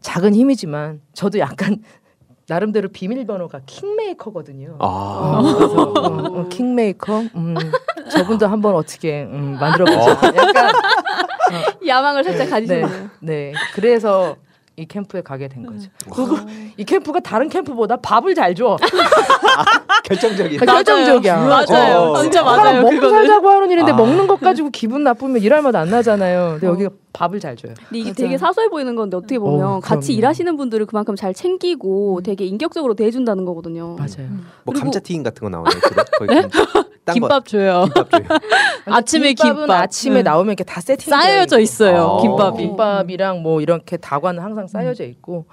[0.00, 1.82] 작은 힘이지만 저도 약간
[2.46, 4.76] 나름대로 비밀번호가 킹메이커거든요.
[4.78, 4.86] 아.
[4.86, 7.22] 어, 그래서, 어, 어, 킹메이커.
[7.36, 7.54] 음,
[8.10, 10.10] 저분도 한번 어떻게 음, 만들어보자.
[10.36, 10.74] 약간
[11.86, 12.86] 야망을 살짝 가지시네요.
[13.20, 13.52] 네, 네.
[13.74, 14.36] 그래서
[14.76, 15.88] 이 캠프에 가게 된 거죠.
[16.06, 16.10] 음.
[16.12, 16.36] 그리고
[16.76, 18.76] 이 캠프가 다른 캠프보다 밥을 잘 줘.
[20.04, 20.58] 결정적인.
[20.58, 21.36] 결정적이야.
[21.46, 21.98] 맞아요.
[22.10, 22.20] 어.
[22.22, 22.82] 진짜 맞아요.
[22.82, 23.14] 먹고 그거는.
[23.18, 23.96] 살자고 하는 일인데 아.
[23.96, 26.50] 먹는 것 가지고 기분 나쁘면 일할 맛 안 나잖아요.
[26.52, 26.70] 근데 어.
[26.70, 27.72] 여기가 밥을 잘 줘요.
[27.88, 28.14] 근데 이게 맞아요.
[28.14, 32.22] 되게 사소해 보이는 건데 어떻게 보면 어, 같이 일하시는 분들을 그만큼 잘 챙기고 음.
[32.22, 33.94] 되게 인격적으로 대해준다는 거거든요.
[33.96, 34.28] 맞아요.
[34.30, 34.46] 음.
[34.64, 35.74] 뭐 감자튀김 같은 거 나오나요?
[36.28, 36.48] 네?
[37.12, 37.84] 김밥 줘요.
[37.84, 38.28] 김밥 줘요.
[38.86, 40.22] 아침에 김밥 아침에 네.
[40.22, 42.16] 나오면 이렇게 다 세팅 쌓여져 있어요.
[42.18, 42.22] 아.
[42.22, 42.58] 김밥이.
[42.58, 45.46] 김밥이랑 뭐 이렇게 다과는 항상 쌓여져 있고.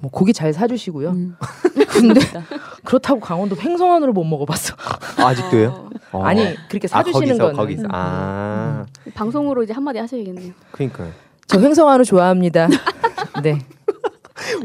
[0.00, 1.10] 뭐 고기 잘 사주시고요.
[1.10, 1.36] 음.
[1.90, 2.20] 근데
[2.84, 4.74] 그렇다고 강원도 횡성안으로 못 먹어봤어.
[5.18, 6.22] 아, 직도요 어.
[6.22, 9.12] 아니 그렇게 아, 사주시는 아, 거는 거기서 아 음.
[9.14, 10.52] 방송으로 이제 한마디 하셔야겠네요.
[10.72, 11.10] 그러니까요.
[11.48, 12.68] 저 횡성안을 좋아합니다.
[13.42, 13.58] 네.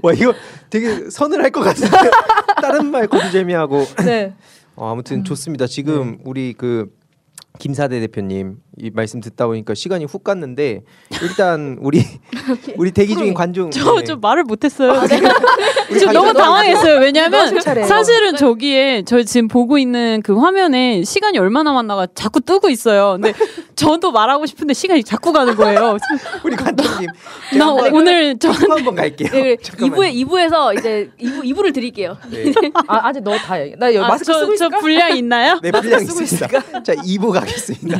[0.04, 0.34] 와 이거
[0.70, 1.98] 되게 선을 할 것 같은데
[2.62, 3.84] 다른 말 거두재미하고.
[4.06, 4.34] 네.
[4.76, 5.24] 어, 아무튼 음.
[5.24, 5.66] 좋습니다.
[5.68, 6.18] 지금 네.
[6.26, 6.92] 우리 그
[7.60, 10.82] 김사대 대표님 이 말씀 듣다 보니까 시간이 훅 갔는데
[11.22, 12.04] 일단 우리
[12.76, 14.16] 우리 대기 중인 관중 저좀 네.
[14.20, 14.92] 말을 못했어요.
[14.94, 15.22] 아, 네.
[16.00, 17.00] 지금 너무 당황했어요.
[17.00, 18.38] 왜냐하면 사실은 네.
[18.38, 23.20] 저기에 저희 지금 보고 있는 그 화면에 시간이 얼마 남았나가 자꾸 뜨고 있어요.
[23.22, 23.34] 근데
[23.76, 25.98] 저도 말하고 싶은데 시간이 자꾸 가는 거예요.
[26.44, 27.10] 우리 관장님
[27.60, 29.30] 나 오늘 저 한번 갈게요.
[29.34, 32.18] 네, 2부에 2부에서 이제 2부 2부를 드릴게요.
[32.32, 32.52] 네.
[32.88, 33.56] 아, 아직 너 다.
[33.78, 34.78] 나 여기 아, 마스크 저, 쓰고 있을까?
[34.78, 35.60] 저 분량 있나요?
[35.62, 36.82] 네, 분량 있습니다.
[36.82, 38.00] 자, 2부 가겠습니다.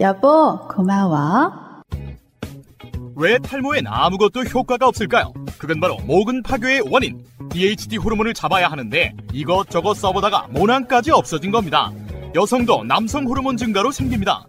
[0.00, 1.52] 여보 고마워
[3.16, 5.32] 왜 탈모엔 아무것도 효과가 없을까요?
[5.58, 11.92] 그건 바로 모근 파괴의 원인 DHT 호르몬을 잡아야 하는데 이것저것 써보다가 모낭까지 없어진 겁니다
[12.34, 14.46] 여성도 남성 호르몬 증가로 생깁니다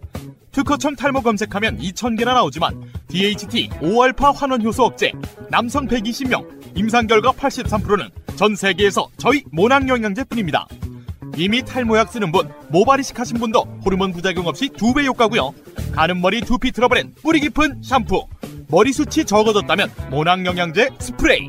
[0.52, 5.12] 특허청 탈모 검색하면 2,000개나 나오지만 DHT 5알파 환원 효소 억제
[5.50, 10.66] 남성 120명 임상 결과 83%는 전 세계에서 저희 모낭 영양제뿐입니다.
[11.36, 15.54] 이미 탈모약 쓰는 분, 모발이식 하신 분도 호르몬 부작용 없이 두 배 효과고요.
[15.92, 18.26] 가는 머리 두피 트러블엔 뿌리 깊은 샴푸,
[18.68, 21.48] 머리 숱이 적어졌다면 모낭 영양제 스프레이.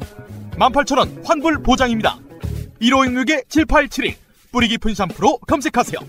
[0.58, 2.18] 18,000원 환불 보장입니다.
[2.82, 4.16] 1566-7871
[4.52, 6.00] 뿌리 깊은 샴푸로 검색하세요.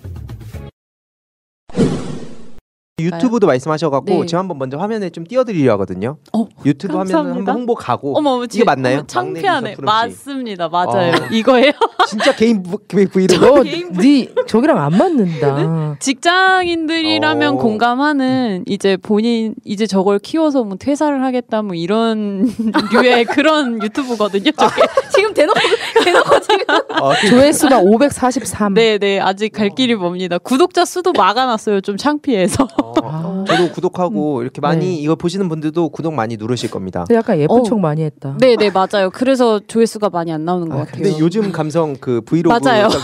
[3.01, 4.26] 유튜브도 말씀하셔갖고 네.
[4.26, 6.16] 제가 한번 먼저 화면에 좀 띄워드리려 하거든요.
[6.32, 8.16] 어, 유튜브 화면 한번 홍보 가고.
[8.16, 9.03] 어머, 어머, 이게 맞나요?
[9.09, 9.76] 창피하네.
[9.80, 10.68] 맞습니다.
[10.68, 11.12] 맞아요.
[11.12, 11.26] 어.
[11.32, 11.72] 이거예요?
[12.07, 13.64] 진짜 개인 브이로그.
[14.01, 15.57] 네 저기랑 안 맞는다.
[15.57, 15.99] 네?
[15.99, 17.57] 직장인들이라면 어.
[17.57, 22.49] 공감하는 이제 본인 이제 저걸 키워서 뭐 퇴사를 하겠다 뭐 이런
[22.92, 24.53] 류의 그런 유튜브거든요.
[24.53, 24.82] 저게
[25.12, 25.59] 지금 대놓고
[26.05, 28.74] 대놓고 지금 어, 조회수가 543.
[28.74, 30.38] 네네 아직 갈 길이 멉니다.
[30.38, 31.80] 구독자 수도 막아놨어요.
[31.80, 32.68] 좀 창피해서.
[33.03, 34.43] 어, 저도 구독하고 음.
[34.43, 34.95] 이렇게 많이 네.
[34.97, 37.05] 이거 보시는 분들도 구독 많이 누르실 겁니다.
[37.11, 37.62] 약간 예쁜 어.
[37.62, 38.37] 척 많이 했다.
[38.41, 39.11] 네, 네 맞아요.
[39.12, 41.03] 그래서 조회수가 많이 안 나오는 것 아, 같아요.
[41.03, 42.57] 근데 요즘 감성 그 브이로그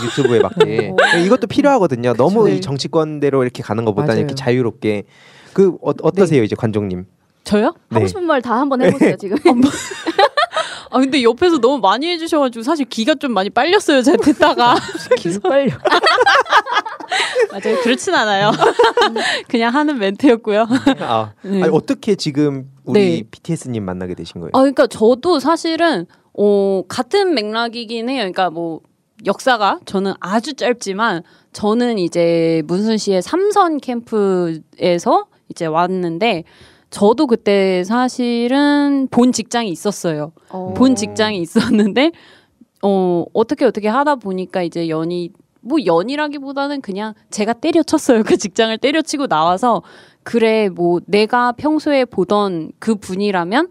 [0.05, 0.93] 유튜브에 맞게
[1.25, 2.13] 이것도 필요하거든요.
[2.13, 2.55] 너무 네.
[2.55, 4.19] 이 정치권대로 이렇게 가는 것보다는 맞아요.
[4.21, 5.03] 이렇게 자유롭게
[5.53, 6.45] 그 어, 어떠세요, 네.
[6.45, 7.05] 이제 관종님?
[7.43, 7.73] 저요?
[7.89, 9.37] 하고 싶은 말 다 한번 해보세요 지금.
[10.91, 14.01] 아 근데 옆에서 너무 많이 해주셔가지고 사실 기가 좀 많이 빨렸어요.
[14.01, 14.75] 제가 듣다가
[15.17, 15.71] 계속 빨려.
[17.51, 17.79] 맞아요.
[17.81, 18.51] 그렇진 않아요.
[19.47, 20.67] 그냥 하는 멘트였고요.
[20.99, 21.63] 아, 네.
[21.63, 23.23] 아니, 어떻게 지금 우리 네.
[23.31, 24.51] BTS님 만나게 되신 거예요?
[24.53, 28.19] 아 그러니까 저도 사실은 어, 같은 맥락이긴 해요.
[28.19, 28.81] 그러니까 뭐
[29.25, 31.23] 역사가 저는 아주 짧지만
[31.53, 36.43] 저는 이제 문순 씨의 삼선 캠프에서 이제 왔는데
[36.91, 40.33] 저도 그때 사실은 본 직장이 있었어요.
[40.49, 40.73] 어.
[40.75, 42.11] 본 직장이 있었는데
[42.83, 45.31] 어 어떻게 어떻게 하다 보니까 이제 연이
[45.61, 48.23] 뭐 연이라기보다는 그냥 제가 때려쳤어요.
[48.23, 49.81] 그 직장을 때려치고 나와서
[50.23, 53.69] 그래 뭐 내가 평소에 보던 그 분이라면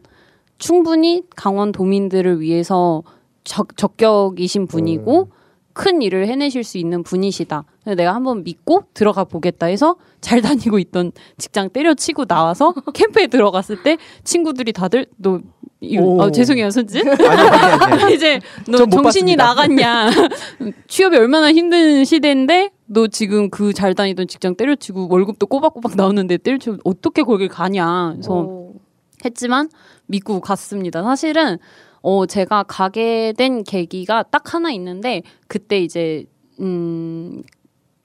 [0.58, 3.02] 충분히 강원 도민들을 위해서
[3.44, 5.39] 적, 적격이신 분이고 음.
[5.72, 7.64] 큰 일을 해내실 수 있는 분이시다.
[7.96, 13.96] 내가 한번 믿고 들어가 보겠다 해서 잘 다니고 있던 직장 때려치고 나와서 캠프에 들어갔을 때
[14.24, 15.40] 친구들이 다들 너
[16.18, 17.02] 어, 죄송해요 손진
[18.12, 18.38] 이제
[18.68, 20.10] 너 정신이 나갔냐.
[20.88, 26.78] 취업이 얼마나 힘든 시대인데 너 지금 그 잘 다니던 직장 때려치고 월급도 꼬박꼬박 나오는데 때려치고
[26.84, 28.10] 어떻게 거길 가냐.
[28.12, 28.74] 그래서 오.
[29.24, 29.70] 했지만
[30.06, 31.02] 믿고 갔습니다.
[31.02, 31.58] 사실은
[32.02, 36.24] 어 제가 가게 된 계기가 딱 하나 있는데 그때 이제
[36.60, 37.42] 음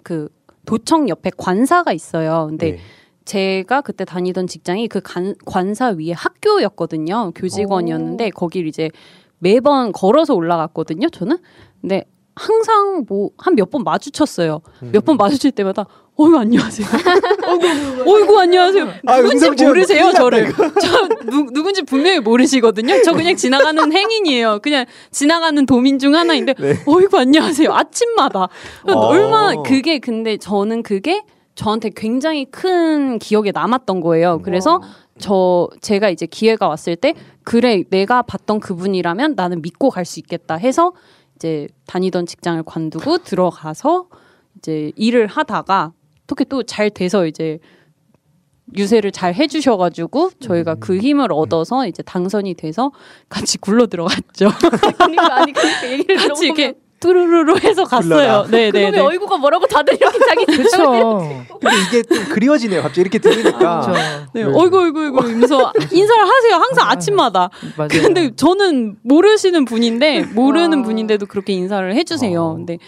[0.04, 0.30] 그
[0.68, 2.46] 도청 옆에 관사가 있어요.
[2.50, 2.80] 근데 네.
[3.26, 7.32] 제가 그때 다니던 직장이 그 관, 관사 위에 학교였거든요.
[7.34, 8.92] 교직원이었는데 거길 이제
[9.40, 11.10] 매번 걸어서 올라갔거든요.
[11.10, 11.38] 저는.
[11.82, 12.06] 근데
[12.36, 14.62] 항상 뭐 한 몇 번 마주쳤어요.
[14.84, 14.92] 음.
[14.92, 15.86] 몇번 마주칠 때마다
[16.18, 16.88] 어이구 안녕하세요.
[17.48, 18.90] 어이구, 어이구 안녕하세요.
[19.06, 20.54] 아, 누군지 모르세요 저를.
[20.82, 23.02] 저 누, 누군지 분명히 모르시거든요.
[23.04, 24.60] 저 그냥 지나가는 행인이에요.
[24.62, 26.74] 그냥 지나가는 도민 중 하나인데 네.
[26.86, 27.72] 어이구 안녕하세요.
[27.72, 28.44] 아침마다
[28.88, 28.92] 어.
[28.92, 31.24] 얼마 그게 근데 저는 그게
[31.56, 34.42] 저한테 굉장히 큰 기억에 남았던 거예요.
[34.44, 34.82] 그래서
[35.18, 37.14] 저 제가 이제 기회가 왔을 때
[37.44, 40.92] 그래 내가 봤던 그분이라면 나는 믿고 갈 수 있겠다 해서
[41.38, 44.08] 이제 다니던 직장을 관두고 들어가서
[44.58, 45.94] 이제 일을 하다가
[46.26, 47.60] 어떻게 또 잘 돼서 이제
[48.76, 52.92] 유세를 잘 해주셔가지고 저희가 그 힘을 얻어서 이제 당선이 돼서
[53.30, 54.50] 같이 굴러 들어갔죠.
[54.98, 58.48] 그러니까 아니 그러니까 얘기를 같이 이렇게 뚜루루루 해서 갔어요.
[58.50, 59.00] 네, 네, 네.
[59.00, 61.46] 어이구가 뭐라고 다들 이렇게 자기 그렇죠.
[61.62, 62.82] 근데 이게 좀 그리워지네요.
[62.82, 63.82] 갑자기 이렇게 들으니까.
[63.84, 63.92] 아,
[64.34, 64.44] 네, 네.
[64.44, 66.56] 어이구 어이구 어이구 이러면서 인사를 하세요.
[66.56, 67.52] 항상 아침마다.
[67.78, 67.90] 맞아요.
[67.90, 72.42] 근데 저는 모르시는 분인데 모르는 분인데도 그렇게 인사를 해주세요.
[72.42, 72.56] 어.
[72.56, 72.80] 근데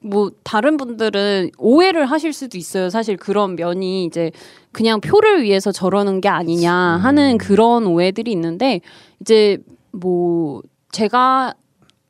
[0.00, 2.90] 뭐 다른 분들은 오해를 하실 수도 있어요.
[2.90, 4.30] 사실 그런 면이 이제
[4.72, 7.38] 그냥 표를 위해서 저러는 게 아니냐 하는 음.
[7.38, 8.80] 그런 오해들이 있는데
[9.20, 9.58] 이제
[9.90, 10.62] 뭐
[10.92, 11.54] 제가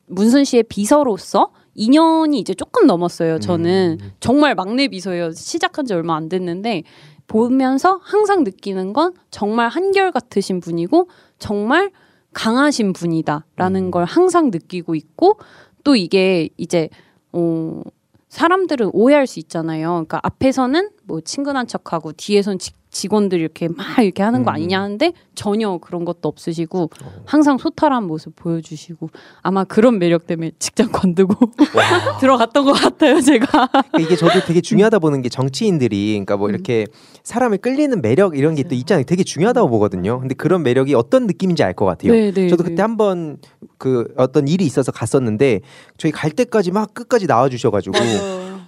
[0.07, 3.39] 문순 씨의 비서로서 2년이 이제 조금 넘었어요.
[3.39, 4.13] 저는 음.
[4.21, 5.33] 정말 막내 비서예요.
[5.33, 6.83] 시작한 지 얼마 안 됐는데
[7.27, 11.09] 보면서 항상 느끼는 건 정말 한결 같으신 분이고
[11.39, 11.91] 정말
[12.33, 13.91] 강하신 분이다라는 음.
[13.91, 15.39] 걸 항상 느끼고 있고
[15.85, 16.89] 또 이게 이제
[17.33, 17.83] 어
[18.29, 19.89] 사람들은 오해할 수 있잖아요.
[19.91, 24.55] 그러니까 앞에서는 뭐 친근한 척하고 뒤에선 지, 직원들 이렇게 막 이렇게 하는 거 음.
[24.55, 27.13] 아니냐 하는데 전혀 그런 것도 없으시고 어.
[27.27, 29.11] 항상 소탈한 모습 보여주시고
[29.43, 31.35] 아마 그런 매력 때문에 직장 관두고
[32.21, 36.55] 들어갔던 것 같아요 제가 이게 저도 되게 중요하다 보는 게 정치인들이 그러니까 뭐 음.
[36.55, 36.87] 이렇게
[37.25, 41.63] 사람을 끌리는 매력 이런 게 또 있잖아요 되게 중요하다고 보거든요 근데 그런 매력이 어떤 느낌인지
[41.63, 42.83] 알 것 같아요 네, 네, 저도 그때 네.
[42.83, 43.39] 한번
[43.79, 45.61] 그 어떤 일이 있어서 갔었는데
[45.97, 47.97] 저희 갈 때까지 막 끝까지 나와주셔가지고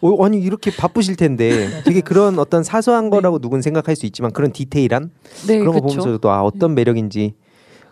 [0.03, 3.11] 어, 아니 이렇게 바쁘실 텐데 되게 그런 어떤 사소한 네.
[3.11, 5.11] 거라고 누군 생각할 수 있지만 그런 디테일한
[5.47, 7.35] 네, 그런 거 보면서 도 아 어떤 매력인지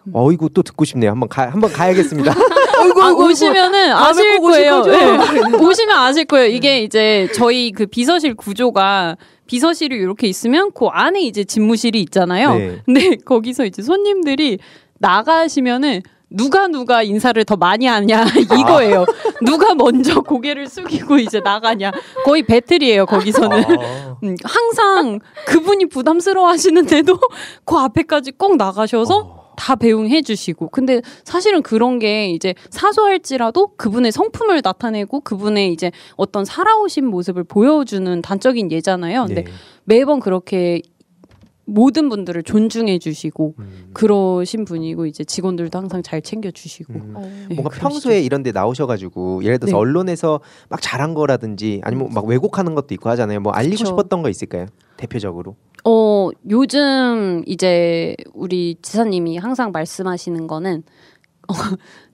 [0.04, 0.10] 음.
[0.14, 1.10] 어이구 또 듣고 싶네요.
[1.10, 2.32] 한번 가 한번 가야겠습니다.
[2.80, 4.82] 어이구, 아, 오시면은 아실 거예요.
[4.84, 5.16] 네.
[5.60, 6.46] 오시면 아실 거예요.
[6.46, 9.16] 이게 이제 저희 그 비서실 구조가
[9.46, 12.54] 비서실이 이렇게 있으면 그 안에 이제 집무실이 있잖아요.
[12.54, 12.78] 네.
[12.84, 14.58] 근데 거기서 이제 손님들이
[14.98, 19.02] 나가시면은 누가 누가 인사를 더 많이 하냐 이거예요.
[19.02, 19.06] 아.
[19.44, 21.92] 누가 먼저 고개를 숙이고 이제 나가냐
[22.24, 24.16] 거의 배틀이에요 거기서는 아.
[24.22, 27.18] 음, 항상 그분이 부담스러워 하시는데도
[27.64, 29.38] 그 앞에까지 꼭 나가셔서 어.
[29.56, 36.44] 다 배웅해 주시고 근데 사실은 그런 게 이제 사소할지라도 그분의 성품을 나타내고 그분의 이제 어떤
[36.44, 39.50] 살아오신 모습을 보여주는 단적인 예잖아요 근데 네.
[39.84, 40.82] 매번 그렇게
[41.68, 43.90] 모든 분들을 존중해 주시고 음.
[43.92, 47.12] 그러신 분이고 이제 직원들도 항상 잘 챙겨 주시고 음.
[47.14, 47.20] 어.
[47.20, 47.88] 네, 뭔가 그러시죠.
[47.88, 49.78] 평소에 이런 데 나오셔 가지고 예를 들어서 네.
[49.78, 50.40] 언론에서
[50.70, 53.40] 막 잘한 거라든지 아니면 막 왜곡하는 것도 있고 하잖아요.
[53.40, 53.84] 뭐 알리고 그쵸.
[53.84, 54.66] 싶었던 거 있을까요?
[54.96, 55.56] 대표적으로.
[55.84, 60.82] 어, 요즘 이제 우리 지사님이 항상 말씀하시는 거는
[61.48, 61.54] 어,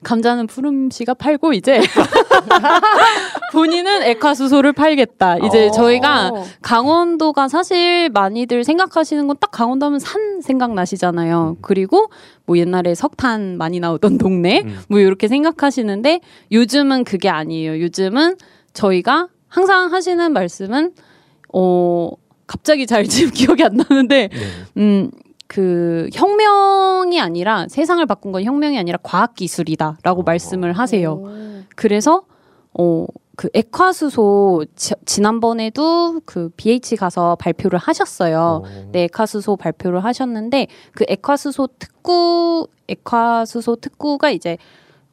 [0.03, 1.79] 감자는 푸름 씨가 팔고 이제
[3.53, 5.37] 본인은 에카수소를 팔겠다.
[5.39, 5.71] 이제 어.
[5.71, 6.31] 저희가
[6.61, 11.55] 강원도가 사실 많이들 생각하시는 건 딱 강원도 하면 산 생각나시잖아요.
[11.57, 11.61] 음.
[11.61, 12.09] 그리고
[12.45, 14.79] 뭐 옛날에 석탄 많이 나오던 동네 음.
[14.87, 16.21] 뭐 이렇게 생각하시는데
[16.53, 17.81] 요즘은 그게 아니에요.
[17.81, 18.37] 요즘은
[18.73, 20.93] 저희가 항상 하시는 말씀은
[21.53, 22.09] 어
[22.47, 24.37] 갑자기 잘 지금 기억이 안 나는데 네.
[24.77, 25.11] 음
[25.47, 30.23] 그 혁명이 아니라 세상을 바꾼 건 혁명이 아니라 과학 기술이다라고 어.
[30.23, 31.21] 말씀을 하세요.
[31.75, 32.23] 그래서
[32.73, 38.63] 어 그 액화수소 지, 지난번에도 그 BH 가서 발표를 하셨어요.
[38.65, 38.89] 어.
[38.91, 44.57] 네, 액화수소 발표를 하셨는데 그 액화수소 특구 액화수소 특구가 이제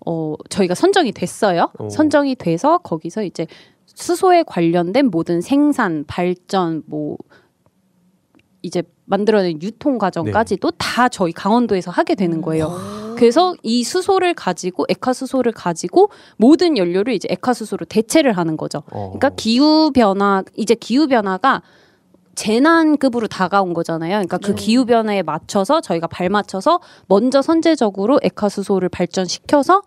[0.07, 1.71] 어 저희가 선정이 됐어요.
[1.79, 1.89] 오.
[1.89, 3.47] 선정이 돼서 거기서 이제
[3.87, 7.17] 수소에 관련된 모든 생산, 발전, 뭐
[8.63, 10.77] 이제 만들어낸 유통 과정까지도 네.
[10.79, 12.43] 다 저희 강원도에서 하게 되는 음.
[12.43, 12.67] 거예요.
[12.67, 13.15] 오.
[13.17, 18.83] 그래서 이 수소를 가지고 액화 수소를 가지고 모든 연료를 이제 액화 수소로 대체를 하는 거죠.
[18.91, 19.11] 오.
[19.11, 21.63] 그러니까 기후 변화 이제 기후 변화가
[22.35, 24.13] 재난급으로 다가온 거잖아요.
[24.13, 24.55] 그러니까 그 네.
[24.55, 29.83] 기후 변화에 맞춰서 저희가 발맞춰서 먼저 선제적으로 액화 수소를 발전시켜서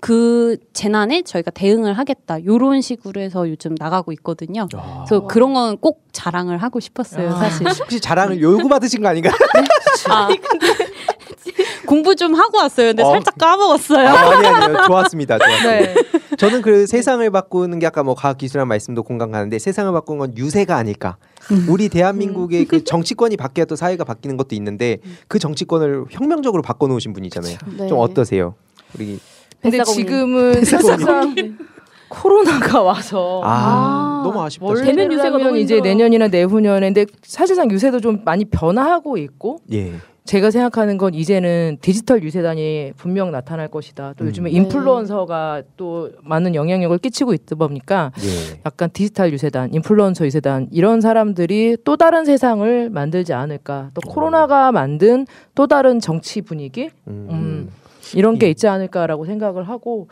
[0.00, 2.44] 그 재난에 저희가 대응을 하겠다.
[2.44, 4.66] 요런 식으로 해서 요즘 나가고 있거든요.
[4.74, 5.04] 아.
[5.06, 7.36] 그래서 그런 건 꼭 자랑을 하고 싶었어요, 아.
[7.36, 7.66] 사실.
[7.68, 9.32] 혹시 자랑을 요구 받으신 거 아닌가요?
[10.10, 10.28] 아,
[11.86, 12.88] 공부 좀 하고 왔어요.
[12.88, 13.10] 근데 어.
[13.12, 14.08] 살짝 까먹었어요.
[14.08, 14.82] 아, 아니 아니요.
[14.86, 15.38] 좋았습니다.
[15.38, 15.70] 좋았습니다.
[15.70, 15.94] 네.
[16.36, 20.36] 저는 그 세상을 바꾸는 게 아까 뭐 과학 기술이라는 말씀도 공감 가는데 세상을 바꾸는 건
[20.36, 21.16] 유세가 아닐까.
[21.52, 21.66] 음.
[21.68, 24.98] 우리 대한민국의 그 정치권이 바뀌어 또 사회가 바뀌는 것도 있는데
[25.28, 27.56] 그 정치권을 혁명적으로 바꿔 놓으신 분이잖아요.
[27.78, 27.88] 네.
[27.88, 28.54] 좀 어떠세요?
[28.94, 29.18] 우리
[29.60, 31.34] 근데 지금은 사실상
[32.08, 34.74] 코로나가 와서 아, 아 너무 아쉽다.
[34.82, 39.92] 대면 유세가 너무 이제 내년이나 내후년에 근데 사실상 유세도 좀 많이 변화하고 있고 예.
[40.24, 44.14] 제가 생각하는 건 이제는 디지털 유세단이 분명 나타날 것이다.
[44.16, 44.28] 또 음.
[44.28, 48.60] 요즘에 인플루언서가 또 많은 영향력을 끼치고 있다 보니까 예.
[48.64, 53.90] 약간 디지털 유세단, 인플루언서 유세단 이런 사람들이 또 다른 세상을 만들지 않을까.
[53.94, 57.28] 또 코로나가 만든 또 다른 정치 분위기 음.
[57.30, 57.70] 음.
[58.14, 58.50] 이런 게 예.
[58.50, 60.08] 있지 않을까라고 생각을 하고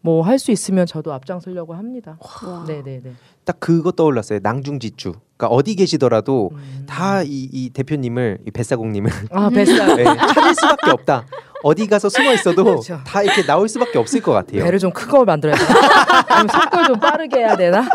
[0.00, 2.18] 뭐 할 수 있으면 저도 앞장서려고 합니다.
[2.66, 3.12] 네네네.
[3.44, 4.38] 딱 그거 떠올랐어요.
[4.42, 5.14] 낭중지추.
[5.36, 6.84] 그러니까 어디 계시더라도 음.
[6.88, 11.26] 다이 이 대표님을 이 뱃사공님을 아 뱃사 네, 찾을 수밖에 없다.
[11.62, 13.00] 어디 가서 숨어 있어도 그렇죠.
[13.04, 14.62] 다 이렇게 나올 수밖에 없을 것 같아요.
[14.62, 16.46] 배를 좀 큰 걸 만들어야 되나?
[16.62, 17.88] 속도를 좀 빠르게 해야 되나?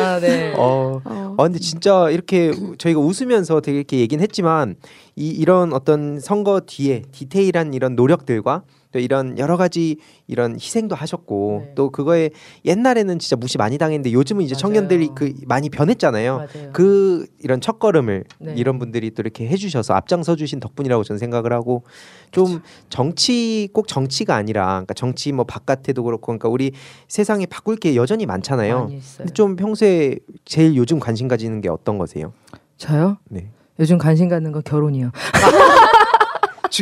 [0.00, 0.52] 아 네.
[0.56, 1.34] 어, 어.
[1.38, 4.76] 아 근데 진짜 이렇게 저희가 웃으면서 되게 이렇게 얘기는 했지만
[5.16, 8.62] 이 이런 어떤 선거 뒤에 디테일한 이런 노력들과
[8.92, 9.96] 또 이런 여러 가지
[10.26, 11.72] 이런 희생도 하셨고 네.
[11.74, 12.30] 또 그거에
[12.64, 14.60] 옛날에는 진짜 무시 많이 당했는데 요즘은 이제 맞아요.
[14.60, 16.36] 청년들이 그 많이 변했잖아요.
[16.36, 16.70] 맞아요.
[16.72, 18.54] 그 이런 첫걸음을 네.
[18.56, 21.84] 이런 분들이 또 이렇게 해주셔서 앞장서 주신 덕분이라고 저는 생각을 하고
[22.30, 22.62] 좀 그렇죠.
[22.90, 26.72] 정치 꼭 정치가 아니라 그러니까 정치 뭐 바깥에도 그렇고 그러니까 우리
[27.08, 28.90] 세상에 바꿀 게 여전히 많잖아요.
[29.16, 32.32] 근데 좀 평소에 제일 요즘 관심 가지는 게 어떤 거세요?
[32.76, 33.16] 저요?
[33.28, 33.50] 네.
[33.80, 35.10] 요즘 관심 갖는 거 결혼이요.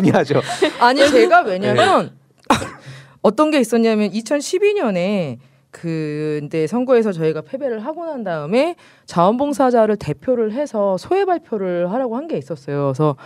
[0.01, 0.41] 중요하죠.
[0.81, 2.11] 아니 제가 왜냐면
[2.49, 2.57] 네.
[3.23, 5.39] 어떤 게 있었냐면 2012년에
[5.71, 8.75] 그 근데 선거에서 저희가 패배를 하고 난 다음에
[9.07, 12.87] 자원봉사자를 대표를 해서 소회 발표를 하라고 한 게 있었어요.
[12.93, 13.17] 그래서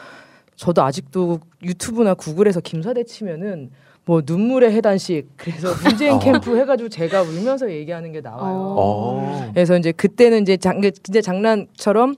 [0.56, 3.70] 저도 아직도 유튜브나 구글에서 김사대 치면은
[4.06, 6.18] 뭐 눈물의 해단식 그래서 문재인 어.
[6.18, 8.74] 캠프 해가지고 제가 울면서 얘기하는 게 나와요.
[8.78, 9.50] 어.
[9.54, 12.14] 그래서 이제 그때는 이제 장, 진짜 장난처럼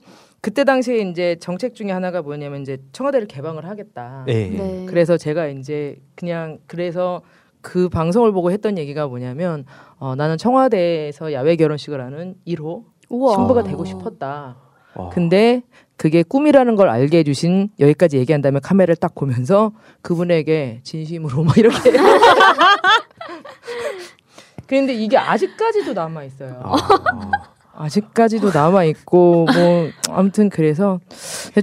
[0.47, 4.23] 그때 당시에 이제 정책 중에 하나가 뭐냐면 이제 청와대를 개방을 하겠다.
[4.25, 4.47] 네.
[4.47, 4.85] 네.
[4.87, 7.21] 그래서 제가 이제 그냥 그래서
[7.59, 9.65] 그 방송을 보고 했던 얘기가 뭐냐면
[9.97, 13.35] 어, 나는 청와대에서 야외 결혼식을 하는 1호 우와.
[13.35, 14.55] 신부가 되고 싶었다.
[14.95, 15.09] 와.
[15.09, 15.63] 근데
[15.97, 21.91] 그게 꿈이라는 걸 알게 해주신 여기까지 얘기한 다음에 카메라를 딱 보면서 그분에게 진심으로 막 이렇게
[24.65, 26.61] 그런데 이게 아직까지도 남아 있어요.
[26.63, 27.56] 아.
[27.77, 30.99] 아직까지도 남아 있고 뭐 아무튼 그래서.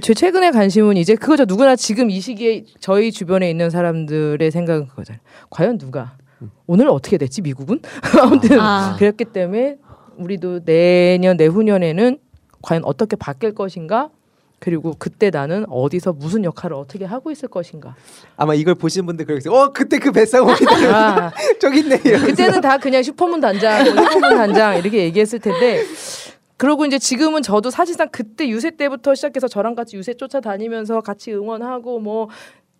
[0.01, 1.45] 제 최근에 관심은 이제 그거죠.
[1.45, 5.21] 누구나 지금 이 시기에 저희 주변에 있는 사람들의 생각은 그거잖아요.
[5.49, 6.17] 과연 누가?
[6.67, 7.79] 오늘 어떻게 됐지 미국은?
[8.21, 8.95] 아무튼 아.
[8.97, 9.77] 그랬기 때문에
[10.17, 12.17] 우리도 내년 내후년에는
[12.61, 14.09] 과연 어떻게 바뀔 것인가
[14.59, 17.95] 그리고 그때 나는 어디서 무슨 역할을 어떻게 하고 있을 것인가.
[18.35, 19.53] 아마 이걸 보시는 분들 그러겠어요.
[19.53, 20.71] 어 그때 그 뱃사공이다.
[20.95, 21.97] 아, 저기 있네.
[21.97, 25.83] 그때는 다 그냥 슈퍼문 단장, 슈퍼문 단장 이렇게 얘기했을 텐데.
[26.57, 31.99] 그러고 이제 지금은 저도 사실상 그때 유세 때부터 시작해서 저랑 같이 유세 쫓아다니면서 같이 응원하고
[31.99, 32.29] 뭐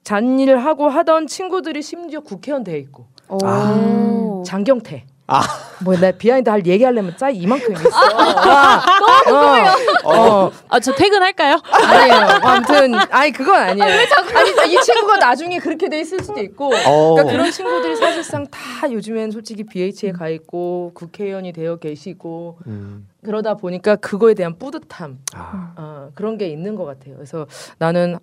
[0.03, 3.07] 잔일 하고 하던 친구들이 심지어 국회의원 돼 있고.
[3.43, 4.43] 아.
[4.45, 5.06] 장경태.
[5.27, 5.41] 아.
[5.84, 7.89] 뭐나 behind 할 얘기하려면 짜 이만큼 있어.
[7.91, 9.72] 아, 너무 궁금해요.
[10.06, 10.45] 어.
[10.45, 10.52] 어.
[10.69, 11.60] 아, 저 퇴근할까요?
[11.72, 12.15] 아니에요.
[12.43, 13.84] 아무튼 아니 그건 아니에요.
[13.84, 16.73] 아, 왜 자꾸 아니 이 친구가 나중에 그렇게 돼 있을 수도 있고.
[16.85, 17.14] 어.
[17.15, 23.07] 그러니까 그런 친구들이 사실상 다 요즘엔 솔직히 BH에 가 있고 국회의원이 되어 계시고 음.
[23.23, 25.73] 그러다 보니까 그거에 대한 뿌듯함 아.
[25.76, 27.15] 어, 그런 게 있는 것 같아요.
[27.15, 27.47] 그래서
[27.80, 28.18] 나는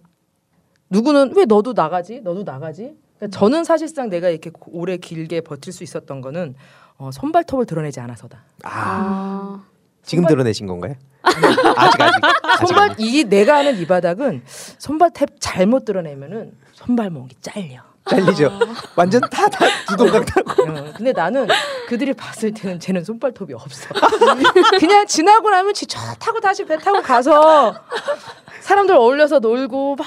[0.91, 2.21] 누구는 왜 너도 나가지?
[2.21, 2.95] 너도 나가지?
[3.19, 6.55] 그러니까 저는 사실상 내가 이렇게 오래 길게 버틸 수 있었던 거는
[7.03, 8.39] 어, 손발톱을 드러내지 않아서다.
[8.63, 8.71] 아.
[8.71, 9.63] 아.
[10.05, 10.37] 지금 손발...
[10.37, 10.95] 드러내신 건가요?
[11.23, 12.21] 아직 아직.
[12.67, 14.43] 손발 이 내가 아는 이 바닥은
[14.79, 17.83] 손발톱 잘못 드러내면은 손발목이 잘려.
[18.09, 18.51] 잘리죠.
[18.97, 20.63] 완전 다다 두동강 타고.
[20.63, 21.49] 어, 근데 나는
[21.89, 23.89] 그들이 봤을 때는 쟤는 손발톱이 없어.
[24.79, 27.75] 그냥 지나고 나면 기차 타고 다시 배 타고 가서
[28.61, 30.07] 사람들 어울려서 놀고 막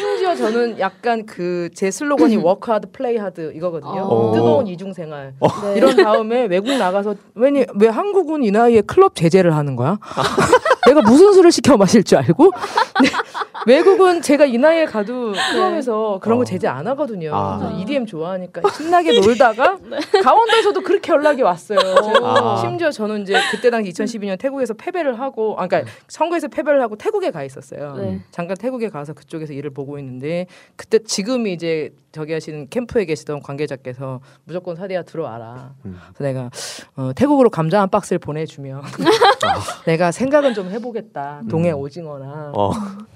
[0.00, 4.02] 심지어 저는 약간 그 제 슬로건이 work hard play hard 이거거든요.
[4.08, 4.32] 오.
[4.32, 5.34] 뜨거운 이중 생활.
[5.62, 5.74] 네.
[5.76, 9.98] 이런 다음에 외국 나가서 왜니 왜 한국은 이 나이에 클럽 제재를 하는 거야?
[10.86, 12.50] 내가 무슨 술을 시켜 마실 줄 알고
[13.66, 16.44] 외국은 제가 이 나이에 가도 클럽에서 그런 거 어.
[16.44, 17.32] 제재 안 하거든요.
[17.34, 17.76] 아.
[17.80, 19.98] EDM 좋아하니까 신나게 놀다가 네.
[20.22, 21.78] 강원도에서도 그렇게 연락이 왔어요.
[22.22, 22.56] 아.
[22.64, 27.30] 심지어 저는 이제 그때 당시 2012년 태국에서 패배를 하고, 아, 그러니까 선거에서 패배를 하고 태국에
[27.32, 27.96] 가 있었어요.
[27.96, 28.20] 네.
[28.30, 34.20] 잠깐 태국에 가서 그쪽에서 일을 보고 있는데 그때 지금 이제 저기 하시는 캠프에 계시던 관계자께서
[34.44, 35.74] 무조건 사대야 들어와라.
[35.84, 35.98] 음.
[36.14, 36.50] 그래서 내가
[36.96, 38.82] 어, 태국으로 감자 한 박스를 보내주면
[39.84, 41.42] 내가 생각은 좀 해보겠다.
[41.50, 41.78] 동해 음.
[41.78, 42.52] 오징어나.
[42.54, 42.72] 어.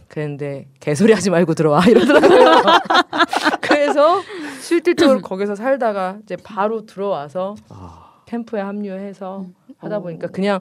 [0.08, 2.62] 그랬는데 개소리 하지 말고 들어와 이러더라고요.
[3.62, 4.20] 그래서
[4.60, 8.20] 실질적으로 거기서 살다가 이제 바로 들어와서 아.
[8.26, 9.46] 캠프에 합류해서
[9.78, 10.60] 하다 보니까 그냥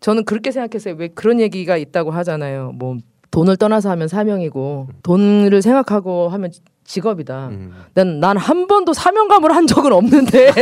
[0.00, 0.94] 저는 그렇게 생각했어요.
[0.96, 2.72] 왜 그런 얘기가 있다고 하잖아요.
[2.76, 2.96] 뭐
[3.30, 6.50] 돈을 떠나서 하면 사명이고 돈을 생각하고 하면
[6.88, 7.48] 직업이다.
[7.48, 7.84] 음.
[7.92, 10.52] 난난 한 번도 사명감을 한 적은 없는데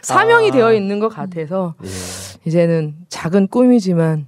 [0.00, 0.52] 사명이 아.
[0.52, 1.88] 되어 있는 것 같아서 예.
[2.46, 4.26] 이제는 작은 꿈이지만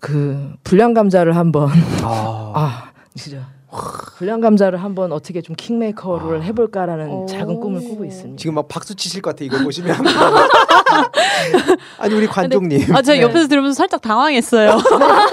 [0.00, 1.70] 그 불량 감자를 한번
[2.02, 3.48] 아, 아 진짜
[4.16, 6.42] 불량 감자를 한번 어떻게 좀 킹메이커를 아.
[6.42, 8.38] 해볼까라는 작은 꿈을 꾸고 있습니다.
[8.38, 9.96] 지금 막 박수 치실 것 같아 이거 보시면.
[11.98, 12.94] 아니 우리 관종님.
[12.94, 13.22] 아 제가 네.
[13.22, 14.76] 옆에서 들으면서 살짝 당황했어요.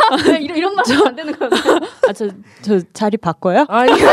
[0.26, 1.50] 네, 이런 이런 말안 되는 거요
[2.08, 2.30] 아저
[2.62, 3.66] 저 자리 바꿔요?
[3.70, 4.08] 아니요.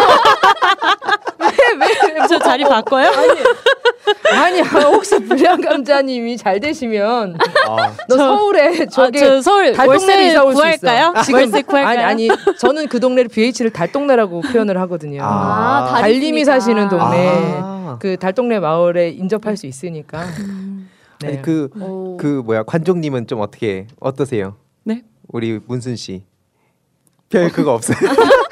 [1.40, 3.08] 왜, 왜, 저 자리 바꿔요?
[3.08, 3.40] 아니,
[4.32, 7.36] 아니, 혹시 불량 감자님이 잘 되시면,
[7.68, 7.92] 아.
[8.08, 11.12] 너 서울에 저기 아, 서울 달동네를 이사 올 수 있어요?
[11.32, 12.06] 월세 구할까요?
[12.06, 12.28] 아니, 아니,
[12.58, 15.22] 저는 그 동네를 BH를 달동네라고 표현을 하거든요.
[15.22, 17.28] 아, 달님이 사시는 동네,
[17.62, 17.98] 아.
[18.00, 20.22] 그 달동네 마을에 인접할 수 있으니까.
[20.40, 20.88] 음.
[21.20, 21.28] 네.
[21.28, 22.16] 아니, 그, 오.
[22.16, 24.56] 그 뭐야, 관종님은 좀 어떻게, 어떠세요?
[24.84, 25.02] 네?
[25.28, 26.24] 우리 문순 씨.
[27.28, 27.96] 별 그거 없어요.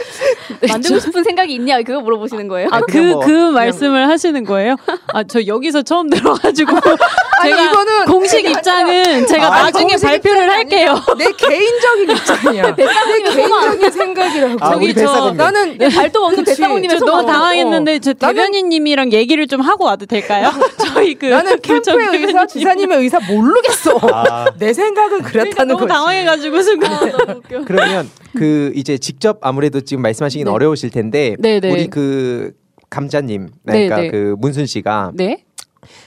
[0.69, 2.69] 만들고 싶은 생각이 있냐 그거 물어보시는 거예요?
[2.73, 4.77] 아 그그 뭐, 그 말씀을 하시는 거예요?
[5.13, 6.73] 아 저 여기서 처음 들어가지고
[7.43, 11.01] 제가 이거는 공식 입장은 제가 아 나중에 발표를 할게요.
[11.19, 12.75] 내 개인적인 입장이야.
[12.75, 14.57] 내 개인적인 생각이라고.
[14.61, 17.99] 아, 저기 저 나는 네, 발도 없는 대사모님의 너무 당황했는데 어.
[17.99, 20.51] 저 대변인님이랑 얘기를 좀 하고 와도 될까요?
[20.95, 23.99] 저희 그 나는 캠프의 의사 지사님의 의사 모르겠어.
[24.13, 24.47] 아.
[24.59, 25.67] 내 생각은 그렇다는 거지.
[25.67, 26.93] 너무 당황해가지고 순간.
[26.93, 27.35] 아,
[27.67, 30.51] 그러면 그 이제 직접 아무래도 지금 말씀하 시긴 네.
[30.51, 31.61] 어려우실 텐데 네네.
[31.61, 31.71] 네.
[31.73, 32.53] 우리 그
[32.91, 34.09] 감자님 그러니까 네네.
[34.09, 34.11] 네.
[34.11, 35.45] 그 문순 씨가 네?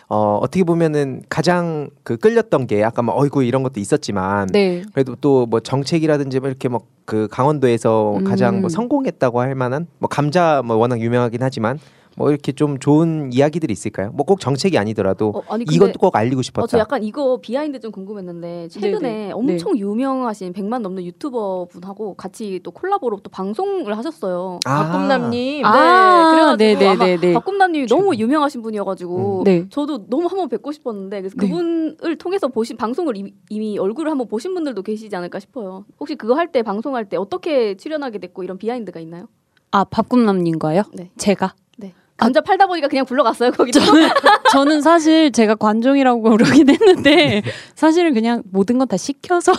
[0.10, 4.82] 어, 어떻게 보면은 가장 그 끌렸던 게 아까 뭐 어이구 이런 것도 있었지만 네.
[4.94, 8.24] 그래도 또 뭐 정책이라든지 뭐 이렇게 뭐그 강원도에서 음.
[8.24, 11.80] 가장 뭐 성공했다고 할 만한 뭐 감자 뭐 워낙 유명하긴 하지만
[12.18, 14.12] 뭐 이렇게 좀 좋은 이야기들이 있을까요?
[14.12, 16.64] 뭐 꼭 정책이 아니더라도 어, 아니, 이것도 꼭 알리고 싶었다.
[16.64, 19.32] 어, 저 약간 이거 behind 좀 궁금했는데 최근에 네네.
[19.34, 19.80] 엄청 네.
[19.80, 24.60] 유명하신 100만 넘는 유튜버 분하고 같이 또 콜라보로 또 방송을 하셨어요.
[24.66, 24.84] 아.
[24.84, 25.66] 박꿈남님.
[25.66, 29.44] 아, 네, 그래가지고 박꿈남님이 너무 유명하신 분이어가지고 음.
[29.44, 29.66] 네.
[29.70, 31.48] 저도 너무 한번 뵙고 싶었는데 그래서 네.
[31.50, 35.86] 그분을 통해서 보신 방송을 이미, 이미 얼굴을 한번 보신 분들도 계시지 않을까 싶어요.
[36.00, 39.28] 혹시 그거 할 때 방송할 때 어떻게 출연하게 됐고 이런 비하인드가 있나요?
[39.72, 40.84] 아 박꿈남님과요?
[40.94, 41.12] 네.
[41.18, 41.54] 제가
[42.22, 43.72] 감자 팔다 보니까 그냥 불러갔어요 거기.
[43.72, 44.10] 저는
[44.52, 47.41] 저는 사실 제가 관종이라고 그러긴 했는데
[47.76, 49.53] 사실은 그냥 모든 건 다 시켜서.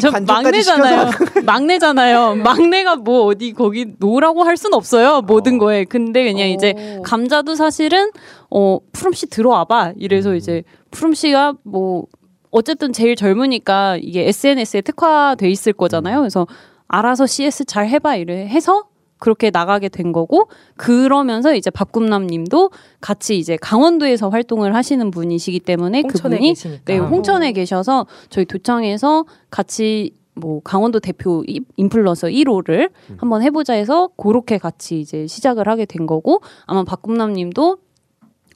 [0.00, 1.10] 저 막내잖아요.
[1.44, 2.34] 막내잖아요.
[2.36, 5.20] 막내가 뭐 어디 거기 놓으라고 할 순 없어요.
[5.20, 5.58] 모든 어.
[5.58, 5.84] 거에.
[5.84, 6.52] 근데 그냥 오.
[6.52, 7.02] 이제 어.
[7.02, 8.10] 감자도 사실은
[8.50, 9.92] 어 푸름 씨 들어와봐.
[9.98, 10.36] 이래서 음.
[10.36, 12.06] 이제 푸름 씨가 뭐
[12.50, 16.16] 어쨌든 제일 젊으니까 이게 SNS에 특화돼 있을 거잖아요.
[16.18, 16.22] 음.
[16.22, 16.46] 그래서
[16.88, 18.84] 알아서 CS 잘 해봐 이래 해서
[19.18, 22.70] 그렇게 나가게 된 거고 그러면서 이제 밥꿈남 님도
[23.00, 26.82] 같이 이제 강원도에서 활동을 하시는 분이시기 때문에 그분이 계시니까.
[26.84, 31.42] 네, 홍천에 계셔서 저희 도청에서 같이 뭐 강원도 대표
[31.76, 33.16] 인플루언서 1호를 음.
[33.18, 37.78] 한번 해보자 해서 그렇게 같이 이제 시작을 하게 된 거고 아마 박꿈남 님도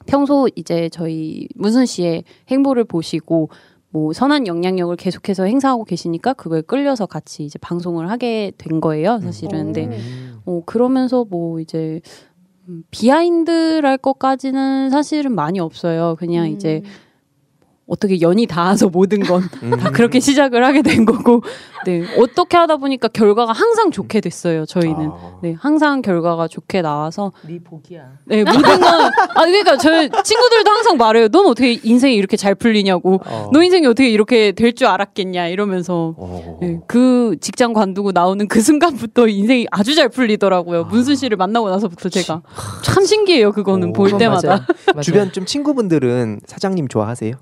[0.05, 3.49] 평소 이제 저희 문순 씨의 행보를 보시고
[3.91, 9.73] 뭐 선한 영향력을 계속해서 행사하고 계시니까 그걸 끌려서 같이 이제 방송을 하게 된 거예요, 사실은.
[9.73, 9.99] 근데
[10.45, 12.01] 어 그러면서 뭐 이제
[12.67, 16.15] 음, 비하인드랄 것까지는 사실은 많이 없어요.
[16.17, 16.51] 그냥 음.
[16.51, 16.81] 이제
[17.91, 19.71] 어떻게 연이 닿아서 모든 건다 음.
[19.91, 21.41] 그렇게 시작을 하게 된 거고,
[21.85, 24.65] 네 어떻게 하다 보니까 결과가 항상 좋게 됐어요.
[24.65, 25.39] 저희는 아.
[25.43, 28.03] 네 항상 결과가 좋게 나와서 네 복이야.
[28.25, 31.27] 네 모든 건아 그러니까 저희 친구들도 항상 말해요.
[31.27, 33.49] 넌 어떻게 인생이 이렇게 잘 풀리냐고, 어.
[33.51, 36.59] 너 인생이 어떻게 이렇게 될 줄 알았겠냐 이러면서 어.
[36.61, 40.83] 네, 그 직장 관두고 나오는 그 순간부터 인생이 아주 잘 풀리더라고요.
[40.83, 40.87] 아.
[40.87, 42.41] 문순 씨를 만나고 나서부터 제가
[42.83, 43.51] 참 신기해요.
[43.51, 44.65] 그거는 오, 볼 때마다
[44.95, 45.01] 맞아요.
[45.01, 47.33] 주변 좀 친구분들은 사장님 좋아하세요?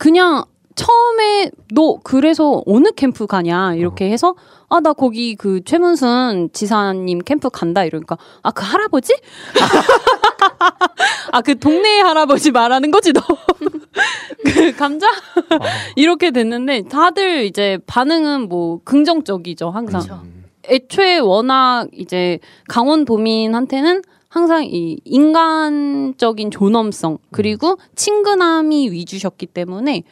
[0.00, 0.44] 그냥
[0.76, 4.08] 처음에 너 그래서 어느 캠프 가냐 이렇게 어.
[4.08, 4.34] 해서
[4.72, 9.12] 아 나 거기 그 최문순 지사님 캠프 간다 이러니까 아 그 할아버지?
[11.32, 13.20] 아 그 동네 할아버지 말하는 거지 너?
[14.46, 15.06] 그 감자?
[15.06, 15.58] 어.
[15.96, 20.00] 이렇게 됐는데 다들 이제 반응은 뭐 긍정적이죠 항상.
[20.00, 20.22] 그쵸.
[20.68, 30.04] 애초에 워낙 이제 강원도민한테는 항상 이 인간적인 존엄성 그리고 친근함이 위주셨기 때문에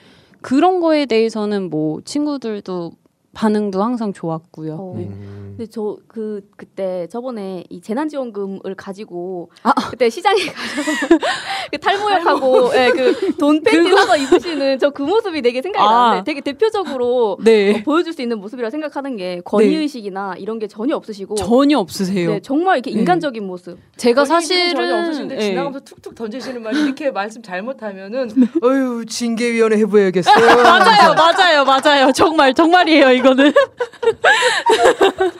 [0.42, 2.92] 그런 거에 대해서는 뭐 친구들도
[3.34, 4.74] 반응도 항상 좋았고요.
[4.74, 4.94] 어.
[4.96, 5.08] 네.
[5.56, 9.72] 근데 저 그 그때 저번에 이 재난지원금을 가지고 아.
[9.90, 10.82] 그때 시장에 가서
[11.70, 15.90] 그 탈모약하고 예, 그돈 팬티 사서 입으시는 저 그 모습이 되게 생각이 아.
[15.92, 17.76] 나는데 되게 대표적으로 네.
[17.78, 20.40] 어, 보여줄 수 있는 모습이라 생각하는 게 권위 의식이나 네.
[20.40, 22.30] 이런 게 전혀 없으시고 전혀 없으세요.
[22.30, 22.98] 네, 정말 이렇게 네.
[22.98, 23.78] 인간적인 모습.
[23.96, 25.40] 제가 사실은 전혀 없으신데 네.
[25.42, 28.30] 지나가면서 툭툭 던지시는 말 이렇게 말씀 잘못하면은
[28.64, 30.34] 어유 징계위원회 해봐야겠어요.
[30.62, 32.12] 맞아요, 맞아요, 맞아요.
[32.12, 33.52] 정말 정말이에요 이거는.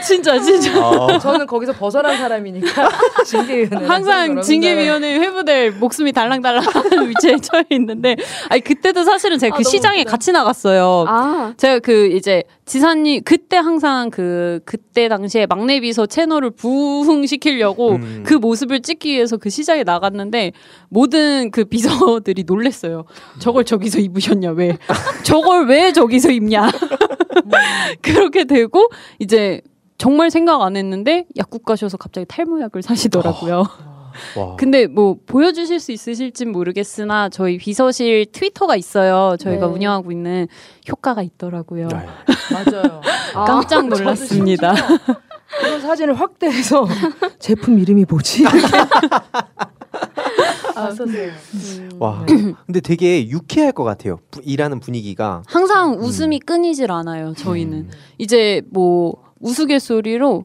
[0.00, 0.06] 네.
[0.06, 0.86] 진짜 진짜.
[0.86, 1.18] 어.
[1.18, 2.88] 저는 거기서 벗어난 사람이니까
[3.24, 8.16] 징계위원회 항상 징계위원회 회부될 목숨이 달랑달랑하는 위치에 처해 있는데,
[8.48, 10.10] 아니 그때도 사실은 제가 아, 그 시장에 웃기다.
[10.10, 11.04] 같이 나갔어요.
[11.08, 11.54] 아.
[11.56, 18.22] 제가 그 이제 지사님 그때 항상 그 그때 당시에 막내 비서 채널을 부흥시키려고 음.
[18.24, 20.52] 그 모습을 찍기 위해서 그 시장에 나갔는데
[20.88, 23.04] 모든 그 비서들이 놀랬어요.
[23.40, 24.78] 저걸 저기서 입으셨냐 왜?
[25.24, 26.70] 저걸 왜 저기서 입냐?
[28.02, 29.60] 그렇게 되고 이제
[30.00, 33.64] 정말 생각 안 했는데 약국 가셔서 갑자기 탈모약을 사시더라고요.
[34.34, 34.56] 와.
[34.56, 39.36] 근데 뭐 보여주실 수 있으실진 모르겠으나 저희 비서실 트위터가 있어요.
[39.38, 39.72] 저희가 네.
[39.74, 40.48] 운영하고 있는
[40.88, 41.88] 효과가 있더라고요.
[41.88, 42.06] 네.
[42.50, 43.02] 맞아요.
[43.46, 44.72] 깜짝 놀랐습니다.
[45.60, 46.88] 그런 사진을 확대해서
[47.38, 48.46] 제품 이름이 뭐지?
[50.76, 51.90] 아, 음.
[51.98, 54.18] 와, 근데 되게 유쾌할 것 같아요.
[54.30, 56.00] 부, 일하는 분위기가 항상 음.
[56.00, 56.46] 웃음이 음.
[56.46, 57.34] 끊이질 않아요.
[57.34, 57.90] 저희는 음.
[58.16, 60.44] 이제 뭐 우스갯소리로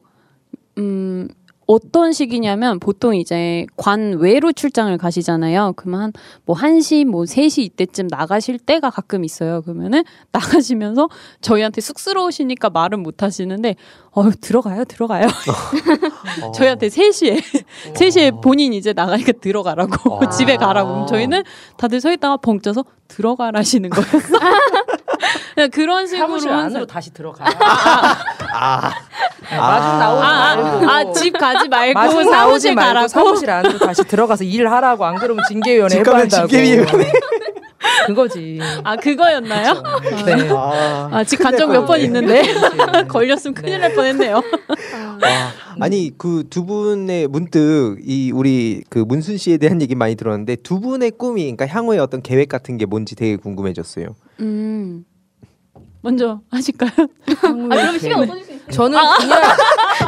[0.77, 1.27] 음
[1.67, 5.73] 어떤 식이냐면 보통 이제 관 외로 출장을 가시잖아요.
[5.75, 6.13] 그러면
[6.45, 9.63] 뭐 1시 뭐 3시 이때쯤 나가실 때가 가끔 있어요.
[9.63, 11.09] 그러면은 나가시면서
[11.41, 13.75] 저희한테 쑥스러우시니까 말은 못 하시는데
[14.11, 14.85] 어 들어가요.
[14.85, 15.25] 들어가요.
[16.43, 16.51] 어.
[16.51, 17.41] 저희한테 3시에
[17.95, 20.29] 3시에 본인 이제 나가니까 들어가라고 아.
[20.29, 21.07] 집에 가라고.
[21.07, 21.43] 저희는
[21.77, 24.37] 다들 서 있다가 벙 쪄서 들어가라시는 거였어.
[25.55, 27.45] 그냥 그런 식으로 사무실 안으로 다시 들어가.
[27.45, 28.15] 아,
[28.53, 28.91] 아.
[29.49, 29.97] 네, 마중 아.
[29.99, 30.89] 나오지 아, 말고.
[30.89, 33.07] 아, 집 가지 말고 사무실 나오지 말고 가라고.
[33.07, 37.11] 사무실 안으로 다시 들어가서 일을 하라고 안 그러면 징계위원회 징계위원회.
[38.07, 38.59] 그거지.
[38.83, 39.81] 아 그거였나요?
[39.83, 39.99] 아.
[40.25, 40.49] 네.
[40.51, 42.41] 아, 아 지금 간적 몇 번 있는데
[43.07, 44.37] 걸렸으면 큰일 날 뻔했네요.
[45.21, 50.57] 아, 아니 그 두 분의 문득 이 우리 그 문순 씨에 대한 얘기 많이 들었는데
[50.57, 54.07] 두 분의 꿈이 그러니까 향후의 어떤 계획 같은 게 뭔지 되게 궁금해졌어요.
[54.41, 55.05] 음.
[56.05, 56.91] 먼저 하실까요?
[56.99, 58.69] 아, 그럼 시간 없어질 수 있어요.
[58.69, 59.17] 저는 아.
[59.17, 59.41] 그냥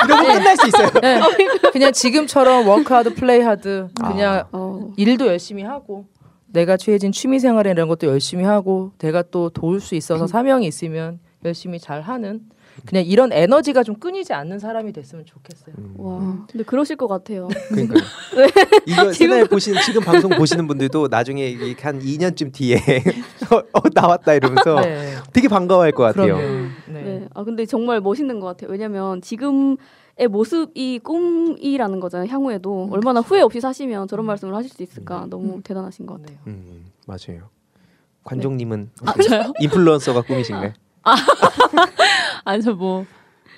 [0.06, 0.34] 이러면 네.
[0.38, 0.90] 끝날 수 있어요.
[1.02, 1.20] 네.
[1.74, 4.48] 그냥 지금처럼 work hard play hard 그냥 아.
[4.52, 4.92] 어.
[4.96, 6.06] 일도 열심히 하고
[6.46, 11.20] 내가 취해진 취미 생활에 이런 것도 열심히 하고 내가 또 도울 수 있어서 사명이 있으면
[11.44, 12.42] 열심히 잘 하는
[12.86, 15.76] 그냥 이런 에너지가 좀 끊이지 않는 사람이 됐으면 좋겠어요.
[15.78, 15.94] 음.
[15.98, 17.48] 와, 근데 그러실 것 같아요.
[17.70, 17.96] 그러니까
[18.36, 18.48] 네.
[18.88, 22.78] 이거 채널 보신 지금 방송 보시는 분들도 나중에 한 2년쯤 뒤에
[23.52, 25.16] 어, 어, 나왔다 이러면서 네.
[25.34, 26.38] 되게 반가워할 것 같아요.
[26.38, 26.70] 네.
[26.88, 27.28] 네.
[27.34, 28.72] 아 근데 정말 멋있는 것 같아요.
[28.72, 29.78] 왜냐면 지금
[30.20, 32.28] 의 모습이 꿈이라는 거잖아요.
[32.28, 35.30] 향후에도 음, 얼마나 후회 없이 사시면 저런 말씀을 하실 수 있을까 음.
[35.30, 36.38] 너무 대단하신 것 같아요.
[36.48, 37.50] 음, 맞아요.
[38.24, 38.90] 관종님은
[39.30, 39.38] 네.
[39.38, 40.74] 아, 인플루언서가 꿈이신가요?
[41.04, 41.16] 아,
[42.48, 43.06] 아니 저뭐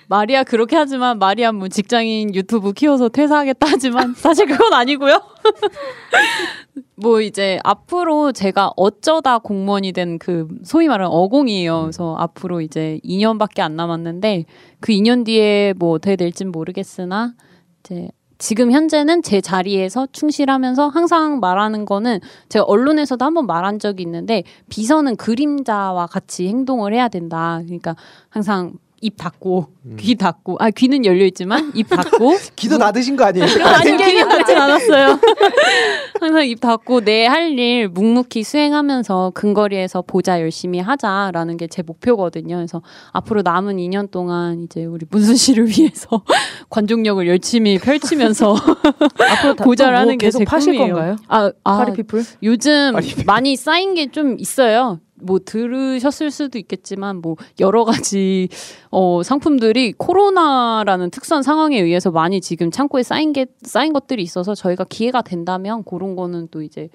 [0.08, 5.22] 마리아 그렇게 하지만 마리아 뭐 직장인 유튜브 키워서 퇴사하겠다 하지만 사실 그건 아니고요.
[6.96, 11.82] 뭐 이제 앞으로 제가 어쩌다 공무원이 된 그 소위 말하는 어공이에요.
[11.82, 14.46] 그래서 앞으로 이제 2년밖에 안 남았는데
[14.80, 17.36] 그 2년 뒤에 뭐 어떻게 될진 모르겠으나
[17.82, 18.10] 이제
[18.40, 25.18] 지금 현재는 제 자리에서 충실하면서 항상 말하는 거는 제가 언론에서도 한번 말한 적이 있는데 비서는
[25.18, 27.60] 그림자와 같이 행동을 해야 된다.
[27.64, 27.96] 그러니까
[28.30, 29.98] 항상 입 닫고 음.
[30.00, 33.46] 귀 닫고 아 귀는 열려 있지만 입 닫고 귀도 닫으신 거 아니에요?
[33.66, 35.20] 아니 귀는 닫진 않았어요.
[36.20, 42.56] 항상 입 닫고 내 할 일 묵묵히 수행하면서 근거리에서 보자 열심히 하자라는 게 제 목표거든요.
[42.56, 42.82] 그래서
[43.12, 46.24] 앞으로 남은 2년 동안 이제 우리 문순 씨를 위해서
[46.70, 50.94] 관종력을 열심히 펼치면서 앞으로 보자를 뭐 하는 게제 꿈이에요.
[50.94, 51.16] 건가요?
[51.28, 52.24] 아, 아 파리피플?
[52.44, 53.24] 요즘 파리피플.
[53.26, 55.00] 많이 쌓인 게 좀 있어요.
[55.22, 58.50] 뭐 들으셨을 수도 있겠지만 뭐 여러 가지
[58.92, 64.86] 어 상품들이 코로나라는 특수한 상황에 의해서 많이 지금 창고에 쌓인 게 쌓인 것들이 있어서 저희가
[64.86, 66.90] 기회가 된다면 그런 거는 또 이제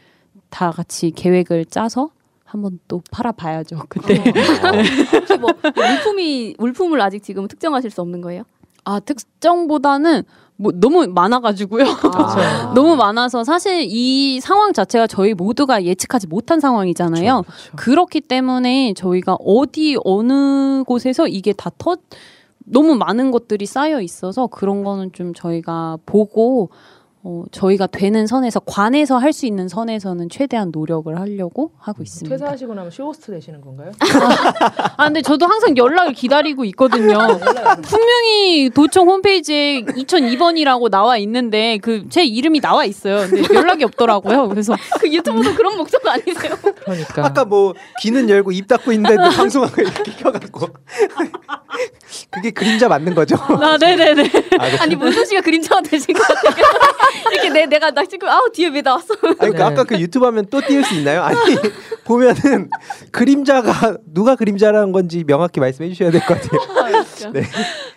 [0.51, 2.11] 다 같이 계획을 짜서
[2.45, 3.81] 한번 또 팔아봐야죠.
[3.89, 4.15] 그때.
[5.13, 8.45] 혹시 뭐 물품이 물품을 아직 지금 특정하실 수 없는 거예요?
[8.85, 10.23] 아 특정보다는
[10.57, 11.85] 뭐 너무 많아가지고요.
[12.15, 12.73] 아.
[12.75, 17.43] 너무 많아서 사실 이 상황 자체가 저희 모두가 예측하지 못한 상황이잖아요.
[17.43, 17.77] 그쵸, 그쵸.
[17.77, 21.97] 그렇기 때문에 저희가 어디 어느 곳에서 이게 다 터
[22.67, 26.71] 너무 많은 것들이 쌓여 있어서 그런 거는 좀 저희가 보고
[27.27, 32.37] 어, 저희가 되는 선에서 관에서 할 수 있는 선에서는 최대한 노력을 하려고 하고 음, 있습니다.
[32.37, 33.91] 퇴사하시고 나면 쇼호스트 되시는 건가요?
[34.97, 37.19] 아 근데 저도 항상 연락을 기다리고 있거든요.
[37.83, 43.27] 분명히 도청 홈페이지에 2002번이라고 나와 있는데 그 제 이름이 나와 있어요.
[43.29, 44.49] 근데 연락이 없더라고요.
[44.51, 46.55] 그래서 그 유튜브도 그런 목적 아니세요?
[46.85, 50.69] 그러니까 아까 뭐 귀는 열고 입 닫고 있는데 방송하고 이렇게 켜갖고
[52.31, 53.37] 그게 그림자 맞는 거죠?
[53.41, 54.31] 아 네네네.
[54.81, 56.55] 아, 니 문수 씨가 그림자가 되신 것 같아요.
[57.33, 59.15] 이렇게 내 내가 나 지금 아우 뒤에 왜 나왔어?
[59.39, 61.23] 아니 그 아까 그 유튜브 하면 또 띄울 수 있나요?
[61.23, 61.37] 아니
[62.05, 62.69] 보면은
[63.11, 66.61] 그림자가 누가 그림자라는 건지 명확히 말씀해 주셔야 될 것 같아요.
[66.81, 67.43] 아, 네.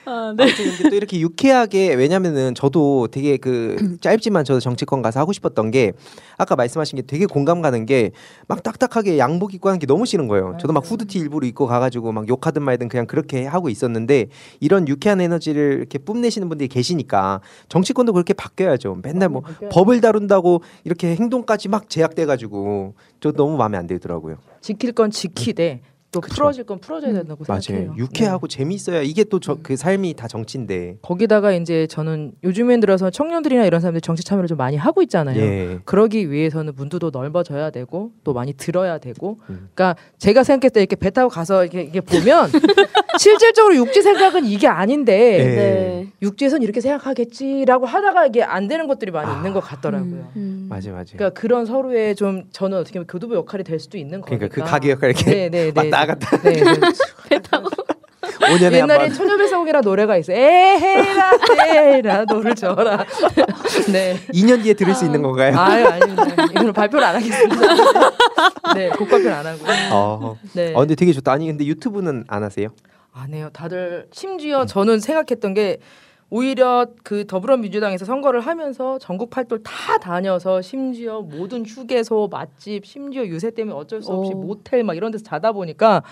[0.05, 0.43] 아, 네.
[0.43, 5.91] 아무튼 또 이렇게 유쾌하게 왜냐면은 저도 되게 그 짧지만 저도 정치권 가서 하고 싶었던 게
[6.37, 8.11] 아까 말씀하신 게 되게 공감 가는 게
[8.47, 10.57] 막 딱딱하게 양복 입고 하는 게 너무 싫은 거예요.
[10.61, 14.27] 저도 막 후드티 일부러 입고 가가지고 막 욕하든 말든 그냥 그렇게 하고 있었는데
[14.59, 18.99] 이런 유쾌한 에너지를 이렇게 뿜내시는 분들이 계시니까 정치권도 그렇게 바뀌어야죠.
[19.03, 24.37] 맨날 뭐 법을 다룬다고 이렇게 행동까지 막 제약돼 가지고 저 너무 마음에 안 들더라고요.
[24.61, 25.81] 지킬 건 지키되
[26.11, 26.35] 또 그쵸.
[26.35, 27.61] 풀어질 건 풀어줘야 된다고 맞아요.
[27.61, 27.95] 생각해요.
[27.97, 28.57] 유쾌하고 네.
[28.57, 30.97] 재미있어야 이게 또 그 삶이 다 정치인데.
[31.01, 35.39] 거기다가 이제 저는 요즘엔 들어서 청년들이나 이런 사람들 정치 참여를 좀 많이 하고 있잖아요.
[35.39, 35.79] 예.
[35.85, 39.37] 그러기 위해서는 문두도 넓어져야 되고 또 많이 들어야 되고.
[39.49, 39.69] 음.
[39.73, 42.49] 그러니까 제가 생각했을 때 이렇게 배 타고 가서 이렇게, 이렇게 보면
[43.19, 45.43] 실질적으로 육지 생각은 이게 아닌데 예.
[45.55, 46.07] 네.
[46.21, 49.37] 육지에선 이렇게 생각하겠지라고 하다가 이게 안 되는 것들이 많이 아.
[49.37, 50.31] 있는 것 같더라고요.
[50.35, 50.67] 음.
[50.69, 51.15] 맞아 맞아.
[51.15, 54.47] 그러니까 그런 서로의 좀 저는 어떻게 보면 교두보 역할이 될 수도 있는 거니까.
[54.47, 56.37] 그러니까 그 가게 역할 이렇게 네, 네, 네, 나갔다.
[56.41, 56.63] 네,
[57.29, 57.69] 배 타고.
[58.61, 60.31] 옛날에 처녀배송이라 노래가 있어.
[60.33, 61.31] 에헤라
[61.67, 63.05] 에라 너를 져라.
[63.91, 64.17] 네.
[64.33, 65.57] 2년 뒤에 들을 수 있는 건가요?
[65.57, 66.25] 아유 아닙니다.
[66.51, 67.55] 이거는 발표를 안 하겠습니다.
[68.75, 69.59] 네, 곡 발표를 안 하고.
[69.91, 70.37] 어.
[70.53, 70.73] 네.
[70.73, 71.31] 어, 근데 되게 좋다.
[71.31, 72.69] 아니 근데 유튜브는 안 하세요?
[73.13, 73.49] 안 해요.
[73.53, 75.79] 다들 심지어 저는 생각했던 게
[76.29, 83.51] 오히려 그 더불어민주당에서 선거를 하면서 전국 팔도를 다 다녀서 심지어 모든 휴게소, 맛집, 심지어 유세
[83.51, 84.41] 때문에 어쩔 수 없이 오.
[84.41, 86.03] 모텔 막 이런 데서 자다 보니까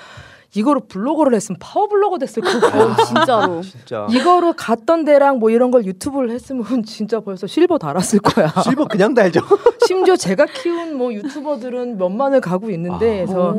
[0.54, 3.60] 이거로 블로거를 했으면 파워블로거 됐을 거고 아, 진짜로.
[3.64, 4.08] 진짜.
[4.10, 8.48] 이거로 갔던 데랑 뭐 이런 걸 유튜브를 했으면 진짜 벌써 실버 달았을 거야.
[8.64, 9.42] 실버 그냥 달죠.
[9.86, 13.26] 심지어 제가 키운 뭐 유튜버들은 몇만을 가고 있는데 아.
[13.26, 13.56] 그래서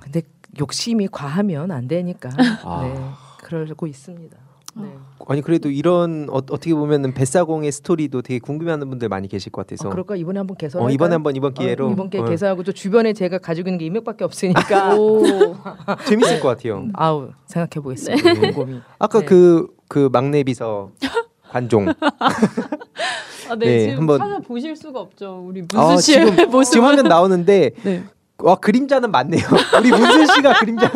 [0.00, 0.22] 근데
[0.58, 2.30] 욕심이 과하면 안 되니까.
[2.64, 2.82] 아.
[2.82, 3.00] 네
[3.44, 4.41] 그러고 있습니다
[4.74, 4.86] 네.
[5.28, 9.88] 아니 그래도 이런 어, 떻게 보면은 뱃사공의 스토리도 되게 궁금해하는 분들 많이 계실 것 같아서.
[9.88, 10.82] 아, 그럴까 이번에 한번 개설.
[10.82, 11.88] 어, 이번에 한번 이번 기회로.
[11.88, 12.24] 어, 이번 기회 어.
[12.24, 14.96] 개설하고 또 주변에 제가 가지고 있는 게 이맥밖에 없으니까.
[16.06, 16.88] 재밌을 것 같아요.
[16.94, 18.32] 아우 생각해 보겠습니다.
[18.32, 18.52] 네.
[18.98, 19.74] 아까 그그 네.
[19.88, 20.90] 그 막내 비서
[21.50, 21.86] 관종.
[23.50, 25.44] 아, 네, 네, 지금 한번 찾아보실 수가 없죠.
[25.46, 26.72] 우리 문수 아, 씨의 지금, 모습.
[26.72, 28.04] 지금 화면 나오는데 네.
[28.38, 29.42] 와 그림자는 맞네요.
[29.78, 30.90] 우리 문수 씨가 그림자.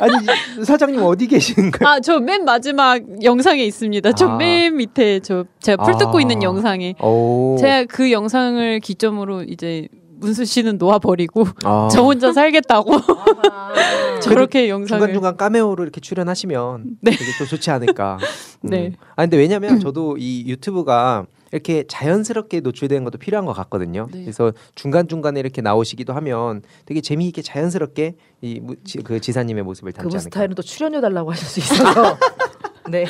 [0.00, 1.88] 아니 사장님 어디 계신가요?
[1.88, 4.12] 아 저 맨 마지막 영상에 있습니다.
[4.12, 4.76] 저맨 아.
[4.76, 6.20] 밑에 저 제가 풀 뜯고 아.
[6.20, 7.56] 있는 영상에 오.
[7.60, 9.88] 제가 그 영상을 기점으로 이제
[10.20, 11.88] 문수 씨는 놓아버리고 아.
[11.92, 12.92] 저 혼자 살겠다고
[14.22, 17.10] 저렇게 영상을 중간 중간 까메오로 이렇게 출연하시면 네.
[17.12, 18.18] 되게 또 좋지 않을까.
[18.64, 18.70] 음.
[18.70, 18.92] 네.
[19.16, 24.08] 아 근데 왜냐면 저도 이 유튜브가 이렇게 자연스럽게 노출되는 것도 필요한 것 같거든요.
[24.12, 24.20] 네.
[24.22, 30.54] 그래서 중간 중간에 이렇게 나오시기도 하면 되게 재미있게 자연스럽게 이그 지사님의 모습을 담지 그분 스타일은
[30.54, 32.18] 또 출연료 달라고 하실 수 있어서.
[32.90, 33.04] 네.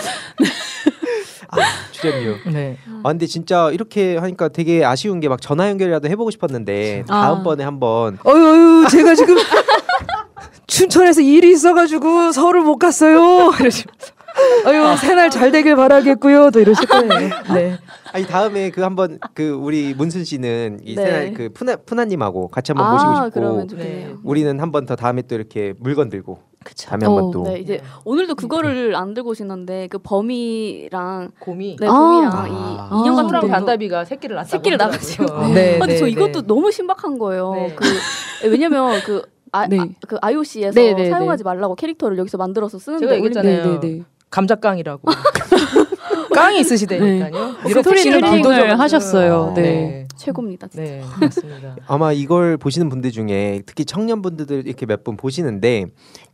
[1.50, 1.56] 아,
[1.92, 2.36] 출연료.
[2.52, 2.76] 네.
[3.02, 7.22] 아 근데 진짜 이렇게 하니까 되게 아쉬운 게 막 전화 연결이라도 해보고 싶었는데 아.
[7.22, 8.18] 다음번에 한번.
[8.26, 8.34] 어유,
[8.82, 9.36] 어유 제가 지금
[10.66, 13.52] 춘천에서 일이 있어가지고 서울을 못 갔어요.
[13.58, 14.17] 이러시면서.
[14.66, 16.50] 아유 새날 잘 되길 바라겠고요.
[16.50, 17.30] 또 이러실 거예요.
[17.54, 17.78] 네.
[18.12, 21.04] 아니 다음에 그 한번 그 우리 문순 씨는 이 네.
[21.04, 24.18] 새날 그 푸나 푸나님하고 같이 한번 아, 모시고 싶고 그러면 좋겠네요.
[24.24, 26.88] 우리는 한번 더 다음에 또 이렇게 물건 들고 그쵸.
[26.88, 31.86] 다음에 한번 어, 또 네, 이제 오늘도 그거를 안 들고 오시는데 그 범이랑 곰이 네
[31.86, 32.90] 곰이랑 아.
[32.92, 35.48] 이 인형 같은 랑 단다비가 새끼를 낳았다고 새끼를 낳았어요.
[35.54, 36.46] 네, 근데 저 네, 이것도 네.
[36.46, 37.52] 너무 신박한 거예요.
[37.54, 37.74] 네.
[37.74, 39.78] 그 왜냐면 그 아, 네.
[39.78, 43.80] 아, 그 IOC에서 네, 네, 사용하지 말라고 캐릭터를 여기서 만들어서 쓰는데 제가 얘기했잖아요.
[44.30, 45.02] 감자깡이라고.
[46.34, 47.56] 깡이 있으시다니까요.
[47.64, 47.68] 네.
[47.72, 49.52] 스토리 텔링을 하셨어요.
[49.56, 49.62] 네.
[49.62, 50.08] 네.
[50.16, 50.68] 최고입니다.
[50.68, 50.82] 진짜.
[50.84, 51.76] 네, 맞습니다.
[51.86, 55.86] 아마 이걸 보시는 분들 중에 특히 청년분들 이렇게 몇 분 보시는데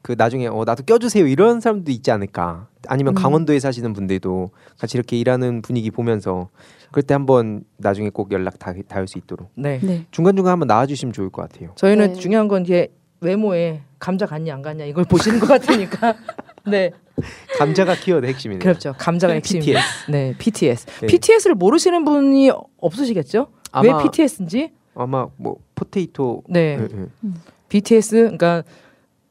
[0.02, 2.66] 그 나중에 어 나도 껴주세요 이런 사람도 있지 않을까.
[2.88, 3.14] 아니면 음.
[3.14, 6.48] 강원도에 사시는 분들도 같이 이렇게 일하는 분위기 보면서
[6.90, 9.78] 그럴 때 한번 나중에 꼭 연락 다, 닿을 수 있도록 네.
[9.82, 10.04] 네.
[10.10, 11.70] 중간 중간 한번 나와주시면 좋을 것 같아요.
[11.76, 12.20] 저희는 네.
[12.20, 12.88] 중요한 건 이게
[13.20, 16.14] 외모에 감자 같냐 안 같냐 이걸 보시는 것 같으니까.
[16.66, 16.90] 네.
[17.58, 18.60] 감자가 키워드 핵심이네요.
[18.60, 18.94] 그렇죠.
[18.98, 19.60] 감자가 핵심.
[19.60, 20.10] PTS.
[20.10, 20.86] 네, PTS.
[21.00, 21.06] 네.
[21.06, 23.48] PTS를 모르시는 분이 없으시겠죠?
[23.82, 24.72] 왜 PTS인지?
[24.94, 26.44] 아마 뭐 potato.
[26.48, 26.76] 네.
[26.76, 26.88] 네.
[27.20, 27.30] 네.
[27.68, 28.62] BTS 그러니까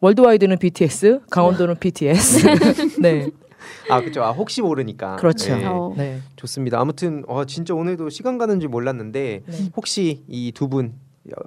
[0.01, 2.99] worldwide는 BTS, 강원도는 PTS.
[3.01, 3.29] 네.
[3.89, 4.21] 아 그렇죠.
[4.23, 5.15] 아, 혹시 모르니까.
[5.15, 5.55] 그렇죠.
[5.55, 5.65] 네.
[5.65, 5.93] 어.
[5.95, 6.19] 네.
[6.35, 6.79] 좋습니다.
[6.81, 9.57] 아무튼 어, 진짜 오늘도 시간 가는 줄 몰랐는데 네.
[9.77, 10.93] 혹시 이 두 분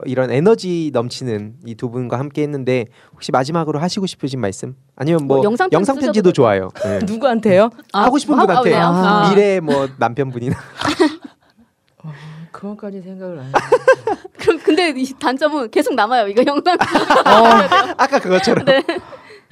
[0.07, 4.74] 이런 에너지 넘치는 이 두 분과 함께 했는데 혹시 마지막으로 하시고 싶으신 말씀?
[4.97, 6.69] 아니면 뭐, 뭐 영상, 영상 편지도 좋아요.
[6.82, 7.01] 네.
[7.01, 7.69] 누구한테요?
[7.93, 10.57] 아, 하고 싶은 뭐, 분한테 아, 미래 뭐 남편분이나
[12.05, 12.12] 어,
[12.53, 13.53] 그것까지 생각을 안.
[14.39, 16.28] 그럼 근데 이 단점은 계속 남아요.
[16.28, 16.74] 이거 영상.
[16.77, 17.44] 어,
[17.98, 18.65] 아까 그것처럼.
[18.65, 18.82] 네.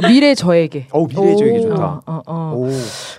[0.09, 0.89] 미래 저에게.
[0.93, 1.85] 오 미래 저에게 좋다.
[1.85, 2.53] 어, 어, 어.
[2.57, 2.69] 오.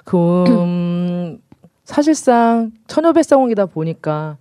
[0.03, 1.37] 그 음,
[1.83, 4.37] 사실상 처녀배상홍이다 보니까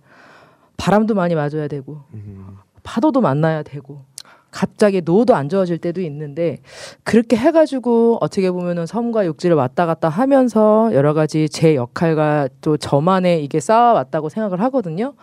[0.77, 2.57] 바람도 많이 맞아야 되고 음.
[2.83, 4.05] 파도도 만나야 되고
[4.51, 6.59] 갑자기 노도 안 좋아질 때도 있는데
[7.03, 13.43] 그렇게 해가지고 어떻게 보면은 섬과 육지를 왔다 갔다 하면서 여러 가지 제 역할과 또 저만의
[13.43, 15.13] 이게 쌓아왔다고 생각을 하거든요.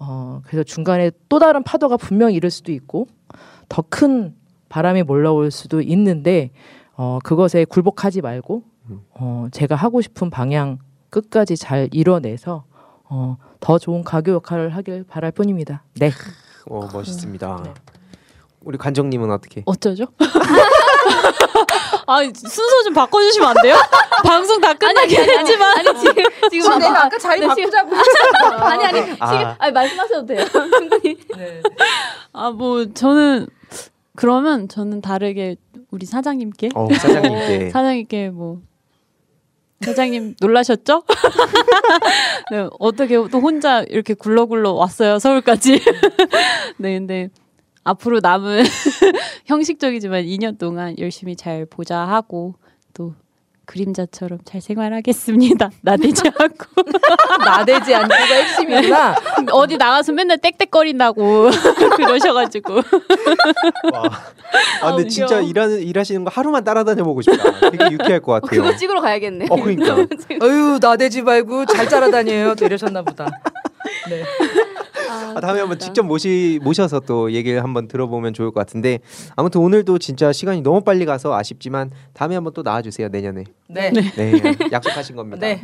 [0.00, 3.06] 어, 그래서 중간에 또 다른 파도가 분명히 이를 수도 있고
[3.68, 4.34] 더 큰
[4.68, 6.50] 바람이 몰려올 수도 있는데
[6.96, 8.62] 어, 그것에 굴복하지 말고
[9.14, 10.78] 어, 제가 하고 싶은 방향
[11.10, 12.64] 끝까지 잘 이뤄내서
[13.14, 15.82] 어, 더 좋은 가교 역할을 하길 바랄 뿐입니다.
[15.96, 16.10] 네.
[16.66, 17.60] 오, 멋있습니다.
[17.62, 17.74] 네.
[18.64, 19.62] 우리 관정님은 어떻게?
[19.66, 20.06] 어쩌죠?
[22.06, 23.76] 아 순서 좀 바꿔주시면 안 돼요?
[24.24, 27.94] 방송 다 끝나긴 아니, 아니, 했지만 아니, 아니, 지금 지금 내가 아까 자리 네, 바꾸자고
[28.64, 29.56] 아니 아니 지금 아.
[29.58, 31.62] 아니 말씀하셔도 돼요 충분히 네.
[32.32, 33.46] 아뭐 저는
[34.16, 35.56] 그러면 저는 다르게
[35.90, 38.60] 우리 사장님께 어, 사장님께 사장님께 뭐
[39.82, 41.04] 사장님 놀라셨죠?
[42.50, 45.80] 네, 어떻게 또 혼자 이렇게 굴러굴러 왔어요 서울까지.
[46.78, 47.28] 네, 근데
[47.84, 48.64] 앞으로 남은
[49.46, 52.54] 형식적이지만 2년 동안 열심히 잘 보자 하고
[52.94, 53.14] 또
[53.72, 55.70] 그림자처럼 잘 생활하겠습니다.
[55.80, 56.82] 나대지 않고
[57.44, 59.14] 나대지 않고가 핵심이구나.
[59.50, 61.50] 어디 나가서 맨날 땡땡거린다고
[61.96, 62.74] 그러셔가지고.
[62.74, 64.02] 와.
[64.82, 67.70] 아 근데 아, 진짜 일하는 일하시는 거 하루만 따라다녀 보고 싶다.
[67.70, 68.60] 되게 유쾌할 것 같아요.
[68.60, 69.46] 어, 그거 찍으러 가야겠네.
[69.48, 69.94] 어 그러니까.
[70.42, 72.54] 어유 나대지 말고 잘 따라다녀요.
[72.60, 73.26] 이러셨나 보다.
[74.10, 74.22] 네.
[75.36, 79.00] 아, 다음에 한번 직접 모시 모셔서 또 얘기를 한번 들어보면 좋을 것 같은데
[79.36, 83.44] 아무튼 오늘도 진짜 시간이 너무 빨리 가서 아쉽지만 다음에 한번 또 나와주세요 내년에.
[83.68, 83.90] 네.
[83.90, 84.32] 네.
[84.70, 85.40] 약속하신 겁니다.
[85.40, 85.60] 네.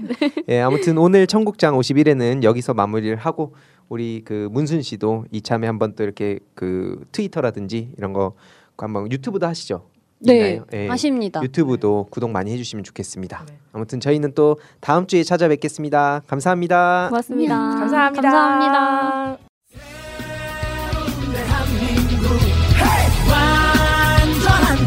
[0.47, 0.61] 네.
[0.61, 3.55] 아무튼 오늘 청국장 51회는 여기서 마무리를 하고
[3.89, 8.35] 우리 그 문순 씨도 이참에 한번 또 이렇게 그 트위터라든지 이런 거
[8.77, 9.83] 한번 유튜브도 하시죠.
[10.21, 10.63] 네, 예.
[10.71, 11.41] 네, 아십니다.
[11.43, 13.45] 유튜브도 구독 많이 해주시면 좋겠습니다.
[13.49, 13.59] 네.
[13.73, 16.23] 아무튼 저희는 또 다음 주에 찾아뵙겠습니다.
[16.27, 17.09] 감사합니다.
[17.09, 17.75] 고맙습니다.
[17.75, 18.31] 음, 감사합니다.
[18.31, 19.39] 감사합니다.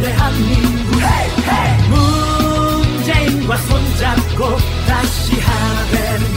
[0.01, 0.91] 대한민국
[1.89, 6.30] 문재인과 손잡고 다시 하나